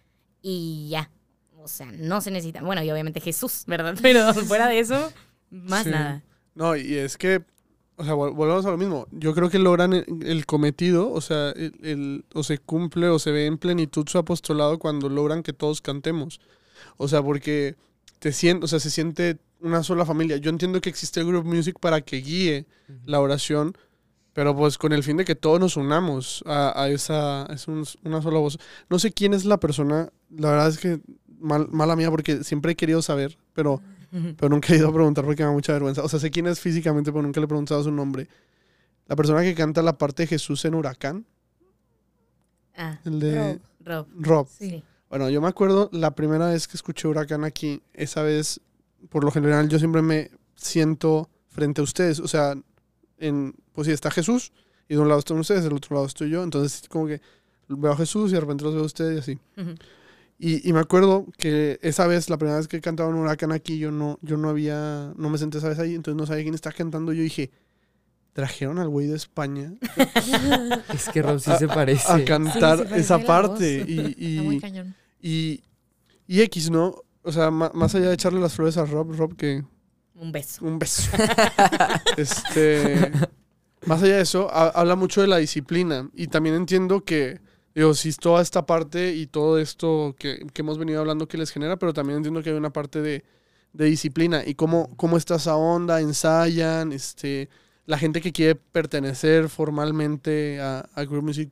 y 0.42 0.88
ya. 0.90 1.12
O 1.58 1.68
sea, 1.68 1.92
no 1.92 2.22
se 2.22 2.32
necesita. 2.32 2.62
Bueno, 2.62 2.82
y 2.82 2.92
obviamente 2.92 3.20
Jesús, 3.20 3.64
¿verdad? 3.68 3.98
Pero 4.02 4.34
fuera 4.34 4.68
de 4.68 4.80
eso, 4.80 5.12
más 5.54 5.84
Sí. 5.86 5.92
nada. 5.92 6.24
No, 6.56 6.76
y 6.76 6.96
es 6.96 7.18
que, 7.18 7.42
o 7.96 8.04
sea, 8.04 8.14
vol- 8.16 8.34
volvemos 8.36 8.66
a 8.66 8.72
lo 8.72 8.78
mismo. 8.78 9.08
Yo 9.12 9.34
creo 9.34 9.50
que 9.50 9.60
logran 9.60 9.94
el, 9.94 10.06
el 10.26 10.46
cometido, 10.46 11.12
o 11.12 11.22
sea, 11.22 11.52
el, 11.52 11.74
el- 11.84 12.26
o 12.34 12.44
se 12.44 12.58
cumple 12.58 13.08
o 13.08 13.20
se 13.20 13.32
ve 13.32 13.46
en 13.46 13.58
plenitud 13.58 14.08
su 14.08 14.18
apostolado 14.18 14.80
cuando 14.80 15.10
logran 15.10 15.44
que 15.44 15.54
todos 15.54 15.82
cantemos. 15.82 16.40
O 16.98 17.08
sea, 17.08 17.22
porque 17.24 17.76
te 18.20 18.32
sien- 18.32 18.64
o 18.64 18.68
sea, 18.68 18.80
se 18.80 18.90
siente 18.90 19.38
una 19.62 19.84
sola 19.84 20.06
familia. 20.06 20.38
Yo 20.38 20.50
entiendo 20.50 20.82
que 20.82 20.90
existe 20.90 21.20
el 21.22 21.28
group 21.28 21.46
music 21.46 21.78
para 21.80 22.02
que 22.02 22.18
guíe 22.18 22.66
la 23.06 23.20
oración, 23.22 23.76
pero 24.34 24.56
pues 24.56 24.78
con 24.78 24.92
el 24.94 25.04
fin 25.04 25.18
de 25.18 25.26
que 25.26 25.36
todos 25.36 25.60
nos 25.60 25.78
unamos 25.78 26.44
a, 26.48 26.82
a 26.84 26.90
esa, 26.90 27.46
es 27.52 27.68
un- 27.68 27.86
una 28.04 28.22
sola 28.22 28.40
voz. 28.40 28.58
No 28.90 29.00
sé 29.00 29.12
quién 29.12 29.34
es 29.34 29.46
la 29.46 29.60
persona, 29.60 30.10
la 30.36 30.50
verdad 30.52 30.68
es 30.70 30.78
que 30.80 31.00
mal- 31.40 31.68
mala 31.72 31.96
mía 31.96 32.10
porque 32.12 32.44
siempre 32.44 32.72
he 32.74 32.76
querido 32.76 33.02
saber, 33.02 33.38
pero 33.54 33.82
pero 34.38 34.50
nunca 34.50 34.72
he 34.74 34.78
ido 34.78 34.88
a 34.90 34.94
preguntar 34.94 35.26
porque 35.26 35.42
me 35.44 35.48
da 35.48 35.54
mucha 35.54 35.74
vergüenza. 35.74 36.04
O 36.04 36.10
sea, 36.10 36.20
sé 36.20 36.30
quién 36.30 36.46
es 36.48 36.60
físicamente, 36.60 37.12
pero 37.12 37.24
nunca 37.24 37.40
le 37.40 37.46
he 37.46 37.48
preguntado 37.48 37.84
su 37.84 37.92
nombre. 37.92 38.28
La 39.08 39.16
persona 39.16 39.42
que 39.42 39.56
canta 39.56 39.82
la 39.82 39.98
parte 39.98 40.24
de 40.24 40.28
Jesús 40.28 40.64
en 40.66 40.76
Huracán, 40.76 41.26
Ah, 42.76 43.00
el 43.06 43.20
de 43.20 43.60
Rob. 43.82 44.08
Rob. 44.20 44.48
Sí. 44.50 44.84
Bueno, 45.10 45.30
yo 45.30 45.42
me 45.42 45.48
acuerdo 45.48 45.90
la 45.92 46.16
primera 46.16 46.48
vez 46.50 46.68
que 46.68 46.76
escuché 46.76 47.08
Huracán 47.08 47.44
aquí, 47.44 47.82
esa 47.94 48.24
vez, 48.24 48.60
por 49.10 49.24
lo 49.24 49.32
general, 49.32 49.70
yo 49.70 49.78
siempre 49.78 50.02
me 50.02 50.32
siento 50.56 51.30
frente 51.50 51.82
a 51.82 51.84
ustedes. 51.84 52.20
O 52.20 52.28
sea, 52.28 52.56
en, 53.20 53.54
pues 53.74 53.86
sí, 53.88 53.94
está 53.94 54.10
Jesús, 54.10 54.52
y 54.90 54.96
de 54.96 55.00
un 55.02 55.08
lado 55.08 55.20
están 55.20 55.38
ustedes, 55.38 55.64
del 55.64 55.74
otro 55.74 55.96
lado 55.96 56.08
estoy 56.08 56.32
yo. 56.32 56.44
Entonces, 56.44 56.88
como 56.90 57.06
que 57.06 57.22
veo 57.68 57.92
a 57.92 57.98
Jesús 57.98 58.32
y 58.32 58.34
de 58.36 58.40
repente 58.42 58.64
los 58.64 58.74
veo 58.74 58.84
a 58.84 58.88
ustedes 58.88 59.16
y 59.18 59.20
así. 59.20 59.40
Ujú. 59.62 59.76
Y, 60.46 60.68
y 60.68 60.74
me 60.74 60.80
acuerdo 60.82 61.26
que 61.38 61.80
esa 61.82 62.06
vez, 62.06 62.30
la 62.30 62.38
primera 62.38 62.58
vez 62.58 62.68
que 62.68 62.82
cantaba 62.82 63.10
en 63.10 63.16
Huracán 63.16 63.54
aquí, 63.54 63.78
yo 63.78 63.92
no, 63.92 64.20
yo 64.22 64.36
no 64.36 64.50
había, 64.50 65.14
no 65.16 65.30
me 65.30 65.38
senté 65.38 65.60
esa 65.60 65.70
vez 65.70 65.80
ahí, 65.80 65.96
entonces 65.96 66.18
no 66.20 66.26
sabía 66.26 66.44
quién 66.44 66.54
estaba 66.56 66.76
cantando. 66.76 67.14
Yo 67.14 67.22
dije, 67.24 67.50
trajeron 68.34 68.78
al 68.80 68.90
güey 68.90 69.08
de 69.08 69.16
España 69.16 69.72
Es 70.94 71.08
que 71.14 71.22
Rob 71.22 71.40
sí 71.40 71.52
se 71.58 71.68
parece. 71.68 72.12
a 72.12 72.26
cantar 72.26 72.80
Sí, 72.80 72.84
sí 72.84 72.90
parece 72.90 73.00
esa 73.00 73.20
parte. 73.20 73.86
Y, 73.88 74.00
Está 74.36 74.44
muy 74.44 74.56
y, 74.56 74.60
cañón. 74.60 74.96
y, 75.22 75.64
y 76.28 76.42
X, 76.42 76.70
¿no? 76.72 76.96
O 77.22 77.32
sea, 77.32 77.50
más 77.50 77.96
allá 77.96 78.10
de 78.10 78.16
echarle 78.16 78.42
las 78.42 78.54
flores 78.54 78.76
a 78.76 78.84
Rob, 78.86 79.16
Rob, 79.16 79.38
que 79.38 79.64
Un 80.16 80.34
beso. 80.34 80.66
un 80.66 80.78
beso. 80.78 81.10
este, 82.18 83.12
más 83.86 84.02
allá 84.04 84.16
de 84.18 84.22
eso, 84.24 84.50
ha- 84.52 84.70
habla 84.70 84.96
mucho 84.96 85.22
de 85.22 85.28
la 85.28 85.38
disciplina. 85.38 86.10
Y 86.14 86.28
también 86.28 86.56
entiendo 86.56 87.04
que, 87.06 87.40
digo, 87.76 87.94
sí, 87.94 88.12
toda 88.14 88.42
esta 88.42 88.66
parte 88.66 89.14
y 89.16 89.28
todo 89.28 89.60
esto 89.60 90.16
que, 90.18 90.46
que 90.54 90.62
hemos 90.62 90.78
venido 90.78 91.00
hablando 91.00 91.28
que 91.28 91.38
les 91.38 91.52
genera, 91.52 91.78
pero 91.78 91.94
también 91.94 92.18
entiendo 92.18 92.42
que 92.44 92.50
hay 92.50 92.56
una 92.56 92.72
parte 92.72 93.02
de, 93.02 93.24
de 93.74 93.86
disciplina. 93.86 94.44
Y 94.46 94.56
cómo, 94.56 94.96
cómo 94.96 95.18
está 95.18 95.36
esa 95.36 95.56
onda, 95.56 96.00
ensayan, 96.02 96.92
este, 96.92 97.50
la 97.86 97.98
gente 97.98 98.22
que 98.22 98.32
quiere 98.32 98.56
pertenecer 98.56 99.50
formalmente 99.50 100.62
a, 100.62 100.88
a 100.94 101.04
Group 101.06 101.24
Music, 101.24 101.52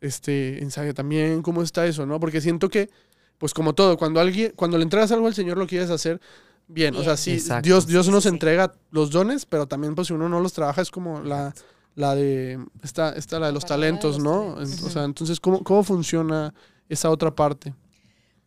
este, 0.00 0.62
ensaya 0.62 0.92
también. 0.94 1.42
¿Cómo 1.42 1.62
está 1.62 1.86
eso, 1.86 2.06
no? 2.06 2.20
Porque 2.20 2.40
siento 2.40 2.68
que, 2.68 2.90
pues 3.38 3.54
como 3.54 3.74
todo, 3.74 3.96
cuando 3.96 4.20
alguien, 4.20 4.52
cuando 4.56 4.76
le 4.78 4.84
entregas 4.84 5.10
algo 5.12 5.26
al 5.26 5.34
Señor, 5.34 5.56
lo 5.56 5.66
quieres 5.66 5.90
hacer 5.90 6.20
bien. 6.68 6.94
O 6.96 7.02
sea, 7.02 7.16
sí. 7.16 7.42
Dios, 7.62 7.86
Dios 7.86 8.08
nos 8.08 8.24
sí, 8.24 8.28
sí. 8.28 8.34
entrega 8.34 8.74
los 8.90 9.10
dones, 9.10 9.46
pero 9.46 9.66
también, 9.66 9.94
pues, 9.94 10.08
si 10.08 10.14
uno 10.14 10.28
no 10.28 10.40
los 10.40 10.52
trabaja, 10.52 10.82
es 10.82 10.90
como 10.90 11.20
la, 11.20 11.54
la 11.96 12.14
de, 12.14 12.64
esta, 12.84 13.12
esta, 13.16 13.40
la 13.40 13.46
de 13.48 13.52
los 13.52 13.64
de 13.64 13.68
talentos, 13.68 14.18
los 14.20 14.24
¿no? 14.24 14.54
talentos. 14.54 14.82
O 14.84 14.90
sea, 14.90 15.02
entonces, 15.02 15.40
¿cómo, 15.40 15.64
¿cómo 15.64 15.82
funciona 15.82 16.54
esa 16.88 17.10
otra 17.10 17.34
parte? 17.34 17.74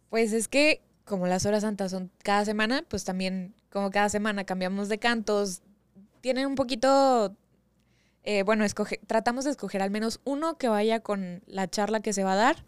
Pues 0.10 0.32
es 0.32 0.48
que 0.48 0.82
como 1.04 1.28
las 1.28 1.46
horas 1.46 1.64
santas 1.64 1.92
son 1.92 2.10
cada 2.24 2.46
semana, 2.46 2.86
pues 2.88 3.04
también 3.04 3.54
como 3.70 3.92
cada 3.92 4.08
semana 4.10 4.46
cambiamos 4.46 4.88
de 4.88 5.00
cantos, 5.00 5.62
tienen 6.22 6.46
un 6.48 6.56
poquito, 6.56 7.36
eh, 8.24 8.44
bueno, 8.44 8.64
escoge- 8.66 9.00
tratamos 9.08 9.46
de 9.46 9.52
escoger 9.52 9.82
al 9.82 9.92
menos 9.92 10.22
uno 10.24 10.58
que 10.58 10.70
vaya 10.70 11.02
con 11.02 11.42
la 11.48 11.68
charla 11.68 12.00
que 12.00 12.14
se 12.14 12.24
va 12.24 12.34
a 12.34 12.38
dar. 12.38 12.66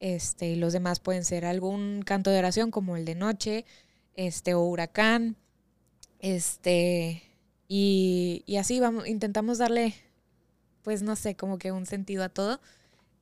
Este, 0.00 0.50
y 0.50 0.56
los 0.56 0.72
demás 0.72 1.00
pueden 1.00 1.24
ser 1.24 1.44
algún 1.44 2.02
canto 2.04 2.30
de 2.30 2.38
oración 2.38 2.70
como 2.70 2.96
el 2.96 3.04
de 3.04 3.16
noche, 3.16 3.64
este, 4.14 4.54
o 4.54 4.60
huracán, 4.62 5.36
este, 6.20 7.22
y, 7.68 8.42
y 8.46 8.56
así 8.56 8.80
vamos, 8.80 9.08
intentamos 9.08 9.58
darle, 9.58 9.94
pues 10.88 11.02
no 11.02 11.16
sé, 11.16 11.34
como 11.34 11.58
que 11.58 11.70
un 11.70 11.84
sentido 11.84 12.24
a 12.24 12.30
todo. 12.30 12.62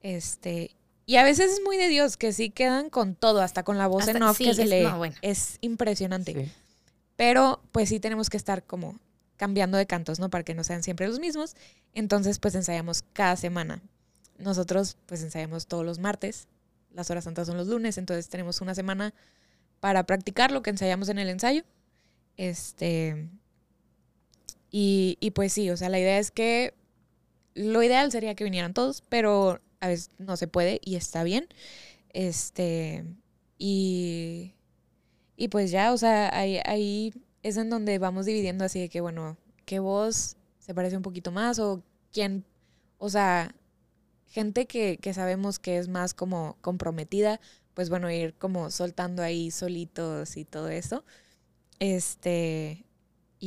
Este, 0.01 0.71
y 1.05 1.17
a 1.17 1.25
veces 1.25 1.51
es 1.55 1.61
muy 1.65 1.77
de 1.77 1.89
Dios, 1.89 2.17
que 2.17 2.33
sí 2.33 2.49
quedan 2.51 2.91
con 2.91 3.17
todo, 3.17 3.43
hasta 3.43 3.65
con 3.65 3.77
la 3.77 3.89
voz 3.89 4.05
Hasta- 4.05 4.17
en 4.17 4.23
off 4.23 4.37
sí, 4.39 4.45
que 4.45 4.55
se 4.55 4.63
es- 4.63 4.71
lee. 4.71 4.83
no, 4.85 4.99
bueno. 4.99 5.17
Es 5.21 5.59
impresionante. 5.63 6.33
Sí. 6.33 6.53
Pero 7.17 7.61
pues 7.73 7.89
sí 7.89 7.99
tenemos 7.99 8.31
que 8.31 8.37
estar 8.37 8.63
como 8.63 9.01
cambiando 9.37 9.79
de 9.79 9.87
cantos, 9.87 10.21
¿no? 10.21 10.31
Para 10.31 10.45
que 10.45 10.55
no 10.55 10.63
sean 10.63 10.85
siempre 10.85 11.09
los 11.09 11.19
mismos. 11.19 11.57
Entonces 11.93 12.39
pues 12.39 12.55
ensayamos 12.55 13.03
cada 13.13 13.35
semana. 13.35 13.83
Nosotros 14.39 14.97
pues 15.07 15.25
ensayamos 15.25 15.67
todos 15.67 15.85
los 15.85 15.99
martes. 15.99 16.47
Las 16.95 17.11
horas 17.11 17.25
santas 17.25 17.49
son 17.49 17.57
los 17.57 17.67
lunes, 17.67 17.99
entonces 17.99 18.29
tenemos 18.29 18.61
una 18.61 18.77
semana 18.77 19.13
para 19.81 20.05
practicar 20.05 20.53
lo 20.53 20.63
que 20.63 20.71
ensayamos 20.71 21.09
en 21.09 21.19
el 21.19 21.31
ensayo. 21.31 21.65
Este. 22.37 23.27
Y, 24.71 25.17
y 25.21 25.33
pues 25.33 25.53
sí, 25.53 25.69
o 25.71 25.77
sea, 25.77 25.89
la 25.89 25.99
idea 25.99 26.19
es 26.21 26.31
que 26.31 26.75
lo 27.57 27.83
ideal 27.83 28.13
sería 28.13 28.35
que 28.35 28.45
vinieran 28.45 28.75
todos, 28.75 29.03
pero 29.09 29.61
a 29.81 29.89
veces 29.89 30.11
no 30.19 30.37
se 30.37 30.47
puede 30.47 30.81
y 30.85 30.97
está 30.97 31.25
bien. 31.25 31.49
Este. 32.13 33.05
Y. 33.59 34.53
Y 35.37 35.49
pues 35.49 35.71
ya, 35.71 35.93
o 35.93 35.99
sea, 35.99 36.31
ahí, 36.35 36.61
ahí 36.65 37.13
es 37.43 37.57
en 37.59 37.69
donde 37.71 37.99
vamos 37.99 38.27
dividiendo 38.27 38.65
así 38.65 38.81
de 38.81 38.89
que, 38.89 39.01
bueno, 39.03 39.37
qué 39.67 39.81
voz 39.81 40.37
se 40.59 40.75
parece 40.75 40.97
un 40.97 41.03
poquito 41.03 41.31
más 41.31 41.59
o 41.59 41.83
quién, 42.11 42.45
o 42.99 43.11
sea, 43.11 43.55
gente 44.29 44.67
que, 44.67 44.97
que 44.97 45.13
sabemos 45.13 45.59
que 45.59 45.77
es 45.77 45.89
más 45.89 46.15
como 46.15 46.57
comprometida, 46.63 47.39
pues 47.75 47.91
bueno, 47.91 48.11
ir 48.11 48.35
como 48.35 48.71
soltando 48.71 49.23
ahí 49.23 49.51
solitos 49.51 50.39
y 50.39 50.47
todo 50.47 50.71
eso. 50.71 51.05
Este, 51.79 52.86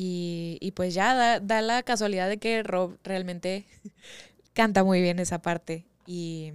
y, 0.01 0.57
y 0.61 0.71
pues 0.71 0.93
ya 0.93 1.13
da, 1.13 1.41
da 1.41 1.61
la 1.61 1.83
casualidad 1.83 2.29
de 2.29 2.37
que 2.37 2.63
Rob 2.63 2.97
realmente 3.03 3.65
canta 4.53 4.85
muy 4.85 5.01
bien 5.01 5.19
esa 5.19 5.41
parte. 5.41 5.85
Y, 6.05 6.53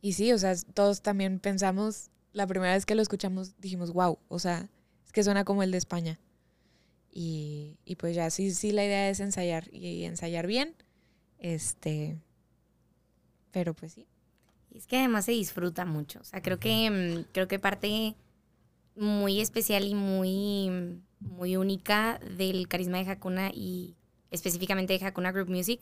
y 0.00 0.14
sí, 0.14 0.32
o 0.32 0.38
sea, 0.38 0.54
todos 0.72 1.02
también 1.02 1.38
pensamos, 1.38 2.08
la 2.32 2.46
primera 2.46 2.72
vez 2.72 2.86
que 2.86 2.94
lo 2.94 3.02
escuchamos 3.02 3.60
dijimos, 3.60 3.92
wow, 3.92 4.18
o 4.28 4.38
sea, 4.38 4.70
es 5.04 5.12
que 5.12 5.22
suena 5.22 5.44
como 5.44 5.62
el 5.62 5.70
de 5.70 5.76
España. 5.76 6.18
Y, 7.12 7.76
y 7.84 7.96
pues 7.96 8.16
ya, 8.16 8.30
sí, 8.30 8.52
sí, 8.52 8.72
la 8.72 8.86
idea 8.86 9.10
es 9.10 9.20
ensayar 9.20 9.68
y 9.70 10.04
ensayar 10.04 10.46
bien. 10.46 10.74
Este, 11.38 12.16
pero 13.50 13.74
pues 13.74 13.92
sí. 13.92 14.06
Y 14.70 14.78
es 14.78 14.86
que 14.86 14.96
además 14.96 15.26
se 15.26 15.32
disfruta 15.32 15.84
mucho. 15.84 16.20
O 16.20 16.24
sea, 16.24 16.40
creo 16.40 16.58
que, 16.58 16.90
mm, 16.90 17.32
creo 17.34 17.48
que 17.48 17.58
parte 17.58 18.14
muy 18.96 19.42
especial 19.42 19.84
y 19.84 19.94
muy, 19.94 21.02
muy 21.20 21.56
única 21.56 22.20
del 22.36 22.68
carisma 22.68 22.98
de 22.98 23.10
Hakuna 23.10 23.50
y 23.52 23.96
específicamente 24.30 24.98
de 24.98 25.04
Hakuna 25.04 25.32
Group 25.32 25.50
Music 25.50 25.80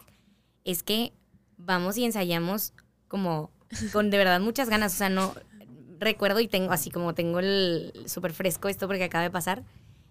es 0.64 0.82
que 0.82 1.12
vamos 1.56 1.96
y 1.96 2.04
ensayamos 2.04 2.72
como 3.08 3.50
con 3.92 4.10
de 4.10 4.18
verdad 4.18 4.40
muchas 4.40 4.68
ganas. 4.68 4.94
O 4.94 4.96
sea, 4.96 5.08
no 5.08 5.34
recuerdo 5.98 6.40
y 6.40 6.48
tengo 6.48 6.72
así 6.72 6.90
como 6.90 7.14
tengo 7.14 7.38
el 7.38 7.92
súper 8.06 8.32
fresco 8.32 8.68
esto 8.68 8.86
porque 8.86 9.04
acaba 9.04 9.24
de 9.24 9.30
pasar. 9.30 9.64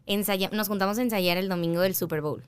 Ensaya, 0.05 0.49
nos 0.51 0.67
juntamos 0.67 0.97
a 0.97 1.01
ensayar 1.01 1.37
el 1.37 1.49
domingo 1.49 1.81
del 1.81 1.95
Super 1.95 2.21
Bowl. 2.21 2.43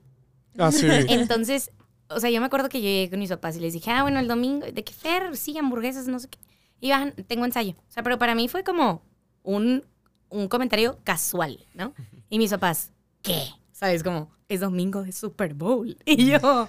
Ah, 0.57 0.71
sí. 0.71 0.87
Entonces, 1.09 1.71
o 2.09 2.19
sea, 2.19 2.29
yo 2.29 2.39
me 2.39 2.45
acuerdo 2.45 2.69
que 2.69 2.81
yo 2.81 2.87
llegué 2.87 3.09
con 3.09 3.19
mis 3.19 3.29
papás 3.29 3.57
y 3.57 3.59
les 3.59 3.73
dije, 3.73 3.91
ah, 3.91 4.03
bueno, 4.03 4.19
el 4.19 4.27
domingo, 4.27 4.65
¿de 4.65 4.83
qué 4.83 4.93
Fer? 4.93 5.35
Sí, 5.35 5.57
hamburguesas, 5.57 6.07
no 6.07 6.19
sé 6.19 6.29
qué. 6.29 6.37
Y 6.79 6.91
bajan, 6.91 7.13
tengo 7.27 7.45
ensayo. 7.45 7.73
O 7.73 7.91
sea, 7.91 8.03
pero 8.03 8.19
para 8.19 8.35
mí 8.35 8.47
fue 8.47 8.63
como 8.63 9.01
un, 9.43 9.83
un 10.29 10.47
comentario 10.47 10.99
casual, 11.03 11.65
¿no? 11.73 11.93
Y 12.29 12.37
mis 12.37 12.51
papás, 12.51 12.91
¿qué? 13.21 13.43
¿Sabes? 13.71 14.03
Como, 14.03 14.29
es 14.49 14.59
domingo 14.59 15.03
de 15.03 15.11
Super 15.11 15.53
Bowl. 15.53 15.97
Y 16.05 16.25
yo, 16.31 16.67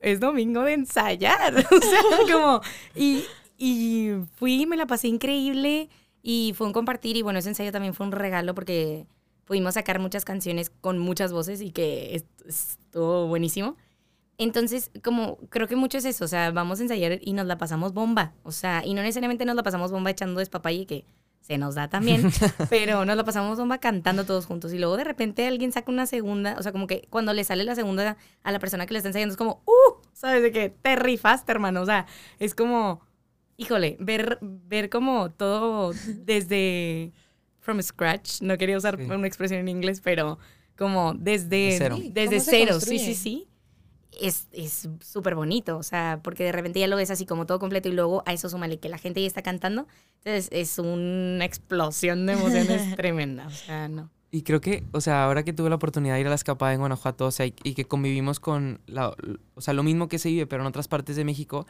es 0.00 0.20
domingo 0.20 0.62
de 0.62 0.74
ensayar. 0.74 1.54
O 1.70 1.80
sea, 1.80 2.32
como, 2.32 2.60
y, 2.94 3.24
y 3.58 4.10
fui, 4.36 4.66
me 4.66 4.76
la 4.76 4.86
pasé 4.86 5.08
increíble 5.08 5.88
y 6.22 6.52
fue 6.56 6.66
un 6.66 6.72
compartir 6.72 7.16
y 7.16 7.22
bueno, 7.22 7.38
ese 7.38 7.48
ensayo 7.50 7.72
también 7.72 7.94
fue 7.94 8.06
un 8.06 8.12
regalo 8.12 8.54
porque 8.54 9.06
pudimos 9.46 9.74
sacar 9.74 9.98
muchas 9.98 10.24
canciones 10.24 10.70
con 10.70 10.98
muchas 10.98 11.32
voces 11.32 11.60
y 11.60 11.70
que 11.72 12.14
est- 12.14 12.46
estuvo 12.46 13.26
buenísimo. 13.26 13.76
Entonces, 14.38 14.90
como 15.04 15.36
creo 15.50 15.66
que 15.68 15.76
mucho 15.76 15.98
es 15.98 16.04
eso, 16.06 16.24
o 16.24 16.28
sea, 16.28 16.50
vamos 16.50 16.80
a 16.80 16.82
ensayar 16.82 17.18
y 17.20 17.32
nos 17.34 17.46
la 17.46 17.58
pasamos 17.58 17.92
bomba, 17.92 18.32
o 18.42 18.52
sea, 18.52 18.82
y 18.86 18.94
no 18.94 19.02
necesariamente 19.02 19.44
nos 19.44 19.54
la 19.54 19.62
pasamos 19.62 19.90
bomba 19.92 20.10
echando 20.10 20.40
despapalle, 20.40 20.86
que 20.86 21.04
se 21.40 21.58
nos 21.58 21.74
da 21.74 21.88
también, 21.88 22.30
pero 22.70 23.04
nos 23.04 23.16
la 23.16 23.24
pasamos 23.24 23.58
bomba 23.58 23.78
cantando 23.78 24.24
todos 24.24 24.46
juntos 24.46 24.72
y 24.72 24.78
luego 24.78 24.96
de 24.96 25.04
repente 25.04 25.46
alguien 25.46 25.72
saca 25.72 25.90
una 25.90 26.06
segunda, 26.06 26.54
o 26.58 26.62
sea, 26.62 26.70
como 26.72 26.86
que 26.86 27.06
cuando 27.10 27.32
le 27.32 27.42
sale 27.44 27.64
la 27.64 27.74
segunda 27.74 28.16
a 28.42 28.52
la 28.52 28.58
persona 28.58 28.86
que 28.86 28.92
le 28.92 28.98
está 28.98 29.08
ensayando 29.08 29.32
es 29.32 29.36
como, 29.38 29.62
¡uh! 29.66 30.02
¿Sabes? 30.12 30.42
De 30.42 30.52
que 30.52 30.68
te 30.70 30.96
rifaste, 30.96 31.50
hermano, 31.50 31.80
o 31.82 31.86
sea, 31.86 32.06
es 32.38 32.54
como, 32.54 33.00
híjole, 33.56 33.96
ver, 34.00 34.38
ver 34.42 34.90
como 34.90 35.30
todo 35.30 35.92
desde 36.06 37.12
from 37.58 37.82
scratch, 37.82 38.40
no 38.42 38.56
quería 38.56 38.76
usar 38.76 38.96
Sí. 38.98 39.04
una 39.04 39.26
expresión 39.26 39.60
en 39.60 39.68
inglés, 39.68 40.00
pero 40.02 40.38
como 40.78 41.14
desde 41.14 41.48
De 41.56 41.74
cero. 41.78 41.96
Sí, 42.00 42.10
desde 42.12 42.36
¿cómo 42.36 42.40
se 42.40 42.50
cero, 42.50 42.80
sí, 42.80 42.98
sí, 42.98 43.14
sí. 43.14 43.48
Es 44.20 44.48
es 44.52 44.88
súper 45.00 45.34
bonito, 45.34 45.78
o 45.78 45.82
sea, 45.82 46.20
porque 46.22 46.44
de 46.44 46.52
repente 46.52 46.78
ya 46.80 46.86
lo 46.88 46.96
ves 46.96 47.10
así 47.10 47.24
como 47.26 47.46
todo 47.46 47.58
completo 47.58 47.88
y 47.88 47.92
luego 47.92 48.22
a 48.26 48.32
eso 48.32 48.48
súmale 48.48 48.78
que 48.78 48.88
la 48.88 48.98
gente 48.98 49.20
ya 49.20 49.26
está 49.26 49.42
cantando. 49.42 49.86
Entonces 50.18 50.48
es 50.52 50.78
una 50.78 51.44
explosión 51.44 52.26
de 52.26 52.34
emociones 52.34 52.94
tremenda, 52.96 53.46
o 53.46 53.50
sea, 53.50 53.88
no. 53.88 54.10
Y 54.32 54.42
creo 54.42 54.60
que, 54.60 54.84
o 54.92 55.00
sea, 55.00 55.24
ahora 55.24 55.42
que 55.42 55.52
tuve 55.52 55.70
la 55.70 55.74
oportunidad 55.76 56.14
de 56.14 56.20
ir 56.20 56.26
a 56.26 56.30
la 56.30 56.36
escapada 56.36 56.72
en 56.72 56.78
Guanajuato, 56.80 57.26
o 57.26 57.30
sea, 57.32 57.46
y, 57.46 57.54
y 57.64 57.74
que 57.74 57.84
convivimos 57.86 58.38
con, 58.38 58.80
la, 58.86 59.14
o 59.54 59.60
sea, 59.60 59.74
lo 59.74 59.82
mismo 59.82 60.08
que 60.08 60.18
se 60.20 60.28
vive, 60.28 60.46
pero 60.46 60.62
en 60.62 60.68
otras 60.68 60.86
partes 60.86 61.16
de 61.16 61.24
México, 61.24 61.66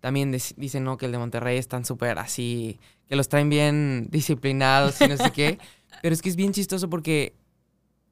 también 0.00 0.32
dec- 0.32 0.54
dicen, 0.56 0.84
no, 0.84 0.96
que 0.96 1.06
el 1.06 1.12
de 1.12 1.18
Monterrey 1.18 1.56
están 1.58 1.84
súper 1.84 2.18
así, 2.20 2.78
que 3.08 3.16
los 3.16 3.28
traen 3.28 3.48
bien 3.50 4.06
disciplinados 4.10 5.00
y 5.00 5.08
no 5.08 5.16
sé 5.16 5.32
qué. 5.32 5.58
Pero 6.02 6.12
es 6.14 6.20
que 6.22 6.28
es 6.28 6.36
bien 6.36 6.52
chistoso 6.52 6.90
porque, 6.90 7.34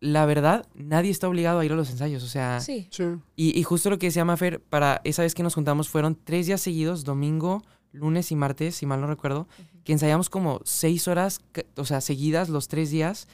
la 0.03 0.27
verdad, 0.27 0.67
nadie 0.75 1.13
está 1.13 1.29
obligado 1.29 1.61
a 1.61 1.65
ir 1.65 1.71
a 1.71 1.77
los 1.77 1.89
ensayos, 1.89 2.25
o 2.25 2.27
sea... 2.27 2.59
Sí. 2.59 2.89
Sí. 2.91 3.05
Y, 3.37 3.57
y 3.57 3.63
justo 3.63 3.89
lo 3.89 4.01
que 4.01 4.07
decía 4.07 4.25
Mafer, 4.25 4.61
para 4.61 5.01
esa 5.05 5.23
vez 5.23 5.33
que 5.33 5.45
nos 5.45 5.55
juntamos 5.55 5.89
fueron 5.89 6.19
tres 6.25 6.47
días 6.47 6.61
seguidos, 6.61 7.05
domingo, 7.05 7.63
lunes 7.93 8.33
y 8.33 8.35
martes, 8.35 8.75
si 8.75 8.85
mal 8.85 9.01
no 9.01 9.07
recuerdo, 9.07 9.47
que 9.85 9.93
ensayamos 9.93 10.29
como 10.29 10.61
seis 10.65 11.07
horas, 11.07 11.41
o 11.77 11.85
sea, 11.85 12.01
seguidas 12.01 12.49
los 12.49 12.67
tres 12.67 12.91
días. 12.91 13.29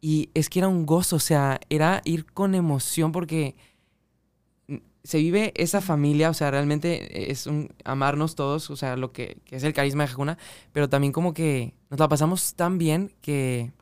Y 0.00 0.30
es 0.34 0.48
que 0.50 0.60
era 0.60 0.68
un 0.68 0.86
gozo, 0.86 1.16
o 1.16 1.20
sea, 1.20 1.58
era 1.68 2.00
ir 2.04 2.26
con 2.26 2.54
emoción 2.54 3.10
porque 3.10 3.56
se 5.02 5.18
vive 5.18 5.52
esa 5.56 5.80
familia, 5.80 6.30
o 6.30 6.34
sea, 6.34 6.52
realmente 6.52 7.32
es 7.32 7.48
un 7.48 7.70
amarnos 7.84 8.36
todos, 8.36 8.70
o 8.70 8.76
sea, 8.76 8.96
lo 8.96 9.10
que, 9.10 9.38
que 9.46 9.56
es 9.56 9.64
el 9.64 9.74
carisma 9.74 10.06
de 10.06 10.12
Hakuna, 10.12 10.38
pero 10.70 10.88
también 10.88 11.12
como 11.12 11.34
que 11.34 11.74
nos 11.90 11.98
la 11.98 12.08
pasamos 12.08 12.54
tan 12.54 12.78
bien 12.78 13.12
que, 13.20 13.72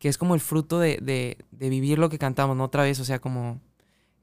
que 0.00 0.08
es 0.08 0.18
como 0.18 0.34
el 0.34 0.40
fruto 0.40 0.80
de, 0.80 0.98
de, 1.00 1.36
de 1.52 1.68
vivir 1.68 1.98
lo 1.98 2.08
que 2.08 2.18
cantamos, 2.18 2.56
¿no? 2.56 2.64
Otra 2.64 2.82
vez, 2.82 2.98
o 2.98 3.04
sea, 3.04 3.20
como 3.20 3.60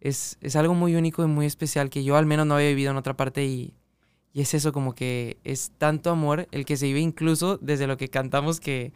es, 0.01 0.37
es 0.41 0.55
algo 0.55 0.73
muy 0.73 0.95
único 0.95 1.23
y 1.23 1.27
muy 1.27 1.45
especial 1.45 1.89
que 1.89 2.03
yo 2.03 2.17
al 2.17 2.25
menos 2.25 2.47
no 2.47 2.55
había 2.55 2.69
vivido 2.69 2.91
en 2.91 2.97
otra 2.97 3.15
parte 3.15 3.45
y, 3.45 3.75
y 4.33 4.41
es 4.41 4.53
eso, 4.55 4.73
como 4.73 4.95
que 4.95 5.37
es 5.43 5.71
tanto 5.77 6.09
amor 6.09 6.47
el 6.51 6.65
que 6.65 6.77
se 6.77 6.87
vive 6.87 6.99
incluso 6.99 7.57
desde 7.59 7.85
lo 7.87 7.95
que 7.95 8.09
cantamos 8.09 8.59
que, 8.59 8.91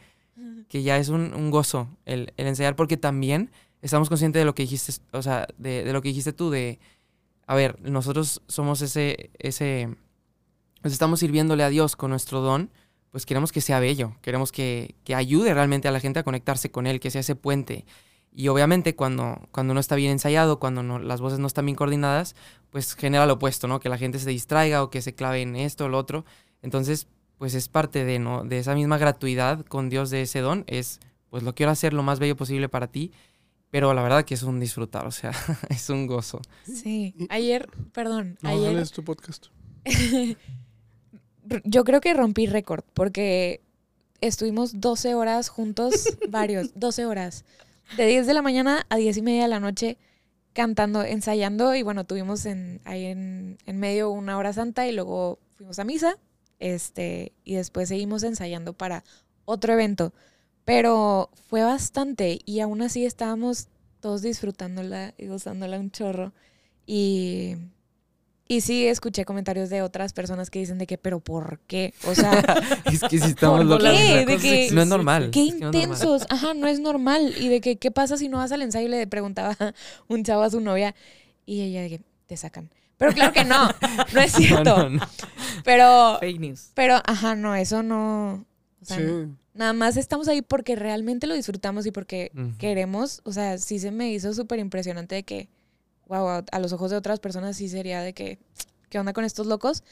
que 0.67 0.81
ya 0.81 0.97
es 0.97 1.09
un, 1.09 1.35
un 1.35 1.51
gozo 1.51 1.87
el, 2.05 2.33
el 2.35 2.47
ensayar 2.47 2.75
porque 2.75 2.97
también 2.97 3.51
estamos 3.83 4.09
conscientes 4.09 4.39
de 4.41 4.45
lo 4.45 4.55
que 4.55 4.63
dijiste, 4.63 4.93
o 5.11 5.21
sea, 5.21 5.47
de, 5.59 5.83
de 5.83 5.93
lo 5.93 6.01
que 6.01 6.09
dijiste 6.09 6.33
tú, 6.33 6.49
de, 6.49 6.79
a 7.45 7.53
ver, 7.53 7.79
nosotros 7.81 8.41
somos 8.47 8.81
ese, 8.81 9.29
ese, 9.37 9.95
pues 10.81 10.93
estamos 10.93 11.19
sirviéndole 11.19 11.63
a 11.63 11.69
Dios 11.69 11.95
con 11.95 12.09
nuestro 12.09 12.41
don, 12.41 12.71
pues 13.11 13.25
queremos 13.25 13.51
que 13.51 13.61
sea 13.61 13.79
bello, 13.79 14.15
queremos 14.21 14.51
que, 14.51 14.95
que 15.03 15.13
ayude 15.15 15.53
realmente 15.53 15.87
a 15.87 15.91
la 15.91 15.99
gente 15.99 16.19
a 16.19 16.23
conectarse 16.23 16.71
con 16.71 16.87
Él, 16.87 16.99
que 16.99 17.11
sea 17.11 17.21
ese 17.21 17.35
puente. 17.35 17.85
Y 18.33 18.47
obviamente 18.47 18.95
cuando, 18.95 19.47
cuando 19.51 19.73
no 19.73 19.79
está 19.81 19.95
bien 19.95 20.11
ensayado, 20.11 20.59
cuando 20.59 20.81
no- 20.83 20.99
las 20.99 21.19
voces 21.19 21.39
no 21.39 21.47
están 21.47 21.65
bien 21.65 21.75
coordinadas, 21.75 22.35
pues 22.69 22.95
genera 22.95 23.25
lo 23.25 23.33
opuesto, 23.33 23.67
¿no? 23.67 23.81
Que 23.81 23.89
la 23.89 23.97
gente 23.97 24.17
se 24.19 24.29
distraiga 24.29 24.81
o 24.83 24.89
que 24.89 25.01
se 25.01 25.13
clave 25.13 25.41
en 25.41 25.57
esto 25.57 25.85
o 25.85 25.89
lo 25.89 25.97
otro. 25.97 26.23
Entonces, 26.61 27.07
pues 27.37 27.53
es 27.53 27.67
parte 27.67 28.05
de, 28.05 28.19
¿no? 28.19 28.43
De 28.45 28.59
esa 28.59 28.73
misma 28.75 28.97
gratuidad 28.97 29.65
con 29.65 29.89
Dios 29.89 30.09
de 30.09 30.21
ese 30.21 30.39
don, 30.39 30.63
es, 30.67 31.01
pues 31.29 31.43
lo 31.43 31.53
quiero 31.55 31.71
hacer 31.73 31.91
lo 31.91 32.03
más 32.03 32.19
bello 32.19 32.37
posible 32.37 32.69
para 32.69 32.87
ti, 32.87 33.11
pero 33.69 33.93
la 33.93 34.01
verdad 34.03 34.23
que 34.23 34.33
es 34.35 34.43
un 34.43 34.59
disfrutar, 34.61 35.05
o 35.07 35.11
sea, 35.11 35.31
es 35.69 35.89
un 35.89 36.07
gozo. 36.07 36.39
Sí. 36.63 37.13
Ayer, 37.29 37.67
perdón, 37.91 38.37
No, 38.41 38.49
ayer 38.49 38.77
es 38.77 38.91
tu 38.91 39.03
podcast. 39.03 39.47
yo 41.63 41.83
creo 41.83 42.01
que 42.01 42.13
rompí 42.13 42.47
récord 42.47 42.83
porque 42.93 43.61
estuvimos 44.21 44.79
12 44.79 45.15
horas 45.15 45.49
juntos, 45.49 46.17
varios, 46.29 46.71
12 46.75 47.05
horas. 47.05 47.45
De 47.97 48.05
10 48.05 48.25
de 48.25 48.33
la 48.33 48.41
mañana 48.41 48.85
a 48.89 48.95
10 48.95 49.17
y 49.17 49.21
media 49.21 49.43
de 49.43 49.47
la 49.49 49.59
noche 49.59 49.97
cantando, 50.53 51.03
ensayando 51.03 51.75
y 51.75 51.83
bueno, 51.83 52.05
tuvimos 52.05 52.45
en, 52.45 52.81
ahí 52.85 53.05
en, 53.05 53.57
en 53.65 53.79
medio 53.79 54.11
una 54.11 54.37
hora 54.37 54.53
santa 54.53 54.87
y 54.87 54.93
luego 54.93 55.39
fuimos 55.55 55.79
a 55.79 55.83
misa 55.83 56.17
este, 56.61 57.33
y 57.43 57.55
después 57.55 57.89
seguimos 57.89 58.23
ensayando 58.23 58.73
para 58.73 59.03
otro 59.45 59.73
evento. 59.73 60.13
Pero 60.63 61.31
fue 61.49 61.63
bastante 61.63 62.39
y 62.45 62.59
aún 62.59 62.81
así 62.83 63.05
estábamos 63.05 63.67
todos 63.99 64.21
disfrutándola 64.21 65.13
y 65.17 65.27
gozándola 65.27 65.79
un 65.79 65.91
chorro. 65.91 66.33
Y, 66.85 67.55
y 68.47 68.61
sí, 68.61 68.85
escuché 68.87 69.23
comentarios 69.23 69.69
de 69.69 69.81
otras 69.81 70.11
personas 70.13 70.49
que 70.49 70.59
dicen 70.59 70.77
de 70.77 70.85
que, 70.87 70.97
pero 70.97 71.19
¿por 71.21 71.59
qué? 71.67 71.93
O 72.05 72.13
sea, 72.15 72.31
es 72.85 72.99
que 73.01 73.17
si 73.19 73.27
estamos 73.29 73.59
¿Por 73.59 73.65
locos. 73.81 73.89
qué? 73.89 74.25
De 74.25 74.37
que- 74.37 74.69
no 74.73 74.81
es 74.81 74.87
normal. 74.87 75.29
qué 75.31 75.47
es 75.47 75.53
que 75.55 75.59
no 75.61 75.69
es 75.69 75.73
normal. 75.73 75.83
intensos. 75.83 76.25
Ajá, 76.29 76.53
no 76.53 76.67
es 76.67 76.79
normal. 76.79 77.33
Y 77.39 77.47
de 77.47 77.61
que, 77.61 77.77
¿qué 77.77 77.91
pasa 77.91 78.17
si 78.17 78.27
no 78.27 78.37
vas 78.39 78.51
al 78.51 78.61
ensayo? 78.61 78.87
Le 78.89 79.07
preguntaba 79.07 79.55
un 80.09 80.23
chavo 80.23 80.41
a 80.43 80.49
su 80.49 80.59
novia 80.59 80.93
y 81.45 81.61
ella 81.61 81.81
de 81.81 81.89
que 81.89 82.01
te 82.27 82.35
sacan. 82.37 82.69
Pero 82.97 83.13
claro 83.13 83.33
que 83.33 83.43
no, 83.45 83.67
no 84.13 84.21
es 84.21 84.31
cierto. 84.33 84.77
No, 84.77 84.89
no, 84.89 84.99
no. 84.99 85.07
Pero, 85.63 86.17
Fake 86.19 86.39
news. 86.39 86.69
pero, 86.75 87.01
ajá, 87.05 87.35
no, 87.35 87.55
eso 87.55 87.81
no. 87.83 88.45
O 88.81 88.85
sea, 88.85 88.97
Sí. 88.97 89.03
nada 89.55 89.73
más 89.73 89.97
estamos 89.97 90.27
ahí 90.27 90.41
porque 90.43 90.75
realmente 90.75 91.25
lo 91.25 91.33
disfrutamos 91.33 91.85
y 91.87 91.91
porque 91.91 92.31
queremos. 92.59 93.21
O 93.23 93.31
sea, 93.31 93.57
sí 93.57 93.79
se 93.79 93.89
me 93.91 94.11
hizo 94.11 94.33
súper 94.35 94.59
impresionante 94.59 95.15
de 95.15 95.23
que, 95.23 95.49
wow, 96.19 96.43
a 96.51 96.59
los 96.59 96.73
ojos 96.73 96.91
de 96.91 96.97
otras 96.97 97.19
personas 97.19 97.55
sí 97.55 97.69
sería 97.69 98.01
de 98.01 98.13
que, 98.13 98.37
¿qué 98.89 98.99
onda 98.99 99.13
con 99.13 99.23
estos 99.23 99.47
locos? 99.47 99.83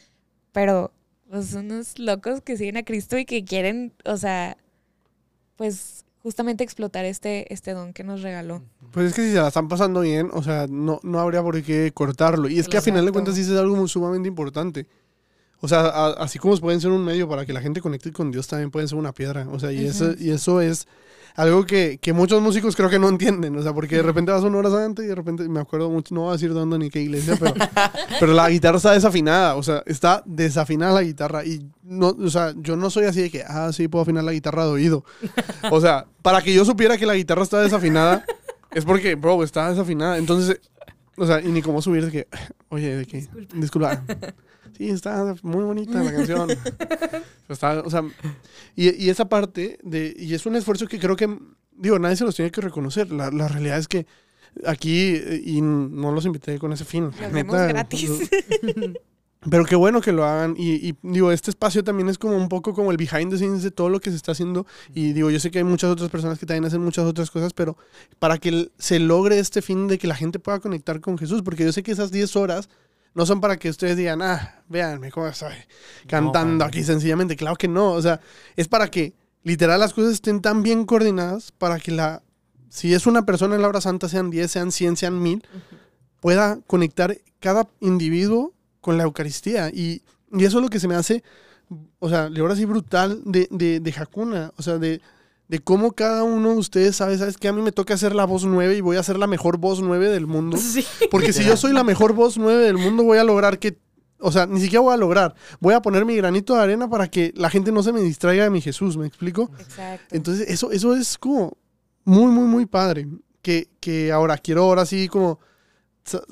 Pero 0.51 0.91
pues, 1.29 1.47
son 1.47 1.71
unos 1.71 1.97
locos 1.97 2.41
que 2.41 2.57
siguen 2.57 2.77
a 2.77 2.83
Cristo 2.83 3.17
y 3.17 3.25
que 3.25 3.45
quieren, 3.45 3.93
o 4.05 4.17
sea, 4.17 4.57
pues 5.55 6.05
justamente 6.21 6.63
explotar 6.63 7.05
este, 7.05 7.51
este 7.53 7.71
don 7.71 7.93
que 7.93 8.03
nos 8.03 8.21
regaló. 8.21 8.61
Pues 8.91 9.07
es 9.07 9.13
que 9.13 9.21
si 9.21 9.31
se 9.31 9.37
la 9.37 9.47
están 9.47 9.69
pasando 9.69 10.01
bien, 10.01 10.29
o 10.33 10.43
sea, 10.43 10.67
no, 10.67 10.99
no 11.03 11.19
habría 11.19 11.41
por 11.41 11.61
qué 11.63 11.91
cortarlo. 11.93 12.49
Y 12.49 12.59
es 12.59 12.67
que 12.67 12.77
a 12.77 12.81
final 12.81 13.05
de 13.05 13.13
cuentas 13.13 13.35
sí 13.35 13.41
es 13.41 13.51
algo 13.51 13.77
muy 13.77 13.87
sumamente 13.87 14.27
importante. 14.27 14.87
O 15.61 15.67
sea, 15.67 15.81
a- 15.81 16.13
así 16.23 16.39
como 16.39 16.55
pueden 16.57 16.79
ser 16.81 16.91
un 16.91 17.03
medio 17.03 17.27
para 17.27 17.45
que 17.45 17.53
la 17.53 17.61
gente 17.61 17.81
conecte 17.81 18.11
con 18.11 18.31
Dios, 18.31 18.47
también 18.47 18.71
pueden 18.71 18.87
ser 18.87 18.97
una 18.97 19.13
piedra. 19.13 19.47
O 19.51 19.59
sea, 19.59 19.71
y, 19.71 19.85
eso, 19.85 20.13
y 20.17 20.29
eso 20.31 20.61
es 20.61 20.87
algo 21.35 21.65
que, 21.65 21.99
que 22.01 22.11
muchos 22.13 22.41
músicos 22.41 22.75
creo 22.75 22.89
que 22.89 22.99
no 22.99 23.09
entienden. 23.09 23.55
O 23.57 23.61
sea, 23.61 23.73
porque 23.73 23.97
de 23.97 24.03
repente 24.03 24.31
vas 24.31 24.43
una 24.43 24.57
hora 24.57 24.69
santa 24.69 25.03
y 25.03 25.07
de 25.07 25.15
repente, 25.15 25.47
me 25.49 25.59
acuerdo 25.59 25.89
mucho, 25.89 26.15
no 26.15 26.21
voy 26.21 26.29
a 26.29 26.33
decir 26.33 26.53
dónde 26.53 26.77
ni 26.79 26.89
qué 26.89 27.01
iglesia, 27.01 27.35
pero, 27.39 27.53
pero 28.19 28.33
la 28.33 28.49
guitarra 28.49 28.77
está 28.77 28.93
desafinada. 28.93 29.55
O 29.55 29.63
sea, 29.63 29.83
está 29.85 30.23
desafinada 30.25 30.93
la 30.93 31.03
guitarra. 31.03 31.45
Y 31.45 31.65
no, 31.83 32.09
o 32.09 32.29
sea, 32.29 32.53
yo 32.57 32.75
no 32.77 32.89
soy 32.89 33.05
así 33.05 33.21
de 33.21 33.29
que, 33.29 33.43
ah, 33.45 33.71
sí, 33.73 33.87
puedo 33.87 34.03
afinar 34.03 34.23
la 34.23 34.31
guitarra 34.33 34.65
de 34.65 34.71
oído. 34.71 35.03
O 35.71 35.81
sea, 35.81 36.05
para 36.21 36.41
que 36.41 36.53
yo 36.53 36.63
supiera 36.65 36.97
que 36.97 37.05
la 37.05 37.15
guitarra 37.15 37.43
está 37.43 37.59
desafinada, 37.61 38.25
es 38.71 38.85
porque, 38.85 39.15
bro, 39.15 39.43
está 39.43 39.69
desafinada. 39.69 40.17
Entonces, 40.17 40.59
o 41.17 41.25
sea, 41.25 41.41
y 41.41 41.47
ni 41.49 41.61
cómo 41.61 41.81
subir 41.81 42.05
de 42.05 42.11
que, 42.11 42.27
oye, 42.69 42.95
de 42.95 43.05
que, 43.05 43.27
disculpa. 43.55 44.03
Sí, 44.79 44.89
está 44.89 45.35
muy 45.43 45.65
bonita 45.65 46.01
la 46.01 46.13
canción. 46.13 46.49
Está, 47.49 47.81
o 47.81 47.89
sea, 47.89 48.01
y, 48.77 48.95
y 48.95 49.09
esa 49.09 49.27
parte, 49.27 49.77
de, 49.83 50.15
y 50.17 50.33
es 50.33 50.45
un 50.45 50.55
esfuerzo 50.55 50.87
que 50.87 50.99
creo 50.99 51.17
que, 51.17 51.37
digo, 51.73 51.99
nadie 51.99 52.15
se 52.15 52.23
los 52.23 52.33
tiene 52.33 52.49
que 52.49 52.61
reconocer. 52.61 53.11
La, 53.11 53.29
la 53.29 53.49
realidad 53.49 53.77
es 53.77 53.89
que 53.89 54.05
aquí, 54.65 55.21
y 55.43 55.59
no 55.59 56.13
los 56.13 56.25
invité 56.25 56.57
con 56.59 56.71
ese 56.71 56.85
fin. 56.85 57.11
Lo 57.19 57.29
neta, 57.29 57.67
gratis. 57.67 58.29
Pero 59.49 59.65
qué 59.65 59.75
bueno 59.75 59.99
que 59.99 60.13
lo 60.13 60.23
hagan. 60.23 60.55
Y, 60.57 60.75
y, 60.87 60.97
digo, 61.01 61.33
este 61.33 61.51
espacio 61.51 61.83
también 61.83 62.07
es 62.07 62.17
como 62.17 62.37
un 62.37 62.47
poco 62.47 62.73
como 62.73 62.91
el 62.91 62.97
behind 62.97 63.31
the 63.31 63.37
scenes 63.37 63.63
de 63.63 63.71
todo 63.71 63.89
lo 63.89 63.99
que 63.99 64.11
se 64.11 64.15
está 64.15 64.31
haciendo. 64.31 64.65
Y 64.93 65.11
digo, 65.11 65.29
yo 65.29 65.41
sé 65.41 65.51
que 65.51 65.57
hay 65.57 65.65
muchas 65.65 65.89
otras 65.89 66.09
personas 66.09 66.39
que 66.39 66.45
también 66.45 66.63
hacen 66.63 66.81
muchas 66.81 67.03
otras 67.03 67.29
cosas, 67.31 67.51
pero 67.51 67.75
para 68.17 68.37
que 68.37 68.71
se 68.77 68.97
logre 68.99 69.39
este 69.39 69.61
fin 69.61 69.89
de 69.89 69.97
que 69.97 70.07
la 70.07 70.15
gente 70.15 70.39
pueda 70.39 70.61
conectar 70.61 71.01
con 71.01 71.17
Jesús, 71.17 71.41
porque 71.41 71.65
yo 71.65 71.73
sé 71.73 71.83
que 71.83 71.91
esas 71.91 72.11
10 72.11 72.37
horas 72.37 72.69
no 73.13 73.25
son 73.25 73.41
para 73.41 73.57
que 73.57 73.69
ustedes 73.69 73.97
digan, 73.97 74.21
ah, 74.21 74.63
véanme 74.67 75.11
cómo 75.11 75.27
estoy 75.27 75.53
cantando 76.07 76.65
aquí 76.65 76.83
sencillamente. 76.83 77.35
Claro 77.35 77.55
que 77.55 77.67
no. 77.67 77.91
O 77.91 78.01
sea, 78.01 78.19
es 78.55 78.67
para 78.67 78.89
que 78.89 79.13
literal 79.43 79.79
las 79.79 79.93
cosas 79.93 80.13
estén 80.13 80.41
tan 80.41 80.63
bien 80.63 80.85
coordinadas 80.85 81.51
para 81.51 81.79
que 81.79 81.91
la, 81.91 82.21
si 82.69 82.93
es 82.93 83.07
una 83.07 83.25
persona 83.25 83.55
en 83.55 83.61
la 83.61 83.67
hora 83.67 83.81
santa, 83.81 84.09
sean 84.09 84.29
10, 84.29 84.51
sean 84.51 84.71
100, 84.71 84.97
sean 84.97 85.21
1000, 85.21 85.43
pueda 86.19 86.59
conectar 86.67 87.17
cada 87.39 87.67
individuo 87.79 88.53
con 88.81 88.97
la 88.97 89.03
Eucaristía. 89.03 89.69
Y, 89.69 90.03
y 90.31 90.45
eso 90.45 90.57
es 90.57 90.63
lo 90.63 90.69
que 90.69 90.79
se 90.79 90.87
me 90.87 90.95
hace 90.95 91.23
o 91.99 92.09
sea, 92.09 92.29
ahora 92.39 92.55
sí 92.55 92.65
brutal 92.65 93.21
de, 93.25 93.47
de, 93.51 93.79
de 93.79 93.91
Hakuna, 93.91 94.51
o 94.57 94.61
sea, 94.61 94.77
de, 94.77 95.01
de 95.49 95.59
cómo 95.59 95.93
cada 95.93 96.23
uno 96.23 96.51
de 96.51 96.57
ustedes 96.57 96.95
sabe, 96.95 97.17
¿sabes 97.17 97.37
que 97.37 97.47
A 97.47 97.53
mí 97.53 97.61
me 97.61 97.71
toca 97.71 97.95
hacer 97.95 98.15
la 98.15 98.25
voz 98.25 98.45
9 98.45 98.77
y 98.77 98.81
voy 98.81 98.97
a 98.97 99.03
ser 99.03 99.17
la 99.17 99.25
mejor 99.25 99.57
voz 99.57 99.81
9 99.81 100.07
del 100.09 100.27
mundo. 100.27 100.57
Sí. 100.69 100.85
Porque 101.09 101.33
si 101.33 101.43
yo 101.43 101.57
soy 101.57 101.73
la 101.73 101.83
mejor 101.83 102.13
voz 102.13 102.37
9 102.37 102.63
del 102.63 102.77
mundo, 102.77 103.03
voy 103.03 103.17
a 103.17 103.23
lograr 103.23 103.57
que, 103.57 103.79
o 104.19 104.31
sea, 104.31 104.45
ni 104.45 104.61
siquiera 104.61 104.81
voy 104.81 104.93
a 104.93 104.97
lograr, 104.97 105.33
voy 105.59 105.73
a 105.73 105.81
poner 105.81 106.05
mi 106.05 106.15
granito 106.15 106.53
de 106.53 106.61
arena 106.61 106.87
para 106.87 107.07
que 107.07 107.33
la 107.35 107.49
gente 107.49 107.71
no 107.71 107.81
se 107.81 107.91
me 107.91 108.01
distraiga 108.01 108.43
de 108.43 108.51
mi 108.51 108.61
Jesús, 108.61 108.95
¿me 108.95 109.07
explico? 109.07 109.49
Exacto. 109.59 110.15
Entonces, 110.15 110.47
eso, 110.49 110.71
eso 110.71 110.95
es 110.95 111.17
como 111.17 111.57
muy, 112.05 112.31
muy, 112.31 112.45
muy 112.45 112.65
padre. 112.67 113.07
Que, 113.41 113.69
que 113.79 114.11
ahora 114.11 114.37
quiero 114.37 114.63
ahora 114.63 114.85
sí 114.85 115.07
como 115.07 115.39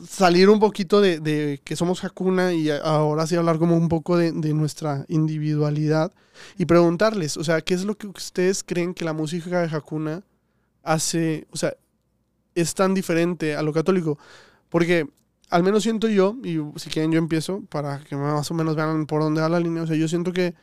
salir 0.08 0.50
un 0.50 0.60
poquito 0.60 1.02
de, 1.02 1.62
que 1.64 1.76
somos 1.76 2.04
Hakuna 2.04 2.54
y 2.54 2.70
ahora 2.70 3.28
sí 3.28 3.36
hablar 3.36 3.60
como 3.60 3.76
un 3.76 3.90
poco 3.90 4.18
de, 4.18 4.32
de 4.32 4.54
nuestra 4.54 5.06
individualidad 5.08 6.12
y 6.58 6.66
preguntarles, 6.66 7.38
o 7.38 7.44
sea, 7.44 7.62
¿qué 7.62 7.74
es 7.74 7.86
lo 7.86 7.98
que 7.98 8.08
ustedes 8.08 8.64
creen 8.64 8.94
que 8.94 9.06
la 9.06 9.14
música 9.14 9.62
de 9.62 9.76
Hakuna 9.76 10.24
hace, 10.84 11.48
o 11.52 11.58
sea, 11.58 11.76
es 12.56 12.74
tan 12.74 12.94
diferente 12.94 13.56
a 13.56 13.62
lo 13.62 13.74
católico? 13.74 14.18
Porque 14.70 15.08
al 15.50 15.64
menos 15.64 15.84
siento 15.84 16.08
yo, 16.08 16.36
y 16.44 16.60
si 16.78 16.90
quieren 16.90 17.12
yo 17.12 17.20
empiezo 17.20 17.62
para 17.70 18.00
que 18.04 18.16
más 18.16 18.50
o 18.52 18.54
menos 18.54 18.76
vean 18.76 19.06
por 19.06 19.22
dónde 19.22 19.42
va 19.42 19.50
la 19.50 19.60
línea, 19.60 19.84
o 19.84 19.88
sea, 19.88 19.96
yo 19.96 20.08
siento 20.08 20.34
que 20.34 20.56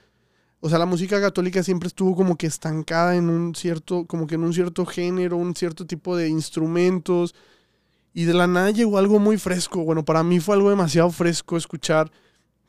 o 0.64 0.70
sea, 0.70 0.78
la 0.78 0.86
música 0.86 1.20
católica 1.20 1.62
siempre 1.62 1.88
estuvo 1.88 2.16
como 2.16 2.38
que 2.38 2.46
estancada 2.46 3.16
en 3.16 3.28
un 3.28 3.54
cierto, 3.54 4.06
como 4.06 4.26
que 4.26 4.36
en 4.36 4.44
un 4.44 4.54
cierto 4.54 4.86
género, 4.86 5.36
un 5.36 5.54
cierto 5.54 5.86
tipo 5.86 6.16
de 6.16 6.28
instrumentos. 6.28 7.34
Y 8.14 8.24
de 8.24 8.32
la 8.32 8.46
nada 8.46 8.70
llegó 8.70 8.96
algo 8.96 9.18
muy 9.18 9.36
fresco. 9.38 9.84
Bueno, 9.84 10.04
para 10.04 10.22
mí 10.22 10.38
fue 10.38 10.54
algo 10.54 10.70
demasiado 10.70 11.10
fresco 11.10 11.56
escuchar, 11.56 12.10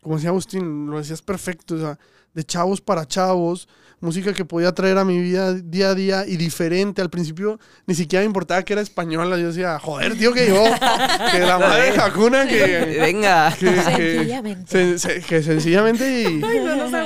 como 0.01 0.15
decía 0.15 0.31
Agustín, 0.31 0.87
lo 0.87 0.97
decías 0.97 1.21
perfecto, 1.21 1.75
o 1.75 1.77
sea, 1.77 1.99
de 2.35 2.43
chavos 2.43 2.81
para 2.81 3.07
chavos, 3.07 3.67
música 4.01 4.33
que 4.33 4.45
podía 4.45 4.71
traer 4.73 4.97
a 4.99 5.05
mi 5.05 5.17
vida 5.19 5.53
día 5.53 5.89
a 5.89 5.95
día 5.95 6.27
y 6.27 6.35
diferente. 6.37 7.01
Al 7.01 7.09
principio 7.09 7.59
ni 7.87 7.95
siquiera 7.95 8.21
me 8.21 8.27
importaba 8.27 8.61
que 8.61 8.73
era 8.73 8.81
española. 8.83 9.37
Yo 9.37 9.47
decía, 9.47 9.79
joder, 9.79 10.15
tío, 10.17 10.31
que 10.33 10.47
yo, 10.49 10.63
que 11.31 11.39
la 11.39 11.57
madre 11.57 11.91
de 11.93 11.97
Hakuna, 11.99 12.45
que, 12.47 12.97
Venga. 13.01 13.51
que, 13.57 13.65
que- 13.65 13.81
Sencillamente. 13.81 14.77
sen- 14.77 14.97
se- 14.99 15.21
que 15.21 15.41
sencillamente 15.41 16.21
y... 16.23 16.41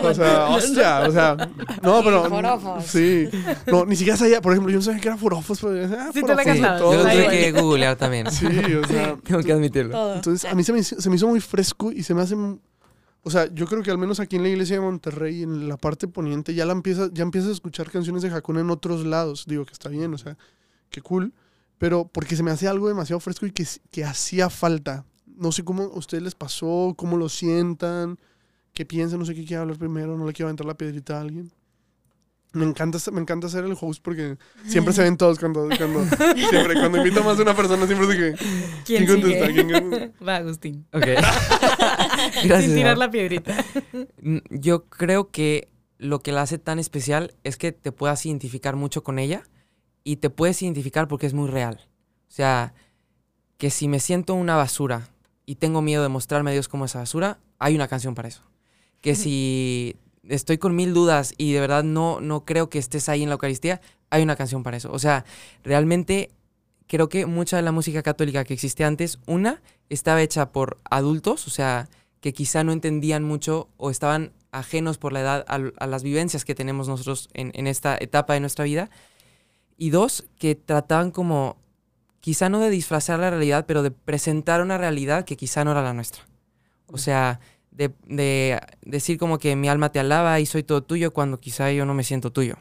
O 0.10 0.14
sea, 0.14 0.50
hostia, 0.50 1.02
o 1.02 1.12
sea, 1.12 1.36
no, 1.84 2.02
pero. 2.04 2.26
Forofos. 2.28 2.86
Sí. 2.86 3.30
No, 3.68 3.86
ni 3.86 3.96
siquiera 3.96 4.18
sabía, 4.18 4.42
por 4.42 4.54
ejemplo, 4.54 4.72
yo 4.72 4.78
no 4.80 4.84
sabía 4.84 5.00
que 5.00 5.08
era 5.10 5.18
forofos, 5.18 5.60
pero. 5.62 5.86
Ah, 6.00 6.10
Sí 6.14 6.22
te 6.24 6.36
la 6.36 6.44
cantabas. 6.44 6.80
todo. 6.80 6.94
Yo 6.94 7.04
lo 7.04 7.10
Ay, 7.10 7.18
tuve 7.24 7.30
que 7.30 7.52
googlear 7.52 7.96
también. 7.96 8.32
Sí, 8.32 8.46
o 8.48 8.88
sea. 8.88 9.16
Tengo 9.24 9.42
que 9.44 9.52
admitirlo. 9.54 9.92
Todo. 9.92 10.16
Entonces, 10.16 10.50
a 10.52 10.56
mí 10.56 10.64
se 10.64 10.74
me, 10.74 10.80
hizo- 10.80 11.00
se 11.00 11.10
me 11.10 11.16
hizo 11.16 11.28
muy 11.28 11.40
fresco 11.40 11.92
y 11.92 12.04
se 12.04 12.14
me 12.14 12.22
hace. 12.24 12.36
O 13.22 13.30
sea, 13.30 13.54
yo 13.54 13.66
creo 13.66 13.84
que 13.84 13.92
al 13.92 13.98
menos 13.98 14.20
aquí 14.20 14.38
en 14.38 14.44
la 14.44 14.50
iglesia 14.50 14.78
de 14.78 14.82
Monterrey, 14.82 15.44
en 15.44 15.68
la 15.68 15.78
parte 15.78 16.08
poniente, 16.08 16.54
ya 16.54 16.66
la 16.66 16.72
empieza, 16.72 17.10
ya 17.12 17.24
empiezas 17.24 17.50
a 17.50 17.54
escuchar 17.54 17.92
canciones 17.92 18.22
de 18.22 18.30
Hakuna 18.30 18.62
en 18.62 18.70
otros 18.70 19.06
lados. 19.06 19.46
Digo 19.48 19.66
que 19.66 19.74
está 19.74 19.90
bien, 19.90 20.14
o 20.14 20.18
sea, 20.18 20.38
qué 20.90 21.02
cool. 21.02 21.34
Pero 21.78 22.08
porque 22.08 22.36
se 22.36 22.44
me 22.44 22.52
hace 22.52 22.68
algo 22.68 22.88
demasiado 22.88 23.20
fresco 23.20 23.46
y 23.46 23.52
que, 23.52 23.66
que 23.92 24.06
hacía 24.06 24.50
falta. 24.50 25.06
No 25.26 25.52
sé 25.52 25.64
cómo 25.64 25.84
a 25.84 25.98
ustedes 25.98 26.24
les 26.24 26.36
pasó, 26.36 26.94
cómo 26.98 27.18
lo 27.18 27.30
sientan, 27.30 28.18
qué 28.74 28.86
piensan, 28.86 29.20
no 29.20 29.26
sé 29.26 29.36
qué 29.36 29.46
quiere 29.46 29.62
hablar 29.62 29.78
primero, 29.78 30.18
no 30.18 30.26
le 30.26 30.34
quiero 30.34 30.48
aventar 30.48 30.66
la 30.66 30.78
piedrita 30.78 31.18
a 31.18 31.22
alguien. 31.22 31.52
Me 32.52 32.66
encanta, 32.66 32.98
me 33.12 33.22
encanta 33.22 33.48
ser 33.48 33.64
el 33.64 33.78
host 33.80 34.02
porque 34.04 34.38
siempre 34.66 34.94
se 34.94 35.04
ven 35.04 35.18
todos 35.18 35.38
cuando, 35.38 35.68
cuando, 35.78 36.04
siempre, 36.36 36.74
cuando 36.74 36.98
invito 36.98 37.20
a 37.20 37.24
más 37.24 37.38
de 37.38 37.44
una 37.44 37.56
persona, 37.56 37.86
siempre 37.86 38.08
de 38.08 38.18
que, 38.18 38.46
¿quién, 38.86 39.06
contesta? 39.06 39.48
sigue? 39.48 39.66
¿Quién? 39.68 40.14
Va, 40.28 40.38
Agustín. 40.38 40.88
Ok. 40.92 41.06
Gracias. 41.06 42.64
Sin 42.64 42.76
tirar 42.76 42.98
la 42.98 43.12
piedrita. 43.12 43.64
Yo 44.50 44.86
creo 44.86 45.30
que 45.30 45.70
lo 46.00 46.22
que 46.22 46.32
la 46.32 46.42
hace 46.42 46.58
tan 46.58 46.80
especial 46.80 47.36
es 47.44 47.58
que 47.58 47.72
te 47.72 47.92
puedas 47.92 48.26
identificar 48.26 48.76
mucho 48.76 49.04
con 49.04 49.20
ella 49.20 49.44
y 50.04 50.16
te 50.16 50.32
puedes 50.32 50.62
identificar 50.62 51.08
porque 51.08 51.28
es 51.28 51.34
muy 51.34 51.50
real. 51.50 51.88
O 52.30 52.32
sea, 52.32 52.74
que 53.58 53.70
si 53.70 53.88
me 53.88 54.00
siento 54.00 54.34
una 54.34 54.56
basura 54.56 55.10
y 55.46 55.56
tengo 55.56 55.82
miedo 55.82 56.02
de 56.02 56.10
mostrarme 56.10 56.50
a 56.50 56.54
Dios 56.54 56.68
como 56.68 56.86
esa 56.86 57.00
basura, 57.00 57.40
hay 57.60 57.76
una 57.76 57.88
canción 57.88 58.16
para 58.16 58.28
eso. 58.28 58.44
Que 59.02 59.14
si 59.16 59.98
estoy 60.28 60.58
con 60.58 60.76
mil 60.76 60.94
dudas 60.94 61.34
y 61.38 61.54
de 61.54 61.60
verdad 61.60 61.84
no, 61.84 62.22
no 62.22 62.46
creo 62.46 62.70
que 62.70 62.80
estés 62.80 63.10
ahí 63.10 63.24
en 63.24 63.30
la 63.30 63.34
Eucaristía, 63.34 63.82
hay 64.10 64.24
una 64.24 64.36
canción 64.36 64.64
para 64.64 64.78
eso. 64.78 64.92
O 64.92 65.00
sea, 65.00 65.26
realmente 65.64 66.32
creo 66.88 67.10
que 67.10 67.26
mucha 67.26 67.58
de 67.58 67.64
la 67.64 67.72
música 67.72 68.02
católica 68.02 68.44
que 68.44 68.54
existía 68.54 68.88
antes, 68.88 69.20
una, 69.28 69.62
estaba 69.90 70.22
hecha 70.22 70.52
por 70.52 70.80
adultos, 70.90 71.48
o 71.48 71.50
sea, 71.50 71.88
que 72.20 72.34
quizá 72.34 72.64
no 72.64 72.72
entendían 72.72 73.24
mucho 73.24 73.70
o 73.78 73.90
estaban 73.90 74.34
ajenos 74.52 74.98
por 74.98 75.14
la 75.14 75.22
edad 75.22 75.46
a, 75.48 75.60
a 75.78 75.88
las 75.88 76.04
vivencias 76.04 76.44
que 76.44 76.56
tenemos 76.56 76.88
nosotros 76.88 77.30
en, 77.34 77.52
en 77.54 77.68
esta 77.68 77.96
etapa 78.00 78.34
de 78.34 78.40
nuestra 78.40 78.66
vida. 78.66 78.90
Y 79.78 79.92
dos, 79.92 80.26
que 80.38 80.56
trataban 80.56 81.12
como, 81.12 81.58
quizá 82.20 82.50
no 82.50 82.60
de 82.60 82.70
disfrazar 82.70 83.20
la 83.20 83.30
realidad, 83.30 83.66
pero 83.68 83.84
de 83.84 83.92
presentar 83.92 84.62
una 84.62 84.78
realidad 84.78 85.26
que 85.26 85.38
quizá 85.38 85.64
no 85.64 85.72
era 85.72 85.82
la 85.82 85.94
nuestra. 85.94 86.24
O 86.88 86.98
sea, 86.98 87.40
de, 87.72 87.94
de 88.08 88.60
decir 88.82 89.18
como 89.18 89.40
que 89.40 89.56
mi 89.56 89.70
alma 89.70 89.92
te 89.92 90.00
alaba 90.00 90.40
y 90.40 90.46
soy 90.46 90.64
todo 90.64 90.84
tuyo 90.84 91.14
cuando 91.14 91.40
quizá 91.40 91.72
yo 91.72 91.86
no 91.86 91.94
me 91.94 92.04
siento 92.04 92.32
tuyo. 92.32 92.56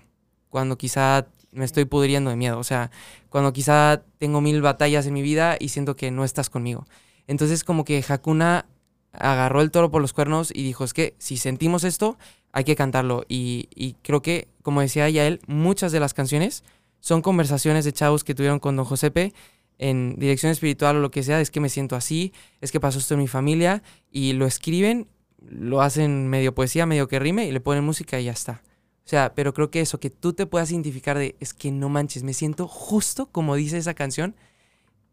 Cuando 0.48 0.78
quizá 0.78 1.26
me 1.52 1.64
estoy 1.64 1.84
pudriendo 1.84 2.30
de 2.30 2.36
miedo. 2.36 2.58
O 2.58 2.64
sea, 2.64 2.90
cuando 3.30 3.52
quizá 3.52 4.02
tengo 4.18 4.40
mil 4.40 4.62
batallas 4.62 5.06
en 5.06 5.14
mi 5.14 5.22
vida 5.22 5.56
y 5.58 5.68
siento 5.68 5.96
que 5.96 6.10
no 6.10 6.24
estás 6.24 6.50
conmigo. 6.50 6.86
Entonces 7.26 7.64
como 7.64 7.84
que 7.84 8.04
Hakuna 8.06 8.66
agarró 9.12 9.60
el 9.62 9.70
toro 9.70 9.90
por 9.90 10.02
los 10.02 10.12
cuernos 10.12 10.50
y 10.54 10.62
dijo, 10.62 10.84
es 10.84 10.94
que 10.94 11.14
si 11.18 11.36
sentimos 11.36 11.84
esto, 11.84 12.18
hay 12.52 12.64
que 12.64 12.76
cantarlo. 12.76 13.24
Y, 13.28 13.68
y 13.74 13.94
creo 14.02 14.22
que, 14.22 14.48
como 14.62 14.80
decía 14.80 15.08
ya 15.10 15.26
él, 15.26 15.40
muchas 15.46 15.92
de 15.92 16.00
las 16.00 16.14
canciones 16.14 16.64
son 17.00 17.22
conversaciones 17.22 17.84
de 17.84 17.92
chavos 17.92 18.24
que 18.24 18.34
tuvieron 18.34 18.58
con 18.58 18.76
don 18.76 18.84
Josepe 18.84 19.32
en 19.78 20.16
dirección 20.18 20.52
espiritual 20.52 20.96
o 20.96 21.00
lo 21.00 21.10
que 21.10 21.22
sea, 21.22 21.40
es 21.40 21.50
que 21.50 21.60
me 21.60 21.68
siento 21.68 21.96
así, 21.96 22.32
es 22.60 22.72
que 22.72 22.80
pasó 22.80 22.98
esto 22.98 23.14
en 23.14 23.20
mi 23.20 23.28
familia, 23.28 23.82
y 24.10 24.32
lo 24.32 24.46
escriben, 24.46 25.06
lo 25.40 25.80
hacen 25.80 26.28
medio 26.28 26.54
poesía, 26.54 26.84
medio 26.84 27.08
que 27.08 27.18
rime, 27.18 27.46
y 27.46 27.52
le 27.52 27.60
ponen 27.60 27.84
música 27.84 28.20
y 28.20 28.24
ya 28.24 28.32
está. 28.32 28.62
O 29.04 29.08
sea, 29.08 29.32
pero 29.34 29.54
creo 29.54 29.70
que 29.70 29.80
eso, 29.80 30.00
que 30.00 30.10
tú 30.10 30.34
te 30.34 30.46
puedas 30.46 30.70
identificar 30.70 31.16
de, 31.16 31.36
es 31.40 31.54
que 31.54 31.70
no 31.70 31.88
manches, 31.88 32.24
me 32.24 32.34
siento 32.34 32.68
justo 32.68 33.26
como 33.26 33.54
dice 33.54 33.78
esa 33.78 33.94
canción, 33.94 34.34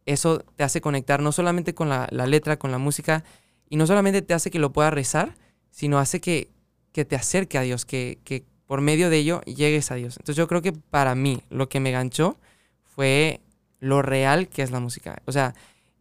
eso 0.06 0.44
te 0.56 0.64
hace 0.64 0.82
conectar 0.82 1.22
no 1.22 1.32
solamente 1.32 1.74
con 1.74 1.90
la, 1.90 2.08
la 2.12 2.28
letra, 2.28 2.58
con 2.58 2.72
la 2.72 2.78
música, 2.78 3.24
y 3.70 3.78
no 3.78 3.88
solamente 3.88 4.22
te 4.22 4.34
hace 4.34 4.52
que 4.52 4.60
lo 4.60 4.74
puedas 4.74 4.94
rezar, 4.94 5.36
sino 5.72 6.00
hace 6.00 6.20
que, 6.20 6.50
que 6.92 7.06
te 7.06 7.16
acerque 7.16 7.58
a 7.58 7.62
Dios, 7.62 7.86
que, 7.86 8.20
que 8.24 8.44
por 8.66 8.82
medio 8.82 9.10
de 9.10 9.18
ello 9.18 9.42
llegues 9.42 9.92
a 9.92 9.96
Dios. 9.96 10.18
Entonces 10.18 10.38
yo 10.38 10.48
creo 10.48 10.62
que 10.62 10.74
para 10.74 11.16
mí 11.16 11.42
lo 11.50 11.70
que 11.70 11.80
me 11.80 11.92
ganchó 11.92 12.38
fue 12.84 13.42
lo 13.86 14.02
real 14.02 14.50
que 14.50 14.64
es 14.64 14.72
la 14.72 14.80
música. 14.80 15.22
O 15.26 15.32
sea, 15.32 15.54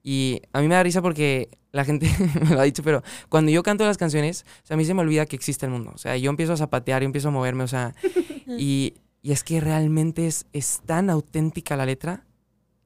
y 0.03 0.41
a 0.53 0.61
mí 0.61 0.68
me 0.68 0.74
da 0.74 0.82
risa 0.82 1.03
porque 1.03 1.51
la 1.70 1.85
gente 1.85 2.09
me 2.43 2.51
lo 2.51 2.61
ha 2.61 2.64
dicho, 2.64 2.82
pero 2.82 3.03
cuando 3.28 3.51
yo 3.51 3.62
canto 3.62 3.85
las 3.85 3.99
canciones, 3.99 4.45
o 4.62 4.66
sea, 4.66 4.74
a 4.74 4.78
mí 4.78 4.85
se 4.85 4.95
me 4.95 5.03
olvida 5.03 5.26
que 5.26 5.37
existe 5.37 5.66
el 5.66 5.72
mundo. 5.72 5.93
O 5.95 5.99
sea, 5.99 6.16
yo 6.16 6.30
empiezo 6.30 6.55
a 6.55 6.57
zapatear, 6.57 7.03
yo 7.03 7.07
empiezo 7.07 7.28
a 7.28 7.30
moverme, 7.30 7.64
o 7.64 7.68
sea, 7.68 7.95
y, 8.59 8.95
y 9.22 9.32
es 9.32 9.45
que 9.45 9.61
realmente 9.61 10.26
es, 10.26 10.47
es 10.53 10.80
tan 10.87 11.11
auténtica 11.11 11.76
la 11.76 11.87
letra 11.87 12.24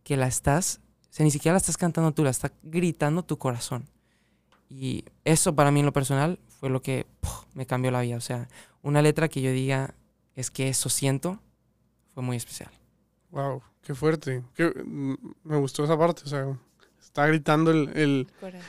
que 0.03 0.17
la 0.17 0.27
estás, 0.27 0.81
o 1.03 1.13
sea, 1.13 1.25
ni 1.25 1.31
siquiera 1.31 1.55
la 1.55 1.59
estás 1.59 1.77
cantando 1.77 2.13
tú, 2.13 2.25
la 2.25 2.31
está 2.31 2.53
gritando 2.63 3.25
tu 3.25 3.39
corazón. 3.39 3.89
Y 4.69 5.05
eso 5.25 5.55
para 5.55 5.71
mí 5.71 5.81
en 5.81 5.87
lo 5.87 5.93
personal 5.93 6.39
fue 6.49 6.71
lo 6.71 6.83
que 6.83 7.07
¡puf! 7.21 7.45
me 7.55 7.67
cambió 7.67 7.91
la 7.91 8.03
vida. 8.03 8.17
O 8.17 8.21
sea, 8.21 8.49
una 8.83 9.01
letra 9.01 9.29
que 9.29 9.41
yo 9.41 9.53
diga, 9.53 9.95
es 10.35 10.51
que 10.51 10.69
eso 10.69 10.89
siento, 10.89 11.41
fue 12.15 12.23
muy 12.23 12.37
especial. 12.37 12.71
Wow, 13.31 13.63
qué 13.89 13.95
fuerte. 13.95 14.43
Qué- 14.55 14.71
me 14.85 15.57
gustó 15.57 15.83
esa 15.83 15.97
parte, 15.99 16.23
o 16.27 16.29
sea, 16.29 16.47
está 17.03 17.27
gritando 17.27 17.71
el, 17.71 17.89
el, 17.95 18.27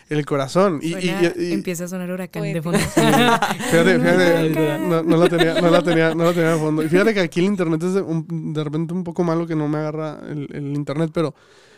el 0.07 0.26
corazón. 0.26 0.80
Y, 0.82 0.88
y- 0.88 0.91
Suena- 0.93 1.34
y- 1.38 1.43
y- 1.49 1.51
empieza 1.53 1.84
a 1.84 1.88
sonar 1.89 2.09
huracán 2.09 2.41
de 2.43 2.61
fondo. 2.61 2.80
fíjate, 2.80 3.99
fíjate, 3.99 4.80
no, 4.80 5.03
no 5.03 5.17
la 5.17 5.28
tenía, 5.28 5.59
no 5.61 5.70
la 5.70 5.82
tenía, 5.84 6.15
no 6.15 6.24
la 6.24 6.34
tenía 6.34 6.53
de 6.53 6.57
fondo. 6.59 6.84
Y 6.84 6.88
fíjate 6.89 7.13
que 7.13 7.20
aquí 7.20 7.39
el 7.41 7.47
internet 7.47 7.84
es 7.84 7.95
de, 7.95 8.01
un- 8.01 8.53
de 8.53 8.63
repente 8.63 8.93
un 8.93 9.03
poco 9.03 9.24
malo 9.26 9.45
que 9.45 9.55
no 9.55 9.67
me 9.67 9.78
agarra 9.80 10.20
el, 10.30 10.47
el 10.53 10.74
internet, 10.76 11.11
pero, 11.13 11.36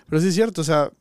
pero 0.07 0.21
sí 0.21 0.27
es 0.27 0.35
cierto, 0.35 0.61
o 0.61 0.63
sea, 0.63 0.91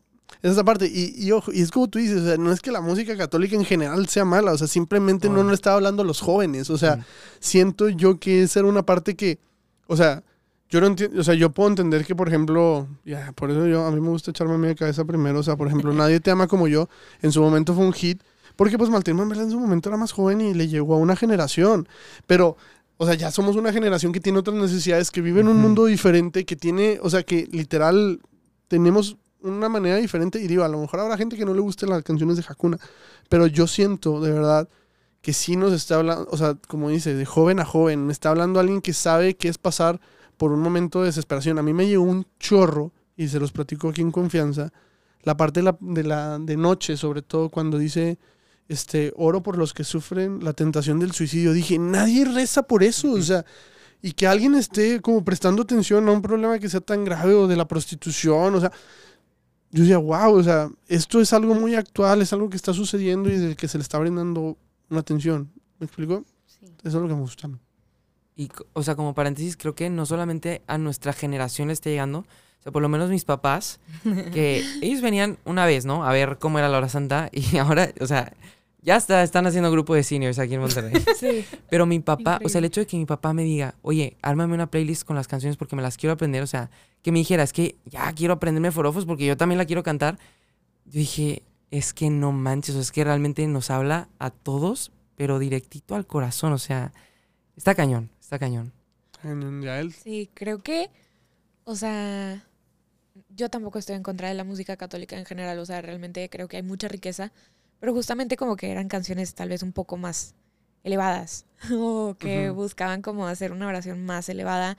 es 0.43 0.53
esa 0.53 0.65
parte. 0.65 0.87
Y, 0.87 1.13
y 1.23 1.31
ojo, 1.33 1.53
y 1.53 1.61
es 1.61 1.71
como 1.71 1.89
tú 1.89 1.99
dices, 1.99 2.23
o 2.23 2.27
sea, 2.27 2.37
no 2.39 2.53
es 2.53 2.61
que 2.61 2.73
la 2.73 2.81
música 2.81 3.17
católica 3.19 3.55
en 3.55 3.67
general 3.67 4.09
sea 4.09 4.25
mala, 4.25 4.53
o 4.53 4.57
sea, 4.59 4.67
simplemente 4.67 5.29
no 5.29 5.45
nos 5.45 5.53
está 5.55 5.75
hablando 5.75 6.03
a 6.03 6.07
los 6.07 6.21
jóvenes, 6.23 6.71
o 6.71 6.79
sea, 6.79 6.97
Mm. 6.97 7.05
siento 7.41 7.89
yo 7.91 8.19
que 8.19 8.43
esa 8.45 8.61
era 8.61 8.69
una 8.69 8.87
parte 8.87 9.15
que, 9.15 9.39
o 9.87 9.97
sea, 9.97 10.23
yo 10.71 10.81
no 10.81 10.87
entiendo, 10.87 11.21
o 11.21 11.25
sea, 11.25 11.35
yo 11.35 11.51
puedo 11.51 11.69
entender 11.69 12.07
que, 12.07 12.15
por 12.15 12.29
ejemplo, 12.29 12.87
ya, 13.05 13.33
por 13.33 13.51
eso 13.51 13.67
yo, 13.67 13.85
a 13.85 13.91
mí 13.91 14.01
me 14.01 14.09
gusta 14.09 14.31
echarme 14.31 14.55
a 14.55 14.59
mi 14.59 14.75
cabeza 14.77 15.05
primero, 15.05 15.41
o 15.41 15.43
sea, 15.43 15.57
por 15.57 15.67
ejemplo, 15.67 15.93
Nadie 15.93 16.21
te 16.21 16.31
ama 16.31 16.47
como 16.47 16.69
yo, 16.69 16.89
en 17.23 17.33
su 17.33 17.43
momento 17.43 17.75
fue 17.75 17.85
un 17.85 17.93
hit, 17.93 18.23
porque 18.55 18.79
pues 18.79 18.89
Martín 18.89 19.17
Manvela 19.17 19.43
en 19.43 19.51
su 19.51 19.59
momento 19.59 19.89
era 19.89 19.99
más 19.99 20.13
joven 20.13 20.41
y 20.41 20.55
le 20.55 20.69
llegó 20.69 20.95
a 20.95 20.99
una 20.99 21.17
generación, 21.17 21.89
pero, 22.29 22.57
o 22.99 23.05
sea, 23.05 23.15
ya 23.15 23.33
somos 23.33 23.57
una 23.57 23.73
generación 23.73 24.13
que 24.13 24.21
tiene 24.21 24.39
otras 24.39 24.57
necesidades, 24.57 25.11
que 25.11 25.21
vive 25.21 25.41
en 25.41 25.49
un 25.49 25.57
mundo 25.57 25.87
diferente, 25.87 26.45
que 26.45 26.55
tiene, 26.55 27.01
o 27.03 27.11
sea, 27.11 27.25
que 27.25 27.49
literal 27.51 28.21
tenemos 28.69 29.17
una 29.43 29.69
manera 29.69 29.97
diferente, 29.97 30.41
y 30.41 30.47
digo, 30.47 30.63
a 30.63 30.69
lo 30.69 30.79
mejor 30.79 31.01
habrá 31.01 31.17
gente 31.17 31.37
que 31.37 31.45
no 31.45 31.53
le 31.53 31.61
gusten 31.61 31.89
las 31.89 32.05
canciones 32.05 32.37
de 32.37 32.45
Hakuna, 32.49 32.79
pero 33.29 33.49
yo 33.49 33.67
siento, 33.67 34.21
de 34.21 34.31
verdad, 34.31 34.69
que 35.21 35.33
sí 35.33 35.57
nos 35.57 35.73
está 35.73 35.97
hablando, 35.97 36.29
o 36.31 36.37
sea, 36.37 36.55
como 36.69 36.91
dice, 36.91 37.15
de 37.15 37.27
joven 37.27 37.59
a 37.59 37.65
joven, 37.65 38.07
me 38.07 38.13
está 38.13 38.31
hablando 38.31 38.61
alguien 38.61 38.81
que 38.81 38.93
sabe 38.93 39.35
qué 39.35 39.49
es 39.49 39.59
pasar 39.59 40.01
por 40.41 40.53
un 40.53 40.61
momento 40.61 41.01
de 41.01 41.09
desesperación. 41.09 41.59
A 41.59 41.63
mí 41.63 41.75
me 41.75 41.87
llegó 41.87 42.03
un 42.03 42.27
chorro, 42.39 42.93
y 43.15 43.29
se 43.29 43.39
los 43.39 43.53
platico 43.53 43.91
aquí 43.91 44.01
en 44.01 44.11
confianza, 44.11 44.73
la 45.23 45.37
parte 45.37 45.61
de 45.61 45.65
la, 45.65 45.77
de 45.79 46.03
la 46.03 46.39
de 46.39 46.57
noche, 46.57 46.97
sobre 46.97 47.21
todo 47.21 47.51
cuando 47.51 47.77
dice, 47.77 48.19
este, 48.67 49.13
oro 49.17 49.43
por 49.43 49.59
los 49.59 49.75
que 49.75 49.85
sufren 49.85 50.43
la 50.43 50.55
tentación 50.55 50.99
del 50.99 51.13
suicidio. 51.13 51.53
Dije, 51.53 51.79
nadie 51.79 52.25
reza 52.25 52.63
por 52.63 52.83
eso, 52.83 53.13
o 53.13 53.21
sea, 53.21 53.45
y 54.01 54.13
que 54.13 54.27
alguien 54.27 54.55
esté 54.55 55.03
como 55.03 55.23
prestando 55.23 55.61
atención 55.61 56.09
a 56.09 56.13
un 56.13 56.23
problema 56.23 56.59
que 56.59 56.71
sea 56.71 56.81
tan 56.81 57.05
grave 57.05 57.35
o 57.35 57.47
de 57.47 57.57
la 57.57 57.69
prostitución, 57.69 58.55
o 58.55 58.61
sea, 58.61 58.73
yo 59.73 59.83
decía, 59.83 59.99
wow, 59.99 60.33
o 60.33 60.43
sea, 60.43 60.71
esto 60.89 61.21
es 61.21 61.35
algo 61.35 61.55
muy 61.55 61.75
actual, 61.75 62.23
es 62.23 62.33
algo 62.33 62.49
que 62.49 62.57
está 62.57 62.73
sucediendo 62.73 63.29
y 63.29 63.37
del 63.37 63.57
que 63.57 63.69
se 63.69 63.77
le 63.77 63.83
está 63.83 63.99
brindando 63.99 64.57
una 64.89 65.01
atención. 65.01 65.51
¿Me 65.79 65.85
explico? 65.85 66.25
Sí. 66.47 66.65
Eso 66.83 66.97
es 66.97 67.03
lo 67.03 67.09
que 67.09 67.15
me 67.15 67.21
gusta. 67.21 67.47
a 67.47 67.51
mí. 67.51 67.59
Y, 68.41 68.51
o 68.73 68.83
sea, 68.83 68.97
como 68.97 69.13
paréntesis, 69.13 69.55
creo 69.59 69.75
que 69.75 69.91
no 69.91 70.07
solamente 70.07 70.63
a 70.67 70.79
nuestra 70.79 71.13
generación 71.13 71.69
le 71.69 71.75
está 71.75 71.91
llegando, 71.91 72.21
o 72.21 72.63
sea, 72.63 72.73
por 72.73 72.81
lo 72.81 72.89
menos 72.89 73.11
mis 73.11 73.27
papás, 73.27 73.81
que 74.33 74.65
ellos 74.81 75.03
venían 75.03 75.37
una 75.45 75.67
vez, 75.67 75.85
¿no? 75.85 76.07
A 76.07 76.13
ver 76.13 76.39
cómo 76.39 76.59
era 76.59 76.71
la 76.71 76.79
hora 76.79 76.89
santa 76.89 77.29
y 77.33 77.57
ahora, 77.59 77.93
o 78.01 78.07
sea, 78.07 78.33
ya 78.81 78.97
está, 78.97 79.23
están 79.23 79.47
haciendo 79.47 79.71
grupo 79.71 79.95
de 79.95 80.03
seniors 80.03 80.39
aquí 80.39 80.55
en 80.55 80.63
Monterrey. 80.63 81.05
Sí. 81.19 81.45
Pero 81.69 81.85
mi 81.85 82.01
papá, 82.01 82.41
o 82.43 82.49
sea, 82.49 82.61
el 82.61 82.65
hecho 82.65 82.81
de 82.81 82.87
que 82.87 82.97
mi 82.97 83.05
papá 83.05 83.35
me 83.35 83.45
diga, 83.45 83.75
oye, 83.83 84.17
ármame 84.23 84.55
una 84.55 84.71
playlist 84.71 85.05
con 85.05 85.17
las 85.17 85.29
canciones 85.29 85.59
porque 85.59 85.77
me 85.77 85.83
las 85.83 85.99
quiero 85.99 86.15
aprender, 86.15 86.43
o 86.43 86.47
sea, 86.47 86.71
que 87.03 87.13
me 87.13 87.19
dijera, 87.19 87.43
es 87.43 87.53
que 87.53 87.77
ya 87.85 88.11
quiero 88.15 88.33
aprenderme 88.33 88.73
Forofos 88.73 89.05
porque 89.05 89.27
yo 89.27 89.37
también 89.37 89.59
la 89.59 89.67
quiero 89.67 89.83
cantar. 89.83 90.19
Yo 90.87 90.99
dije, 90.99 91.43
es 91.71 91.93
que 91.93 92.09
no 92.09 92.33
manches, 92.33 92.75
o 92.75 92.81
es 92.81 92.91
que 92.91 93.05
realmente 93.05 93.47
nos 93.49 93.69
habla 93.69 94.09
a 94.19 94.31
todos, 94.31 94.93
pero 95.15 95.39
directito 95.39 95.95
al 95.95 96.07
corazón, 96.07 96.55
o 96.55 96.59
sea, 96.59 96.95
está 97.55 97.75
cañón, 97.75 98.09
está 98.31 98.39
cañón. 98.39 98.73
Yael. 99.61 99.93
Sí, 99.93 100.31
creo 100.35 100.63
que, 100.63 100.89
o 101.65 101.75
sea, 101.75 102.47
yo 103.35 103.51
tampoco 103.51 103.81
estoy 103.81 103.97
en 103.97 104.05
contra 104.05 104.29
de 104.29 104.35
la 104.35 104.45
música 104.45 104.77
católica 104.77 105.19
en 105.19 105.27
general, 105.27 105.59
o 105.59 105.67
sea, 105.67 105.83
realmente 105.83 106.31
creo 106.31 106.47
que 106.47 106.57
hay 106.57 106.63
mucha 106.63 106.87
riqueza, 106.87 107.33
pero 107.81 107.93
justamente 107.93 108.37
como 108.37 108.55
que 108.55 108.71
eran 108.71 108.87
canciones 108.87 109.35
tal 109.35 109.49
vez 109.49 109.65
un 109.65 109.73
poco 109.73 109.97
más 109.97 110.37
elevadas 110.85 111.45
o 111.73 112.15
que 112.21 112.51
buscaban 112.51 113.03
como 113.03 113.27
hacer 113.27 113.51
una 113.51 113.67
oración 113.67 114.05
más 114.05 114.29
elevada 114.29 114.79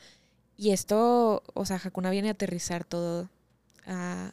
y 0.56 0.72
esto, 0.72 1.43
o 1.54 1.66
sea, 1.66 1.82
Hakuna 1.84 2.10
viene 2.10 2.30
a 2.30 2.32
aterrizar 2.32 2.86
todo 2.86 3.30
a 3.86 4.32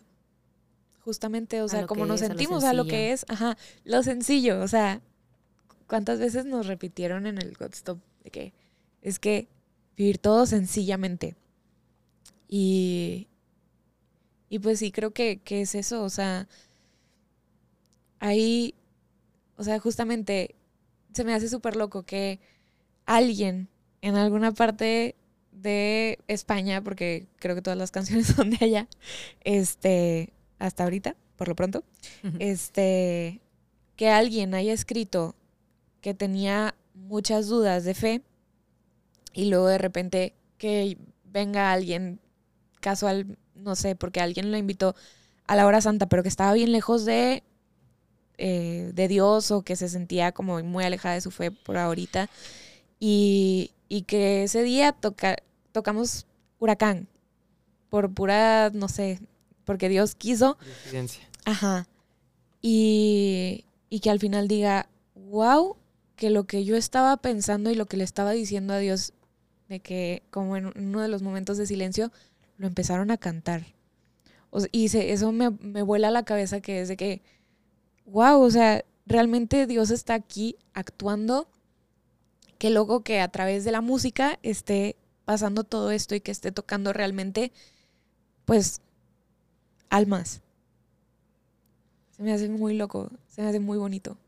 justamente, 1.01 1.61
o 1.61 1.69
sea, 1.69 1.83
lo 1.83 1.87
como 1.89 2.07
nos 2.07 2.23
es, 2.23 2.23
a 2.23 2.29
lo 2.29 2.39
sentimos, 2.39 2.63
a 2.63 2.73
lo 2.73 2.85
sencillo. 2.85 2.97
que 2.97 3.13
es, 3.13 3.27
ajá, 3.29 3.57
lo 3.85 4.03
sencillo, 4.05 4.61
o 4.61 4.69
sea, 4.69 5.01
¿cuántas 5.89 6.21
veces 6.21 6.45
nos 6.45 6.69
repitieron 6.69 7.27
en 7.27 7.39
el 7.39 7.57
Godstop 7.57 7.99
de 8.23 8.31
que 8.31 8.68
es 9.03 9.19
que 9.19 9.49
vivir 9.97 10.19
todo 10.19 10.47
sencillamente? 10.47 11.37
Y, 12.49 13.29
y 14.49 14.59
pues 14.59 14.79
sí, 14.79 14.93
creo 14.93 15.13
que, 15.13 15.41
que 15.41 15.61
es 15.63 15.75
eso, 15.75 16.03
o 16.03 16.11
sea, 16.11 16.49
ahí, 18.21 18.75
o 19.57 19.65
sea, 19.65 19.79
justamente 19.79 20.55
se 21.13 21.25
me 21.25 21.35
hace 21.35 21.49
súper 21.49 21.77
loco 21.77 22.05
que 22.05 22.41
alguien 23.07 23.69
en 24.03 24.15
alguna 24.17 24.53
parte 24.53 25.17
de 25.53 26.19
España, 26.29 26.83
porque 26.83 27.27
creo 27.39 27.55
que 27.55 27.63
todas 27.63 27.79
las 27.79 27.91
canciones 27.93 28.29
son 28.29 28.51
de 28.51 28.65
allá, 28.65 28.89
este, 29.43 30.33
hasta 30.59 30.85
ahorita, 30.85 31.17
por 31.37 31.49
lo 31.49 31.57
pronto, 31.57 31.85
este, 32.39 33.41
que 33.97 34.09
alguien 34.11 34.55
haya 34.55 34.73
escrito 34.73 35.35
que 36.01 36.15
tenía 36.15 36.75
muchas 36.95 37.49
dudas 37.49 37.85
de 37.85 37.95
fe 37.95 38.23
y 39.39 39.45
luego 39.45 39.69
de 39.69 39.79
repente 39.79 40.35
que 40.59 40.99
venga 41.23 41.71
alguien 41.71 42.19
casual, 42.81 43.39
no 43.55 43.77
sé, 43.77 43.95
porque 43.95 44.21
alguien 44.21 44.51
lo 44.51 44.59
invitó 44.59 44.97
a 45.47 45.55
la 45.55 45.65
hora 45.65 45.81
santa, 45.81 46.09
pero 46.09 46.25
que 46.25 46.29
estaba 46.29 46.53
bien 46.55 46.73
lejos 46.73 47.05
de, 47.05 47.45
eh, 48.37 48.91
de 48.93 49.07
Dios 49.07 49.53
o 49.53 49.63
que 49.63 49.77
se 49.77 49.89
sentía 49.89 50.33
como 50.33 50.61
muy 50.65 50.83
alejada 50.83 51.15
de 51.15 51.21
su 51.21 51.31
fe 51.31 51.53
por 51.53 51.77
ahorita 51.77 52.29
y, 52.99 53.71
y 53.89 54.03
que 54.03 54.43
ese 54.43 54.65
día 54.65 54.91
toca, 54.91 55.37
tocamos 55.71 56.27
huracán 56.59 57.07
por 57.91 58.13
pura, 58.13 58.71
no 58.75 58.89
sé, 58.89 59.21
porque 59.65 59.89
Dios 59.89 60.17
quiso. 60.17 60.59
Ajá. 61.45 61.87
Y, 62.61 63.67
y 63.89 64.01
que 64.01 64.11
al 64.11 64.19
final 64.19 64.49
diga, 64.49 64.89
wow, 65.15 65.77
que 66.17 66.31
lo 66.31 66.43
que 66.43 66.65
yo 66.65 66.75
estaba 66.75 67.17
pensando 67.19 67.71
y 67.71 67.77
lo 67.77 67.87
que 67.87 67.97
le 67.97 68.03
estaba 68.03 68.33
diciendo 68.33 68.75
a 68.75 68.79
Dios, 68.79 69.13
de 69.69 69.81
que 69.81 70.23
como 70.31 70.57
en 70.57 70.67
uno 70.77 71.01
de 71.03 71.09
los 71.09 71.23
momentos 71.23 71.57
de 71.59 71.67
silencio, 71.67 72.11
lo 72.59 72.67
empezaron 72.67 73.11
a 73.11 73.19
cantar. 73.19 73.67
Y 74.73 74.89
se- 74.89 75.13
eso 75.13 75.33
me, 75.33 75.51
me 75.51 75.83
vuela 75.83 76.09
a 76.09 76.11
la 76.11 76.25
cabeza 76.25 76.61
que 76.61 76.81
es 76.81 76.89
de 76.89 76.97
que, 76.97 77.23
wow, 78.07 78.41
o 78.43 78.51
sea, 78.51 78.85
realmente 79.07 79.67
Dios 79.67 79.91
está 79.91 80.15
aquí 80.15 80.57
actuando. 80.75 81.49
Qué 82.59 82.71
loco 82.71 83.03
que 83.05 83.21
a 83.21 83.29
través 83.29 83.65
de 83.65 83.73
la 83.73 83.81
música 83.81 84.39
esté 84.43 84.97
pasando 85.25 85.65
todo 85.65 85.91
esto 85.91 86.15
y 86.15 86.21
que 86.21 86.31
esté 86.33 86.51
tocando 86.53 86.93
realmente, 86.93 87.53
pues, 88.45 88.81
almas. 89.91 90.41
Se 92.11 92.23
me 92.23 92.33
hace 92.33 92.49
muy 92.49 92.75
loco, 92.77 93.11
se 93.29 93.43
me 93.43 93.49
hace 93.49 93.61
muy 93.61 93.79
bonito. 93.79 94.19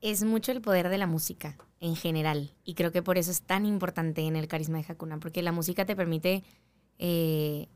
es 0.00 0.22
mucho 0.24 0.52
el 0.52 0.60
poder 0.60 0.88
de 0.88 0.98
la 0.98 1.06
música 1.06 1.56
en 1.80 1.96
general. 1.96 2.52
Y 2.64 2.74
creo 2.74 2.92
que 2.92 3.02
por 3.02 3.18
eso 3.18 3.30
es 3.30 3.42
tan 3.42 3.66
importante 3.66 4.22
en 4.22 4.36
el 4.36 4.48
carisma 4.48 4.78
de 4.78 4.86
Hakuna, 4.88 5.18
porque 5.18 5.42
la 5.42 5.52
música 5.52 5.84
te 5.84 5.96
permite 5.96 6.42
eh, 6.98 7.68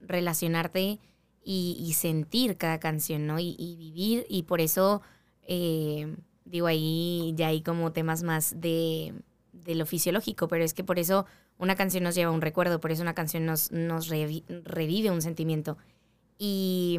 relacionarte 0.00 0.98
y, 1.44 1.76
y 1.78 1.92
sentir 1.92 2.56
cada 2.56 2.80
canción, 2.80 3.26
¿no? 3.26 3.38
Y, 3.38 3.76
vivir, 3.78 4.26
y 4.28 4.44
por 4.44 4.60
eso, 4.60 5.02
eh, 5.42 6.16
digo, 6.44 6.66
ahí 6.66 7.32
ya 7.36 7.48
hay 7.48 7.62
como 7.62 7.92
temas 7.92 8.22
más 8.22 8.60
de, 8.60 9.14
de 9.52 9.74
lo 9.74 9.86
fisiológico, 9.86 10.48
pero 10.48 10.64
es 10.64 10.74
que 10.74 10.84
por 10.84 10.98
eso 10.98 11.26
una 11.58 11.76
canción 11.76 12.02
nos 12.02 12.14
lleva 12.16 12.32
a 12.32 12.34
un 12.34 12.40
recuerdo, 12.40 12.80
por 12.80 12.90
eso 12.90 13.02
una 13.02 13.14
canción 13.14 13.46
nos, 13.46 13.70
nos 13.70 14.10
revi- 14.10 14.44
revive 14.64 15.10
un 15.10 15.22
sentimiento. 15.22 15.78
Y, 16.38 16.98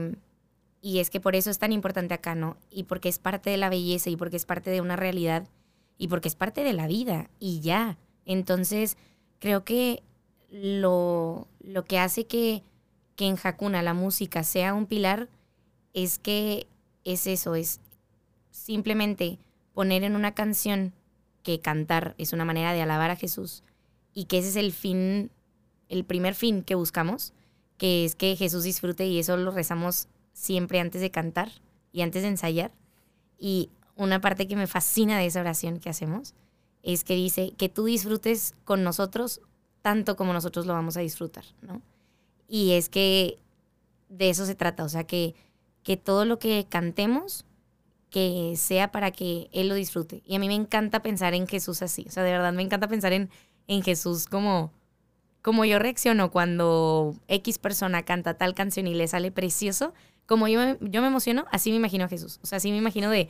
y 0.82 1.00
es 1.00 1.10
que 1.10 1.20
por 1.20 1.36
eso 1.36 1.50
es 1.50 1.60
tan 1.60 1.74
importante 1.74 2.14
acá, 2.14 2.36
¿no? 2.36 2.56
Y 2.70 2.84
porque 2.84 3.10
es 3.10 3.20
parte 3.20 3.50
de 3.50 3.58
la 3.58 3.70
belleza 3.70 4.10
y 4.10 4.16
porque 4.16 4.38
es 4.38 4.46
parte 4.46 4.70
de 4.70 4.80
una 4.80 4.96
realidad 4.96 5.50
y 5.98 6.08
porque 6.08 6.28
es 6.28 6.36
parte 6.36 6.64
de 6.64 6.74
la 6.74 6.88
vida 6.88 7.30
y 7.40 7.60
ya. 7.62 7.98
Entonces, 8.26 8.98
creo 9.40 9.64
que 9.64 10.04
lo, 10.50 11.48
lo 11.60 11.86
que 11.86 12.00
hace 12.00 12.26
que, 12.26 12.64
que 13.16 13.28
en 13.28 13.38
Hakuna 13.42 13.82
la 13.82 13.94
música 13.94 14.44
sea 14.44 14.74
un 14.74 14.86
pilar 14.86 15.30
es 15.94 16.20
que 16.20 16.68
es 17.04 17.28
eso, 17.28 17.56
es 17.56 17.80
simplemente 18.52 19.38
poner 19.74 20.04
en 20.04 20.16
una 20.16 20.34
canción 20.34 20.94
que 21.44 21.60
cantar 21.60 22.16
es 22.18 22.34
una 22.34 22.44
manera 22.44 22.74
de 22.74 22.82
alabar 22.82 23.12
a 23.12 23.16
Jesús 23.16 23.64
y 24.14 24.26
que 24.26 24.40
ese 24.40 24.50
es 24.50 24.56
el 24.56 24.72
fin, 24.72 25.30
el 25.90 26.04
primer 26.04 26.34
fin 26.34 26.64
que 26.64 26.74
buscamos, 26.74 27.34
que 27.78 28.06
es 28.06 28.16
que 28.16 28.36
Jesús 28.36 28.64
disfrute 28.64 29.06
y 29.06 29.20
eso 29.20 29.38
lo 29.38 29.52
rezamos 29.52 30.08
siempre 30.34 30.80
antes 30.80 31.02
de 31.02 31.12
cantar 31.12 31.52
y 31.92 32.02
antes 32.02 32.24
de 32.24 32.30
ensayar. 32.30 32.72
Y 33.38 33.70
una 33.96 34.22
parte 34.22 34.48
que 34.48 34.56
me 34.56 34.68
fascina 34.68 35.18
de 35.18 35.26
esa 35.26 35.42
oración 35.42 35.80
que 35.80 35.90
hacemos 35.90 36.34
es 36.84 37.04
que 37.04 37.16
dice 37.16 37.54
que 37.58 37.70
tú 37.70 37.86
disfrutes 37.86 38.56
con 38.64 38.84
nosotros 38.84 39.42
tanto 39.82 40.16
como 40.16 40.34
nosotros 40.34 40.66
lo 40.66 40.74
vamos 40.74 40.98
a 40.98 41.02
disfrutar, 41.02 41.44
¿no? 41.62 41.82
Y 42.48 42.74
es 42.74 42.90
que 42.90 43.38
de 44.10 44.30
eso 44.30 44.46
se 44.46 44.56
trata, 44.56 44.84
o 44.84 44.90
sea, 44.90 45.06
que, 45.06 45.36
que 45.84 45.98
todo 45.98 46.26
lo 46.26 46.40
que 46.40 46.66
cantemos, 46.68 47.46
que 48.10 48.54
sea 48.58 48.92
para 48.92 49.12
que 49.12 49.50
Él 49.52 49.70
lo 49.70 49.76
disfrute. 49.76 50.22
Y 50.26 50.36
a 50.36 50.40
mí 50.40 50.48
me 50.48 50.56
encanta 50.56 51.02
pensar 51.02 51.34
en 51.34 51.48
Jesús 51.48 51.82
así, 51.82 52.06
o 52.08 52.12
sea, 52.12 52.24
de 52.24 52.32
verdad 52.32 52.54
me 52.54 52.64
encanta 52.64 52.88
pensar 52.88 53.14
en, 53.14 53.30
en 53.68 53.84
Jesús 53.84 54.26
como, 54.28 54.72
como 55.42 55.66
yo 55.66 55.80
reacciono 55.80 56.32
cuando 56.32 57.16
X 57.28 57.58
persona 57.58 58.04
canta 58.04 58.36
tal 58.36 58.56
canción 58.56 58.88
y 58.88 58.94
le 58.94 59.08
sale 59.08 59.32
precioso, 59.32 59.94
como 60.26 60.48
yo 60.48 60.60
me, 60.60 60.78
yo 60.82 61.02
me 61.02 61.08
emociono, 61.08 61.46
así 61.52 61.70
me 61.72 61.78
imagino 61.78 62.06
a 62.06 62.08
Jesús. 62.08 62.40
O 62.42 62.48
sea, 62.48 62.58
así 62.58 62.72
me 62.72 62.78
imagino 62.78 63.10
de, 63.10 63.30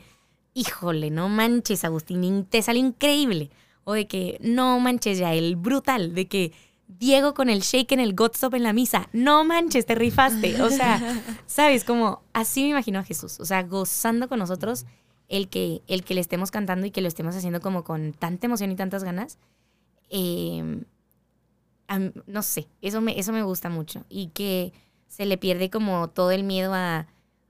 híjole, 0.56 1.10
no 1.10 1.28
manches, 1.28 1.84
Agustín, 1.84 2.46
te 2.46 2.62
sale 2.62 2.78
increíble. 2.78 3.50
O 3.84 3.92
de 3.92 4.06
que, 4.08 4.38
no 4.40 4.80
manches, 4.80 5.18
ya, 5.18 5.34
el 5.34 5.54
brutal, 5.54 6.14
de 6.14 6.26
que 6.26 6.52
Diego 6.88 7.34
con 7.34 7.50
el 7.50 7.60
shake 7.60 7.92
en 7.92 8.00
el 8.00 8.14
Godstop 8.14 8.54
en 8.54 8.62
la 8.62 8.72
misa, 8.72 9.08
no 9.12 9.44
manches, 9.44 9.84
te 9.86 9.94
rifaste. 9.94 10.60
O 10.62 10.70
sea, 10.70 11.00
¿sabes? 11.46 11.84
Como, 11.84 12.22
así 12.32 12.62
me 12.62 12.70
imagino 12.70 12.98
a 12.98 13.04
Jesús. 13.04 13.38
O 13.38 13.44
sea, 13.44 13.62
gozando 13.64 14.28
con 14.28 14.38
nosotros 14.38 14.86
el 15.28 15.48
que, 15.48 15.82
el 15.88 16.04
que 16.04 16.14
le 16.14 16.20
estemos 16.20 16.50
cantando 16.50 16.86
y 16.86 16.90
que 16.90 17.02
lo 17.02 17.08
estemos 17.08 17.36
haciendo 17.36 17.60
como 17.60 17.84
con 17.84 18.12
tanta 18.12 18.46
emoción 18.46 18.72
y 18.72 18.76
tantas 18.76 19.04
ganas. 19.04 19.38
Eh, 20.08 20.82
a 21.88 21.98
mí- 21.98 22.12
no 22.26 22.42
sé, 22.42 22.66
eso 22.80 23.00
me, 23.00 23.18
eso 23.18 23.32
me 23.32 23.42
gusta 23.42 23.68
mucho. 23.68 24.04
Y 24.08 24.28
que 24.28 24.72
se 25.06 25.26
le 25.26 25.36
pierde 25.38 25.68
como 25.70 26.08
todo 26.08 26.30
el 26.30 26.44
miedo 26.44 26.72
a, 26.74 27.06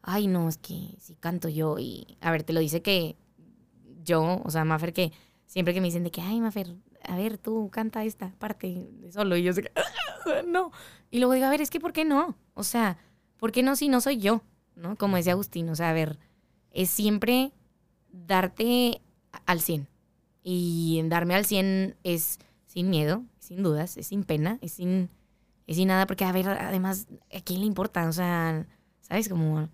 ay, 0.07 0.29
no, 0.29 0.49
es 0.49 0.57
que 0.57 0.95
si 1.01 1.17
canto 1.17 1.49
yo 1.49 1.79
y, 1.79 2.17
a 2.21 2.31
ver, 2.31 2.45
te 2.45 2.53
lo 2.53 2.61
dice 2.61 2.81
que 2.81 3.17
yo, 4.05 4.41
o 4.45 4.51
sea, 4.51 4.65
Mafer 4.65 4.93
que 4.93 5.13
siempre 5.47 5.75
que 5.75 5.81
me 5.81 5.89
dicen 5.89 6.05
de 6.05 6.13
que, 6.13 6.21
ay, 6.21 6.41
Mafer, 6.41 6.77
a 7.03 7.17
ver, 7.17 7.39
tú 7.39 7.69
canta 7.73 8.05
esta 8.05 8.33
parte 8.39 8.89
de 8.89 9.13
solo. 9.13 9.37
Y 9.37 9.43
yo 9.43 9.53
sé 9.53 9.63
que, 9.63 9.73
no. 10.47 10.71
Y 11.11 11.19
luego 11.19 11.35
digo, 11.35 11.47
a 11.47 11.51
ver, 11.51 11.61
es 11.61 11.71
que 11.71 11.81
¿por 11.81 11.93
qué 11.93 12.05
no? 12.05 12.37
O 12.55 12.63
sea, 12.63 12.99
¿por 13.37 13.51
qué 13.51 13.65
no 13.65 13.75
si 13.75 13.89
no 13.89 14.01
soy 14.01 14.19
yo? 14.19 14.43
¿No? 14.77 14.97
Como 14.97 15.17
decía 15.17 15.33
Agustín, 15.33 15.69
o 15.71 15.75
sea, 15.75 15.91
a 15.91 15.93
ver, 15.93 16.19
es 16.71 16.89
siempre 16.89 17.53
darte 18.11 19.01
al 19.45 19.61
100. 19.61 19.89
Y 20.45 21.03
darme 21.07 21.35
al 21.35 21.47
100 21.47 21.97
es 22.05 22.39
sin 22.67 22.91
miedo, 22.91 23.25
sin 23.41 23.65
dudas, 23.65 23.97
es 23.97 24.07
sin 24.07 24.23
pena, 24.23 24.59
es 24.61 24.73
sin, 24.73 25.11
es 25.67 25.77
sin 25.77 25.89
nada, 25.89 26.07
porque 26.07 26.25
a 26.25 26.31
ver, 26.31 26.49
además, 26.49 27.09
¿a 27.35 27.41
quién 27.41 27.61
le 27.61 27.67
importa? 27.67 28.09
O 28.09 28.13
sea, 28.13 28.67
¿sabes? 29.01 29.29
Como 29.29 29.69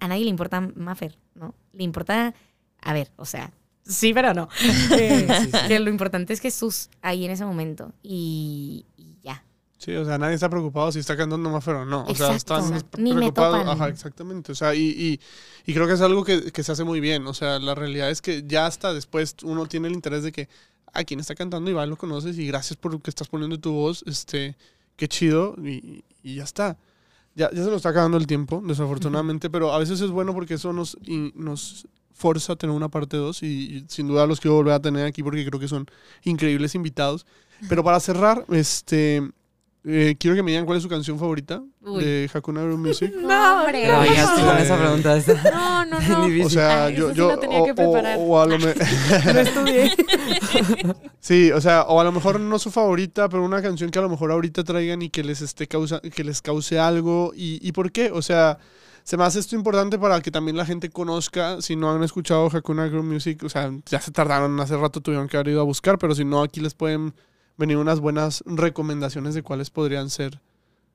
a 0.00 0.08
nadie 0.08 0.24
le 0.24 0.30
importa 0.30 0.60
Maffer, 0.60 1.16
¿no? 1.34 1.54
Le 1.72 1.82
importa, 1.84 2.34
a 2.80 2.92
ver, 2.92 3.10
o 3.16 3.24
sea, 3.24 3.52
sí, 3.84 4.12
pero 4.14 4.32
no. 4.34 4.48
Eh, 4.98 5.26
Sí, 5.42 5.50
sí. 5.52 5.68
que 5.68 5.78
lo 5.80 5.90
importante 5.90 6.32
es 6.32 6.40
Jesús 6.40 6.88
ahí 7.00 7.24
en 7.24 7.30
ese 7.32 7.44
momento 7.44 7.92
y, 8.02 8.86
y 8.96 9.16
ya. 9.22 9.44
Sí, 9.78 9.92
o 9.96 10.04
sea, 10.04 10.16
nadie 10.18 10.34
está 10.36 10.48
preocupado 10.48 10.92
si 10.92 11.00
está 11.00 11.16
cantando 11.16 11.50
más 11.50 11.66
o 11.66 11.84
no. 11.84 12.04
O 12.04 12.14
sea, 12.14 12.32
Exacto. 12.32 12.76
están 12.76 13.02
Ni 13.02 13.10
me 13.10 13.16
preocupados. 13.16 13.58
topan. 13.62 13.68
Ajá, 13.76 13.88
exactamente. 13.88 14.52
O 14.52 14.54
sea, 14.54 14.74
y, 14.76 14.80
y, 14.90 15.20
y 15.66 15.74
creo 15.74 15.88
que 15.88 15.94
es 15.94 16.00
algo 16.00 16.22
que, 16.22 16.52
que 16.52 16.62
se 16.62 16.70
hace 16.70 16.84
muy 16.84 17.00
bien. 17.00 17.26
O 17.26 17.34
sea, 17.34 17.58
la 17.58 17.74
realidad 17.74 18.08
es 18.10 18.22
que 18.22 18.44
ya 18.46 18.66
hasta 18.66 18.94
después 18.94 19.34
uno 19.42 19.66
tiene 19.66 19.88
el 19.88 19.94
interés 19.94 20.22
de 20.22 20.30
que 20.30 20.48
a 20.92 21.02
quien 21.02 21.18
está 21.18 21.34
cantando 21.34 21.68
y 21.68 21.74
va, 21.74 21.84
lo 21.86 21.96
conoces 21.96 22.38
y 22.38 22.46
gracias 22.46 22.76
por 22.76 23.00
que 23.02 23.10
estás 23.10 23.26
poniendo 23.26 23.58
tu 23.58 23.72
voz. 23.72 24.04
Este, 24.06 24.56
qué 24.94 25.08
chido 25.08 25.56
y, 25.58 26.04
y 26.22 26.36
ya 26.36 26.44
está. 26.44 26.76
Ya, 27.34 27.50
ya 27.50 27.64
se 27.64 27.70
nos 27.70 27.76
está 27.76 27.90
acabando 27.90 28.18
el 28.18 28.26
tiempo, 28.26 28.62
desafortunadamente, 28.64 29.48
pero 29.48 29.72
a 29.72 29.78
veces 29.78 30.00
es 30.00 30.10
bueno 30.10 30.34
porque 30.34 30.54
eso 30.54 30.72
nos, 30.72 30.98
y 31.06 31.32
nos 31.34 31.86
forza 32.12 32.52
a 32.52 32.56
tener 32.56 32.76
una 32.76 32.88
parte 32.88 33.16
2 33.16 33.42
y, 33.42 33.46
y 33.46 33.84
sin 33.88 34.06
duda 34.06 34.26
los 34.26 34.38
quiero 34.40 34.56
volver 34.56 34.74
a 34.74 34.80
tener 34.80 35.06
aquí 35.06 35.22
porque 35.22 35.44
creo 35.46 35.58
que 35.58 35.68
son 35.68 35.86
increíbles 36.24 36.74
invitados. 36.74 37.26
Pero 37.68 37.84
para 37.84 38.00
cerrar, 38.00 38.44
este, 38.50 39.30
eh, 39.84 40.14
quiero 40.18 40.36
que 40.36 40.42
me 40.42 40.50
digan 40.52 40.64
cuál 40.64 40.76
es 40.78 40.82
su 40.84 40.88
canción 40.88 41.18
favorita 41.18 41.62
Uy. 41.80 42.04
de 42.04 42.30
Hakuna 42.32 42.62
Music. 42.76 43.12
No, 43.16 43.60
hombre. 43.62 43.88
No, 43.88 44.04
ya 44.04 44.22
estoy 44.24 44.44
con 44.44 44.56
Eh, 44.58 44.62
esa 44.62 44.78
pregunta. 44.78 45.16
está 45.16 45.50
No, 45.50 45.84
no, 45.86 46.00
no. 46.00 46.26
difícil. 46.26 46.46
O 46.46 46.50
sea, 46.50 46.84
Ay, 46.86 46.94
yo, 46.96 47.04
eso 47.06 47.10
sí 47.12 47.18
yo 47.18 47.28
lo 47.32 47.38
tenía 47.38 47.60
o, 47.60 47.64
que 47.66 47.74
preparar. 47.74 48.18
o- 48.18 48.22
o 48.22 48.40
a 48.40 48.46
lo 48.46 48.58
me- 48.58 48.74
No 49.34 49.40
estudié. 49.40 49.92
sí, 51.20 51.50
o 51.52 51.60
sea, 51.60 51.82
o 51.82 52.00
a 52.00 52.04
lo 52.04 52.12
mejor 52.12 52.40
no 52.40 52.58
su 52.58 52.70
favorita, 52.70 53.28
pero 53.28 53.44
una 53.44 53.62
canción 53.62 53.90
que 53.90 53.98
a 53.98 54.02
lo 54.02 54.08
mejor 54.08 54.30
ahorita 54.32 54.64
traigan 54.64 55.02
y 55.02 55.10
que 55.10 55.24
les 55.24 55.40
esté 55.42 55.66
causa, 55.68 56.00
que 56.00 56.24
les 56.24 56.42
cause 56.42 56.78
algo 56.78 57.32
y, 57.34 57.58
y 57.66 57.72
por 57.72 57.92
qué, 57.92 58.10
o 58.12 58.22
sea, 58.22 58.58
se 59.04 59.16
me 59.16 59.24
hace 59.24 59.40
esto 59.40 59.56
importante 59.56 59.98
para 59.98 60.20
que 60.20 60.30
también 60.30 60.56
la 60.56 60.64
gente 60.64 60.90
conozca, 60.90 61.60
si 61.60 61.74
no 61.76 61.90
han 61.92 62.02
escuchado 62.04 62.48
Hakuna 62.52 62.84
Girl 62.88 63.02
Music, 63.02 63.42
o 63.44 63.48
sea, 63.48 63.70
ya 63.86 64.00
se 64.00 64.12
tardaron, 64.12 64.58
hace 64.60 64.76
rato 64.76 65.00
tuvieron 65.00 65.28
que 65.28 65.36
haber 65.36 65.48
ido 65.48 65.60
a 65.60 65.64
buscar, 65.64 65.98
pero 65.98 66.14
si 66.14 66.24
no, 66.24 66.42
aquí 66.42 66.60
les 66.60 66.74
pueden 66.74 67.12
venir 67.56 67.76
unas 67.76 68.00
buenas 68.00 68.42
recomendaciones 68.46 69.34
de 69.34 69.42
cuáles 69.42 69.70
podrían 69.70 70.10
ser 70.10 70.40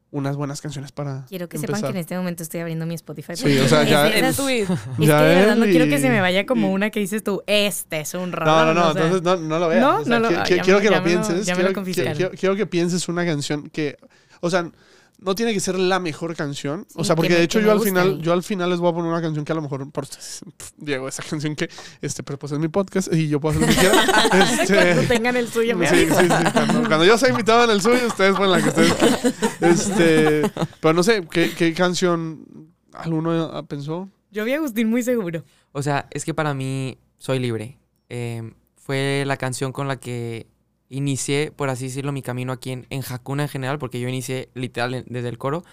unas 0.10 0.38
buenas 0.38 0.62
canciones 0.62 0.94
para 0.94 1.26
Quiero 1.28 1.50
que 1.50 1.58
sepan 1.58 1.76
empezar. 1.76 1.92
que 1.92 1.98
en 1.98 2.02
este 2.02 2.18
momento 2.18 2.42
estoy 2.42 2.62
abriendo 2.62 2.86
mi 2.86 2.96
Spotify. 2.96 3.36
Sí, 3.36 3.42
porque 3.44 3.62
o 3.62 3.68
sea, 3.68 3.84
ya- 3.90 4.08
es, 4.08 4.16
es- 4.16 4.40
es 4.40 4.70
es 4.70 4.80
que 4.98 5.06
Ya 5.06 5.22
de 5.22 5.36
verdad 5.36 5.56
no 5.58 5.66
quiero 5.66 5.86
que 5.86 6.00
se 6.00 6.10
me 6.10 6.22
vaya 6.22 6.46
como 6.46 6.70
y- 6.70 6.74
una 6.74 6.90
que 6.92 7.02
dices 7.02 7.24
tú, 7.24 7.44
este 7.46 8.00
es 8.00 8.14
un 8.14 8.32
raro. 8.32 8.52
No, 8.52 8.74
no, 8.74 8.86
no, 8.86 8.92
entonces 8.92 9.22
no, 9.22 9.36
no 9.36 9.60
lo 9.60 9.68
veas. 9.68 9.82
¿No? 9.82 9.98
O 10.00 10.06
sea, 10.06 10.20
No 10.20 10.30
lo- 10.30 10.30
qui- 10.32 10.38
ah, 10.40 10.44
qui- 10.46 10.56
ya 10.56 10.62
quiero 10.64 10.80
me- 10.80 10.84
que 10.86 10.90
ya 10.92 10.98
lo 10.98 11.04
me 11.04 11.14
lo- 11.14 11.22
pienses. 11.22 11.46
ya 11.46 11.56
me 11.56 11.64
lo 11.64 11.74
quiero- 11.84 12.32
quiero 12.32 12.56
que 12.56 12.66
pienses 12.66 13.10
una 13.10 13.26
canción 13.26 13.70
que, 13.70 13.98
o 14.40 14.50
sea, 14.50 14.72
no 15.20 15.34
tiene 15.36 15.52
que 15.54 15.60
ser 15.60 15.80
la 15.80 16.00
mejor 16.00 16.36
canción. 16.36 16.86
o 16.96 17.04
sea, 17.04 17.16
que 17.16 17.18
porque 17.18 17.30
me- 17.34 17.40
de 17.40 17.44
hecho 17.44 17.60
yo 17.60 17.72
al 17.72 17.80
final, 17.82 18.22
yo 18.22 18.34
al 18.34 18.44
final 18.44 18.70
les 18.70 18.80
voy 18.80 18.92
a 18.92 18.94
poner 18.94 19.12
una 19.12 19.22
canción 19.22 19.44
que 19.44 19.52
a 19.52 19.56
lo 19.56 19.62
mejor, 19.64 19.90
por, 19.92 20.06
Diego, 20.78 21.08
esa 21.08 21.24
canción 21.24 21.56
que, 21.56 21.70
este, 22.02 22.22
pero 22.24 22.38
pues 22.38 22.52
es 22.52 22.60
mi 22.60 22.68
podcast 22.68 23.12
y 23.14 23.28
yo 23.28 23.40
puedo 23.40 23.58
hacer 23.58 23.68
lo 23.68 23.74
que 23.74 23.80
quiera. 23.80 24.06
Cuando 24.30 24.46
Este, 24.62 25.08
tengan 25.08 25.36
el 25.36 25.48
suyo, 25.48 25.76
me 25.76 25.88
Sí, 25.88 26.06
sí, 26.06 26.12
sí. 26.12 26.52
Cuando, 26.54 26.80
cuando 26.88 27.06
yo 27.06 27.18
sea 27.18 27.30
invitado 27.30 27.64
en 27.64 27.72
el 27.72 27.82
suyo, 27.82 28.06
ustedes 28.08 28.36
ponen 28.36 28.52
la 28.52 28.62
que 28.62 28.70
ustedes 28.70 28.94
quieran. 28.94 29.34
Este, 29.62 30.42
pero 30.82 30.94
no 30.94 31.04
sé, 31.04 31.26
¿qué, 31.32 31.52
qué 31.58 31.74
canción 31.74 32.46
alguno 32.94 33.66
pensó? 33.68 34.10
Yo 34.32 34.46
vi 34.46 34.54
a 34.54 34.58
Agustín 34.58 34.90
muy 34.90 35.04
seguro. 35.04 35.44
O 35.72 35.82
sea, 35.82 36.08
es 36.12 36.26
que 36.26 36.34
para 36.34 36.54
mí 36.54 36.98
soy 37.18 37.40
libre. 37.40 37.80
Eh, 38.10 38.54
fue 38.76 39.24
la 39.26 39.38
canción 39.38 39.72
con 39.72 39.88
la 39.88 39.98
que 40.00 40.48
inicié, 40.90 41.52
por 41.52 41.70
así 41.70 41.86
decirlo, 41.86 42.12
mi 42.12 42.22
camino 42.22 42.54
aquí 42.54 42.72
en, 42.72 42.88
en 42.90 43.04
Hakuna 43.08 43.44
en 43.44 43.50
general, 43.50 43.80
porque 43.80 44.00
yo 44.00 44.08
inicié 44.08 44.50
literal 44.54 45.06
desde 45.08 45.30
el 45.30 45.38
coro. 45.38 45.64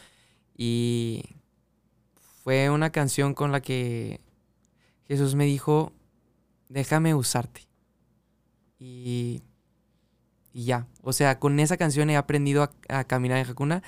Y 0.57 1.25
fue 2.43 2.71
una 2.71 2.91
canción 2.91 3.35
con 3.35 3.53
la 3.53 3.61
que 3.61 4.21
Jesús 5.09 5.35
me 5.35 5.45
dijo, 5.45 5.93
déjame 6.69 7.15
usarte. 7.15 7.63
Y, 8.79 9.43
y 10.53 10.65
ya. 10.65 10.87
O 11.03 11.13
sea, 11.13 11.39
con 11.39 11.59
esa 11.61 11.77
canción 11.77 12.11
he 12.11 12.17
aprendido 12.17 12.63
a, 12.63 12.73
a 12.89 13.05
caminar 13.05 13.39
en 13.39 13.51
Hakuna. 13.51 13.83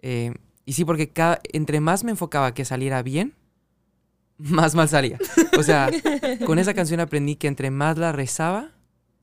Eh, 0.00 0.34
y 0.64 0.72
sí, 0.72 0.84
porque 0.84 1.08
cada, 1.08 1.40
entre 1.52 1.80
más 1.80 2.04
me 2.04 2.10
enfocaba 2.10 2.52
que 2.52 2.64
saliera 2.64 3.02
bien, 3.02 3.34
más 4.38 4.74
mal 4.74 4.88
salía. 4.88 5.18
O 5.58 5.62
sea, 5.62 5.90
con 6.44 6.58
esa 6.58 6.74
canción 6.74 7.00
aprendí 7.00 7.36
que 7.36 7.48
entre 7.48 7.70
más 7.70 7.96
la 7.98 8.12
rezaba, 8.12 8.75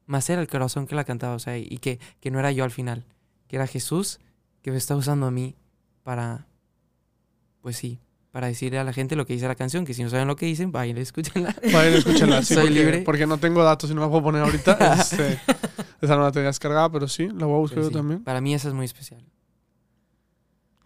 más 0.05 0.29
era 0.29 0.41
el 0.41 0.47
corazón 0.47 0.87
que 0.87 0.95
la 0.95 1.03
cantaba. 1.03 1.35
O 1.35 1.39
sea, 1.39 1.57
y 1.57 1.77
que, 1.77 1.99
que 2.19 2.31
no 2.31 2.39
era 2.39 2.51
yo 2.51 2.63
al 2.63 2.71
final, 2.71 3.05
que 3.47 3.55
era 3.57 3.67
Jesús 3.67 4.19
que 4.63 4.71
me 4.71 4.77
está 4.77 4.95
usando 4.95 5.27
a 5.27 5.31
mí 5.31 5.55
para, 6.03 6.47
pues 7.61 7.75
sí, 7.75 7.99
para 8.31 8.47
decirle 8.47 8.79
a 8.79 8.83
la 8.83 8.93
gente 8.93 9.15
lo 9.15 9.25
que 9.25 9.33
dice 9.33 9.47
la 9.47 9.55
canción, 9.55 9.85
que 9.85 9.93
si 9.93 10.03
no 10.03 10.09
saben 10.09 10.27
lo 10.27 10.35
que 10.35 10.45
dicen, 10.45 10.71
vayan, 10.71 10.97
escúchenla. 10.97 11.53
Vayan, 11.73 11.93
escúchenla. 11.93 12.41
Sí, 12.41 12.53
Soy 12.55 12.63
porque, 12.63 12.79
libre. 12.79 13.01
Porque 13.01 13.27
no 13.27 13.37
tengo 13.37 13.61
datos 13.63 13.91
y 13.91 13.93
no 13.93 14.01
la 14.01 14.09
puedo 14.09 14.23
poner 14.23 14.41
ahorita. 14.41 14.95
Este, 14.99 15.39
esa 16.01 16.15
no 16.15 16.23
la 16.23 16.31
tenía 16.31 16.47
descargada, 16.47 16.89
pero 16.89 17.07
sí, 17.07 17.27
la 17.27 17.45
voy 17.45 17.55
a 17.55 17.59
buscar 17.59 17.75
Pero 17.75 17.83
yo 17.83 17.89
sí, 17.89 17.95
también. 17.95 18.23
Para 18.23 18.41
mí 18.41 18.53
esa 18.55 18.69
es 18.69 18.73
muy 18.73 18.85
especial. 18.85 19.23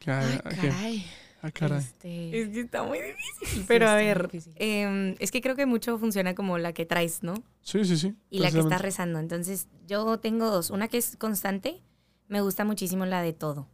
Ay, 0.05 0.39
caray. 0.43 1.05
Ah, 1.41 1.51
caray. 1.51 1.79
Este, 1.79 2.41
Es 2.41 2.49
que 2.49 2.59
está 2.61 2.83
muy 2.83 2.99
difícil. 2.99 3.47
sí, 3.59 3.65
Pero 3.67 3.87
a 3.89 3.95
ver, 3.95 4.29
em, 4.55 5.15
es 5.19 5.31
que 5.31 5.41
creo 5.41 5.55
que 5.55 5.65
mucho 5.65 5.97
funciona 5.99 6.35
como 6.35 6.57
la 6.57 6.73
que 6.73 6.85
traes, 6.85 7.23
¿no? 7.23 7.35
Sí, 7.61 7.83
sí, 7.85 7.97
sí. 7.97 8.15
Y 8.29 8.39
la 8.39 8.51
que 8.51 8.59
estás 8.59 8.81
rezando. 8.81 9.19
Entonces, 9.19 9.67
yo 9.87 10.19
tengo 10.19 10.49
dos. 10.49 10.69
Una 10.69 10.87
que 10.87 10.97
es 10.97 11.15
constante. 11.17 11.81
Me 12.27 12.41
gusta 12.41 12.65
muchísimo 12.65 13.05
la 13.05 13.21
de 13.21 13.33
todo. 13.33 13.67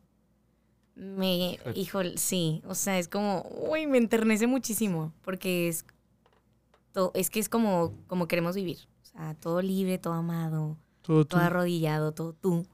Me, 0.95 1.53
Híjole. 1.53 1.79
híjole, 1.79 2.17
sí. 2.17 2.61
O 2.67 2.75
sea, 2.75 2.99
es 2.99 3.07
como, 3.07 3.47
uy, 3.69 3.87
me 3.87 3.97
enternece 3.97 4.45
muchísimo. 4.45 5.11
Porque 5.23 5.67
es, 5.67 5.85
to- 6.91 7.11
es 7.15 7.29
que 7.29 7.39
es 7.39 7.49
como, 7.49 7.93
como 8.07 8.27
queremos 8.27 8.55
vivir. 8.55 8.77
O 9.01 9.05
sea, 9.05 9.33
todo 9.35 9.61
libre, 9.61 9.97
todo 9.97 10.13
amado, 10.13 10.77
Todo 11.01 11.25
arrodillado, 11.39 12.13
todo 12.13 12.33
tú, 12.33 12.65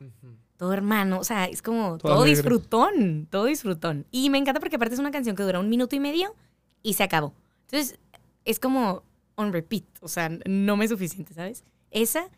todo 0.60 0.74
hermano. 0.74 1.20
O 1.20 1.24
sea, 1.24 1.45
es 1.45 1.62
como 1.62 1.97
Todo 1.97 2.16
todo, 2.16 2.24
disfrutón, 2.26 3.28
todo 3.32 3.45
disfrutón. 3.45 4.05
Y 4.12 4.30
me 4.30 4.38
encanta 4.38 4.60
porque 4.60 4.76
aparte 4.76 4.93
es 4.93 4.99
una 4.99 5.10
canción 5.10 5.38
que 5.38 5.43
dura 5.43 5.60
un 5.60 5.70
minuto 5.70 5.95
y 5.95 6.01
medio 6.01 6.36
y 6.84 6.95
se 6.95 7.03
acabó. 7.03 7.34
Entonces, 7.62 7.97
es 8.43 8.60
como 8.60 9.03
on 9.36 9.53
repeat. 9.53 9.86
O 10.01 10.10
sea, 10.10 10.30
no 10.45 10.76
me 10.76 10.84
es 10.84 10.91
suficiente, 10.91 11.34
¿sabes? 11.34 11.64
Esa 11.91 12.30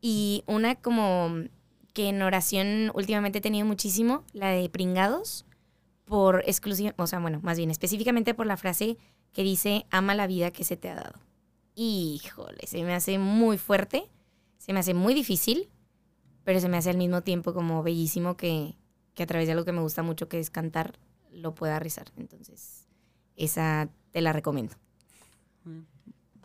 y 0.00 0.44
una 0.46 0.76
como 0.76 1.34
que 1.94 2.10
en 2.10 2.22
oración 2.22 2.92
últimamente 2.94 3.38
he 3.38 3.42
tenido 3.42 3.66
muchísimo, 3.66 4.22
la 4.32 4.50
de 4.50 4.68
pringados, 4.68 5.44
por 6.04 6.44
exclusiva, 6.46 6.94
o 6.96 7.08
sea, 7.08 7.18
bueno, 7.18 7.40
más 7.42 7.58
bien 7.58 7.72
específicamente 7.72 8.34
por 8.34 8.46
la 8.46 8.56
frase 8.56 8.98
que 9.32 9.42
dice, 9.42 9.86
ama 9.90 10.14
la 10.14 10.28
vida 10.28 10.52
que 10.52 10.62
se 10.62 10.76
te 10.76 10.90
ha 10.90 10.94
dado. 10.94 11.18
Híjole, 11.74 12.68
se 12.68 12.84
me 12.84 12.94
hace 12.94 13.18
muy 13.18 13.58
fuerte, 13.58 14.08
se 14.58 14.72
me 14.72 14.78
hace 14.78 14.94
muy 14.94 15.12
difícil, 15.12 15.68
pero 16.44 16.60
se 16.60 16.68
me 16.68 16.76
hace 16.76 16.90
al 16.90 16.98
mismo 16.98 17.22
tiempo 17.22 17.54
como 17.54 17.82
bellísimo 17.82 18.36
que, 18.36 18.76
que 19.14 19.22
a 19.22 19.26
través 19.26 19.46
de 19.46 19.52
algo 19.52 19.64
que 19.64 19.72
me 19.72 19.80
gusta 19.80 20.02
mucho, 20.02 20.28
que 20.28 20.38
es 20.38 20.50
cantar, 20.50 20.98
lo 21.32 21.54
pueda 21.54 21.78
rezar. 21.78 22.12
Entonces, 22.16 22.86
esa 23.36 23.88
te 24.12 24.20
la 24.20 24.32
recomiendo. 24.32 24.74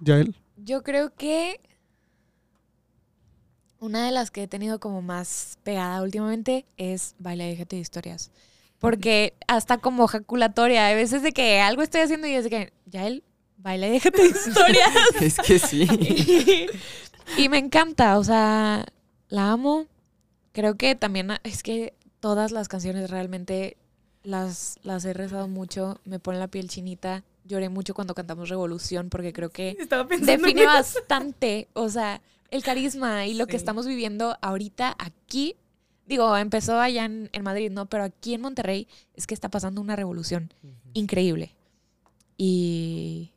Yael. 0.01 0.35
Yo 0.57 0.83
creo 0.83 1.13
que 1.13 1.59
una 3.79 4.05
de 4.05 4.11
las 4.11 4.31
que 4.31 4.43
he 4.43 4.47
tenido 4.47 4.79
como 4.79 5.01
más 5.01 5.57
pegada 5.63 6.01
últimamente 6.01 6.65
es 6.77 7.15
Baila 7.19 7.47
y 7.47 7.51
déjate 7.51 7.75
de 7.75 7.81
historias. 7.81 8.31
Porque 8.79 9.33
hasta 9.47 9.77
como 9.77 10.07
jaculatoria, 10.07 10.85
hay 10.85 10.95
veces 10.95 11.21
de 11.21 11.33
que 11.33 11.59
algo 11.59 11.81
estoy 11.81 12.01
haciendo 12.01 12.27
y 12.27 12.33
es 12.33 12.45
de 12.45 12.49
que, 12.49 12.73
ya 12.85 13.05
él, 13.07 13.23
baila 13.57 13.87
y 13.87 13.91
déjate 13.91 14.21
de 14.23 14.29
historias. 14.29 14.89
Es 15.19 15.37
que 15.37 15.59
sí. 15.59 15.83
y, 17.37 17.41
y 17.43 17.49
me 17.49 17.57
encanta, 17.57 18.17
o 18.17 18.23
sea, 18.23 18.85
la 19.29 19.51
amo. 19.51 19.85
Creo 20.51 20.75
que 20.75 20.95
también 20.95 21.31
es 21.43 21.63
que 21.63 21.93
todas 22.19 22.51
las 22.51 22.67
canciones 22.67 23.09
realmente 23.09 23.77
las, 24.23 24.77
las 24.83 25.05
he 25.05 25.13
rezado 25.13 25.47
mucho, 25.47 25.99
me 26.03 26.19
pone 26.19 26.39
la 26.39 26.47
piel 26.47 26.69
chinita. 26.69 27.23
Lloré 27.45 27.69
mucho 27.69 27.93
cuando 27.93 28.13
cantamos 28.13 28.49
Revolución 28.49 29.09
porque 29.09 29.33
creo 29.33 29.49
que 29.49 29.77
define 30.21 30.65
bastante, 30.65 31.67
o 31.73 31.89
sea, 31.89 32.21
el 32.51 32.63
carisma 32.63 33.25
y 33.25 33.33
lo 33.33 33.47
que 33.47 33.55
estamos 33.55 33.87
viviendo 33.87 34.37
ahorita 34.41 34.95
aquí. 34.99 35.55
Digo, 36.05 36.35
empezó 36.37 36.79
allá 36.79 37.05
en, 37.05 37.29
en 37.33 37.43
Madrid, 37.43 37.71
¿no? 37.71 37.85
Pero 37.87 38.03
aquí 38.03 38.33
en 38.33 38.41
Monterrey 38.41 38.87
es 39.15 39.27
que 39.27 39.35
está 39.35 39.49
pasando 39.49 39.79
una 39.81 39.95
revolución 39.95 40.51
increíble. 40.93 41.55
Y, 42.37 43.31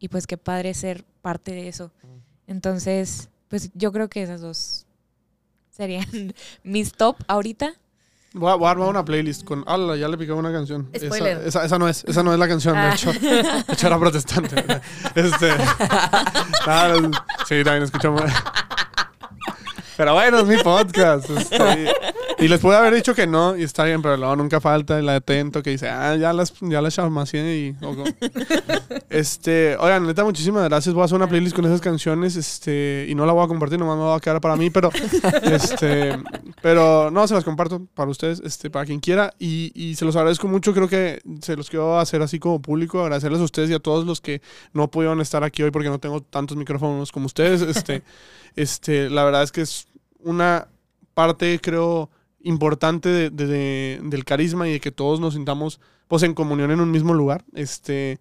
y 0.00 0.08
pues 0.08 0.26
qué 0.26 0.36
padre 0.36 0.74
ser 0.74 1.04
parte 1.22 1.52
de 1.52 1.68
eso. 1.68 1.92
Entonces, 2.46 3.28
pues 3.48 3.70
yo 3.74 3.92
creo 3.92 4.08
que 4.08 4.22
esas 4.22 4.40
dos 4.40 4.86
serían 5.78 6.34
mis 6.64 6.92
top 6.92 7.16
ahorita. 7.28 7.72
Voy 8.34 8.52
a, 8.52 8.56
voy 8.56 8.66
a 8.68 8.70
armar 8.72 8.88
una 8.88 9.04
playlist 9.04 9.42
con. 9.44 9.64
¡Hala! 9.66 9.96
Ya 9.96 10.06
le 10.06 10.18
picaba 10.18 10.38
una 10.38 10.52
canción. 10.52 10.90
Esa, 10.92 11.06
Spoiler. 11.06 11.38
esa, 11.46 11.64
esa 11.64 11.78
no 11.78 11.88
es, 11.88 12.04
esa 12.04 12.22
no 12.22 12.32
es 12.34 12.38
la 12.38 12.46
canción, 12.46 12.74
de 12.74 12.80
Ah. 12.80 12.92
hecho. 12.94 13.10
De 13.12 13.72
hecho, 13.72 13.86
era 13.86 13.98
protestante. 13.98 14.56
Este. 15.14 15.50
sí, 17.48 17.64
también 17.64 17.84
escuchamos. 17.84 18.22
Pero 19.96 20.12
bueno, 20.14 20.40
es 20.40 20.46
mi 20.46 20.58
podcast. 20.58 21.30
este, 21.30 21.92
y 22.38 22.48
les 22.48 22.60
pude 22.60 22.76
haber 22.76 22.94
dicho 22.94 23.14
que 23.14 23.26
no, 23.26 23.56
y 23.56 23.62
está 23.62 23.84
bien, 23.84 24.02
pero 24.02 24.16
luego 24.16 24.36
nunca 24.36 24.60
falta 24.60 24.98
el 24.98 25.08
atento 25.08 25.62
que 25.62 25.70
dice, 25.70 25.88
ah, 25.88 26.14
ya 26.16 26.32
las, 26.32 26.54
ya 26.60 26.80
las 26.80 26.98
y. 27.34 27.76
Este, 29.10 29.76
oigan, 29.76 30.06
neta, 30.06 30.22
muchísimas 30.22 30.64
gracias. 30.68 30.94
Voy 30.94 31.02
a 31.02 31.04
hacer 31.06 31.16
una 31.16 31.28
playlist 31.28 31.56
con 31.56 31.64
esas 31.64 31.80
canciones, 31.80 32.36
este, 32.36 33.06
y 33.08 33.14
no 33.14 33.26
la 33.26 33.32
voy 33.32 33.44
a 33.44 33.48
compartir, 33.48 33.78
nomás 33.78 33.96
me 33.96 34.04
va 34.04 34.16
a 34.16 34.20
quedar 34.20 34.40
para 34.40 34.54
mí, 34.56 34.70
pero, 34.70 34.90
este, 35.42 36.16
pero 36.62 37.10
no, 37.10 37.26
se 37.26 37.34
las 37.34 37.44
comparto 37.44 37.86
para 37.94 38.10
ustedes, 38.10 38.40
este, 38.44 38.70
para 38.70 38.84
quien 38.84 39.00
quiera, 39.00 39.32
y, 39.38 39.72
y 39.74 39.94
se 39.94 40.04
los 40.04 40.14
agradezco 40.16 40.46
mucho. 40.46 40.74
Creo 40.74 40.88
que 40.88 41.20
se 41.40 41.56
los 41.56 41.70
quiero 41.70 41.98
hacer 41.98 42.22
así 42.22 42.38
como 42.38 42.60
público, 42.60 43.00
agradecerles 43.00 43.40
a 43.40 43.44
ustedes 43.44 43.70
y 43.70 43.74
a 43.74 43.80
todos 43.80 44.06
los 44.06 44.20
que 44.20 44.42
no 44.72 44.90
pudieron 44.90 45.20
estar 45.20 45.42
aquí 45.42 45.62
hoy 45.62 45.70
porque 45.70 45.88
no 45.88 45.98
tengo 45.98 46.20
tantos 46.20 46.56
micrófonos 46.56 47.12
como 47.12 47.26
ustedes. 47.26 47.62
Este, 47.62 48.02
este, 48.56 49.10
la 49.10 49.24
verdad 49.24 49.42
es 49.42 49.52
que 49.52 49.62
es 49.62 49.86
una 50.20 50.68
parte, 51.14 51.58
creo, 51.60 52.10
importante 52.42 53.08
de- 53.08 53.30
de- 53.30 53.46
de- 53.46 54.00
del 54.04 54.24
carisma 54.24 54.68
y 54.68 54.72
de 54.72 54.80
que 54.80 54.92
todos 54.92 55.20
nos 55.20 55.34
sintamos 55.34 55.80
pues 56.08 56.22
en 56.22 56.34
comunión 56.34 56.70
en 56.70 56.80
un 56.80 56.90
mismo 56.90 57.12
lugar. 57.14 57.44
Este, 57.54 58.18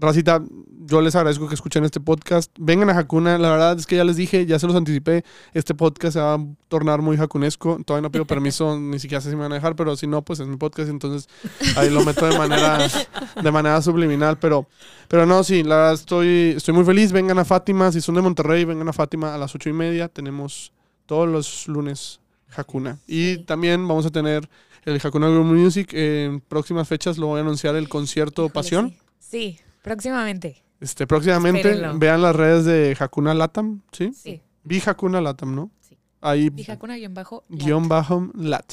Racita, 0.00 0.40
yo 0.86 1.00
les 1.00 1.16
agradezco 1.16 1.48
que 1.48 1.56
escuchen 1.56 1.84
este 1.84 1.98
podcast. 1.98 2.52
Vengan 2.56 2.88
a 2.88 2.96
Hakuna, 2.96 3.36
la 3.36 3.50
verdad 3.50 3.76
es 3.76 3.84
que 3.84 3.96
ya 3.96 4.04
les 4.04 4.14
dije, 4.14 4.46
ya 4.46 4.56
se 4.60 4.68
los 4.68 4.76
anticipé, 4.76 5.24
este 5.54 5.74
podcast 5.74 6.12
se 6.14 6.20
va 6.20 6.34
a 6.34 6.46
tornar 6.68 7.02
muy 7.02 7.16
jacunesco. 7.16 7.80
Todavía 7.84 8.02
no 8.06 8.12
pido 8.12 8.24
permiso, 8.26 8.78
ni 8.78 9.00
siquiera 9.00 9.20
sé 9.20 9.30
si 9.30 9.34
me 9.36 9.42
van 9.42 9.50
a 9.50 9.56
dejar, 9.56 9.74
pero 9.74 9.96
si 9.96 10.06
no, 10.06 10.22
pues 10.22 10.38
es 10.38 10.46
mi 10.46 10.56
podcast, 10.56 10.88
entonces 10.88 11.28
ahí 11.76 11.90
lo 11.90 12.04
meto 12.04 12.26
de 12.26 12.38
manera, 12.38 12.78
de 13.42 13.50
manera 13.50 13.82
subliminal. 13.82 14.38
Pero, 14.38 14.68
pero 15.08 15.26
no, 15.26 15.42
sí, 15.42 15.64
la 15.64 15.74
verdad 15.76 15.94
estoy, 15.94 16.54
estoy 16.56 16.74
muy 16.74 16.84
feliz. 16.84 17.10
Vengan 17.10 17.40
a 17.40 17.44
Fátima, 17.44 17.90
si 17.90 18.00
son 18.00 18.14
de 18.14 18.22
Monterrey, 18.22 18.64
vengan 18.64 18.88
a 18.88 18.92
Fátima 18.92 19.34
a 19.34 19.38
las 19.38 19.52
ocho 19.56 19.68
y 19.68 19.72
media. 19.72 20.08
Tenemos 20.08 20.72
todos 21.06 21.28
los 21.28 21.66
lunes 21.66 22.20
Hakuna. 22.56 22.98
Y 23.06 23.34
Sí. 23.34 23.44
también 23.46 23.86
vamos 23.86 24.06
a 24.06 24.10
tener 24.10 24.48
el 24.84 25.00
Hakuna 25.02 25.28
Group 25.28 25.46
Music. 25.46 25.90
En 25.92 26.40
próximas 26.40 26.88
fechas 26.88 27.18
lo 27.18 27.26
voy 27.28 27.38
a 27.38 27.42
anunciar 27.42 27.74
el 27.76 27.88
concierto 27.88 28.42
Híjole, 28.42 28.54
Pasión. 28.54 28.90
sí. 28.90 28.98
Sí, 29.30 29.58
próximamente. 29.82 30.62
Este, 30.80 31.06
próximamente 31.06 31.70
Espérenlo. 31.72 31.98
vean 31.98 32.22
las 32.22 32.34
redes 32.36 32.64
de 32.64 32.96
Hakuna 32.98 33.34
Latam, 33.34 33.82
¿sí? 33.92 34.12
Sí. 34.14 34.40
Vi 34.64 34.80
Hakuna 34.84 35.20
Latam, 35.20 35.54
¿no? 35.54 35.70
Sí. 35.80 35.96
Ahí, 36.20 36.50
Dijacuna 36.50 36.96
guion 36.96 37.14
bajo. 37.14 37.44
guion 37.48 37.88
bajo 37.88 38.30
lat. 38.34 38.64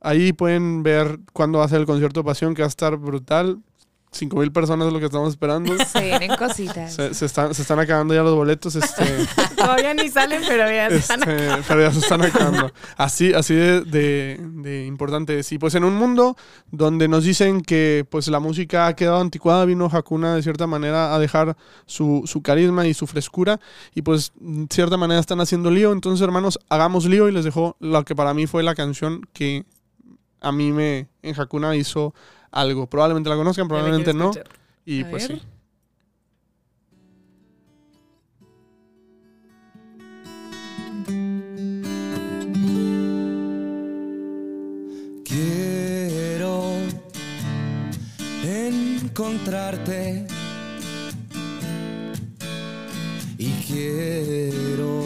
Ahí 0.00 0.32
pueden 0.34 0.82
ver 0.82 1.18
cuándo 1.32 1.58
va 1.60 1.64
a 1.64 1.68
ser 1.68 1.80
el 1.80 1.86
concierto 1.86 2.22
Pasión, 2.22 2.54
que 2.54 2.62
va 2.62 2.66
a 2.66 2.68
estar 2.68 2.96
brutal. 2.98 3.62
Cinco 4.14 4.36
mil 4.36 4.52
personas 4.52 4.86
es 4.86 4.92
lo 4.92 5.00
que 5.00 5.06
estamos 5.06 5.28
esperando. 5.30 5.74
Se 5.86 6.00
vienen 6.00 6.36
cositas. 6.36 6.94
Se, 6.94 7.12
se 7.14 7.26
están, 7.26 7.52
se 7.52 7.62
están 7.62 7.78
acabando 7.80 8.14
ya 8.14 8.22
los 8.22 8.34
boletos, 8.34 8.76
este, 8.76 9.04
Todavía 9.56 9.92
ni 9.92 10.08
salen, 10.08 10.42
pero 10.46 10.64
ya 10.70 10.86
están 10.86 11.20
este, 11.28 11.62
pero 11.66 11.80
ya 11.82 11.90
se 11.92 11.98
están 11.98 12.22
acabando. 12.22 12.70
Así, 12.96 13.32
así 13.34 13.54
de, 13.54 13.80
de- 13.82 14.38
de 14.40 14.86
importante. 14.86 15.42
Sí, 15.42 15.58
pues 15.58 15.74
en 15.74 15.84
un 15.84 15.96
mundo 15.96 16.36
donde 16.70 17.08
nos 17.08 17.24
dicen 17.24 17.60
que 17.62 18.06
pues 18.08 18.28
la 18.28 18.40
música 18.40 18.86
ha 18.86 18.94
quedado 18.96 19.20
anticuada, 19.20 19.64
vino 19.64 19.88
Hakuna 19.92 20.34
de 20.36 20.42
cierta 20.42 20.66
manera 20.66 21.14
a 21.14 21.18
dejar 21.18 21.56
su, 21.86 22.22
su 22.26 22.40
carisma 22.42 22.86
y 22.86 22.94
su 22.94 23.06
frescura 23.06 23.58
y 23.94 24.02
pues 24.02 24.32
de 24.36 24.66
cierta 24.70 24.96
manera 24.96 25.20
están 25.20 25.40
haciendo 25.40 25.70
lío. 25.70 25.92
Entonces, 25.92 26.22
hermanos, 26.24 26.58
hagamos 26.68 27.04
lío 27.06 27.28
y 27.28 27.32
les 27.32 27.44
dejo 27.44 27.76
lo 27.80 28.04
que 28.04 28.14
para 28.14 28.32
mí 28.32 28.46
fue 28.46 28.62
la 28.62 28.74
canción 28.74 29.22
que 29.32 29.64
a 30.40 30.52
mí 30.52 30.72
me 30.72 31.08
en 31.22 31.40
Hakuna 31.40 31.74
hizo 31.74 32.14
algo. 32.54 32.86
Probablemente 32.86 33.28
la 33.28 33.36
conozcan, 33.36 33.68
probablemente 33.68 34.14
no. 34.14 34.30
Y 34.86 35.02
A 35.02 35.10
pues 35.10 35.28
ver. 35.28 35.38
sí. 35.38 35.46
Quiero 45.24 46.76
encontrarte 48.42 50.26
y 53.38 53.50
quiero 53.66 55.02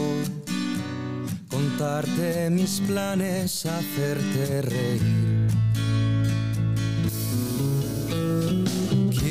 contarte 1.48 2.50
mis 2.50 2.80
planes, 2.80 3.66
hacerte 3.66 4.62
reír. 4.62 5.37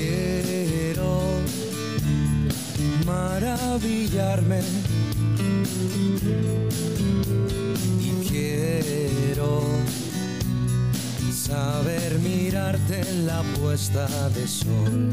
Quiero 0.07 1.19
maravillarme 3.05 4.61
y 7.99 8.27
quiero 8.29 9.63
saber 11.33 12.19
mirarte 12.19 13.01
en 13.01 13.27
la 13.27 13.41
puesta 13.59 14.07
de 14.29 14.47
sol. 14.47 15.11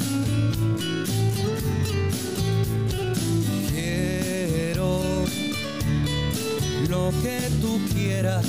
Quiero 3.71 5.01
lo 6.89 7.11
que 7.21 7.41
tú 7.61 7.81
quieras 7.93 8.47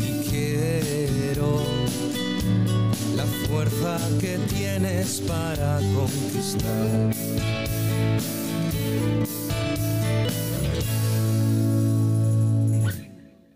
y 0.00 0.30
quiero 0.30 1.81
la 3.16 3.24
fuerza 3.48 3.98
que 4.20 4.38
tienes 4.48 5.20
para 5.26 5.80
conquistar. 5.94 7.12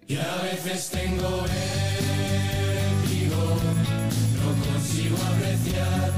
Y 0.08 0.16
a 0.16 0.36
veces 0.42 0.88
tengo 0.90 1.42
vértigo, 1.42 3.56
no 4.38 4.48
consigo 4.64 5.16
apreciar 5.16 6.12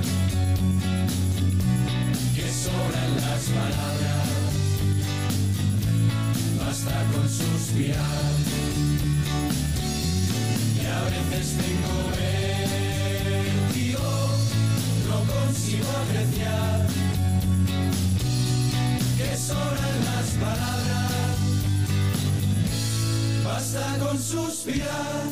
que 2.35 2.47
sobran 2.53 3.17
las 3.17 3.43
palabras, 3.59 4.29
basta 6.59 6.97
con 7.13 7.27
suspirar. 7.29 8.33
Y 10.77 10.79
a 10.87 10.89
veces 11.05 11.47
tengo 11.57 11.97
que 19.17 19.37
sobran 19.37 19.97
las 20.05 20.29
palabras 20.45 21.39
basta 23.45 23.99
con 23.99 24.19
suspirar. 24.19 25.25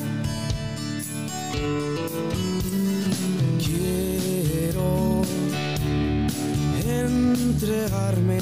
Quiero 3.65 5.23
entregarme 6.85 8.39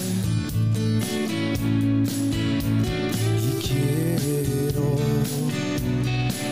y 3.39 3.51
quiero 3.66 4.87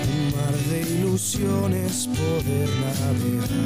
un 0.05 0.33
mar 0.35 0.55
de 0.70 0.79
ilusiones 0.83 2.09
poder 2.09 2.68
navegar. 2.83 3.62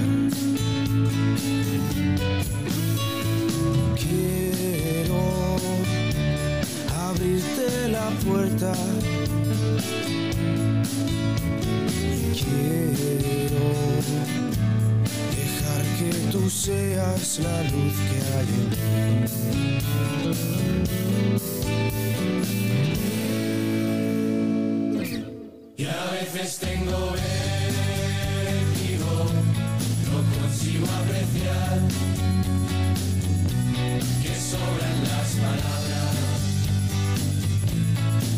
La 17.39 17.63
luz 17.65 17.95
que 18.09 18.19
hay 18.35 18.49
en 18.59 18.67
a 25.87 26.11
veces 26.13 26.59
tengo 26.59 27.13
vértigo, 28.33 29.13
no 30.07 30.19
consigo 30.41 30.87
apreciar 30.87 31.79
que 34.23 34.35
sobran 34.35 34.99
las 35.03 35.31
palabras, 35.37 36.17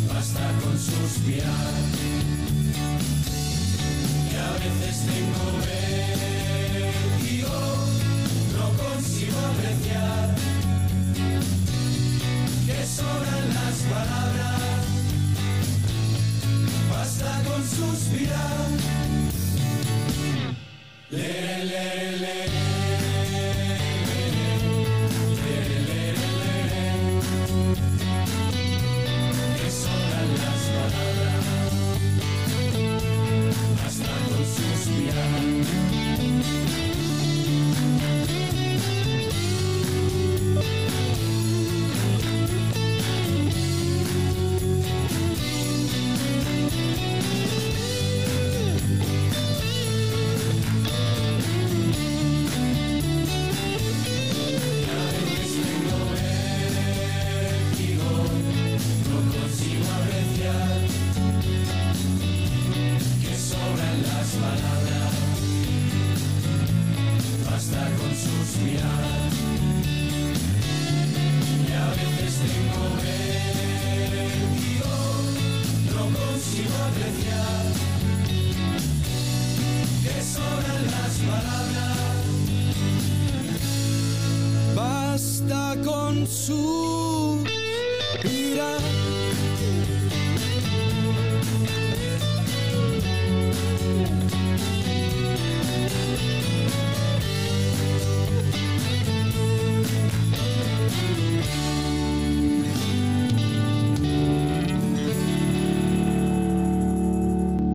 basta 0.09 0.45
con 0.63 0.77
suspirar. 0.79 1.88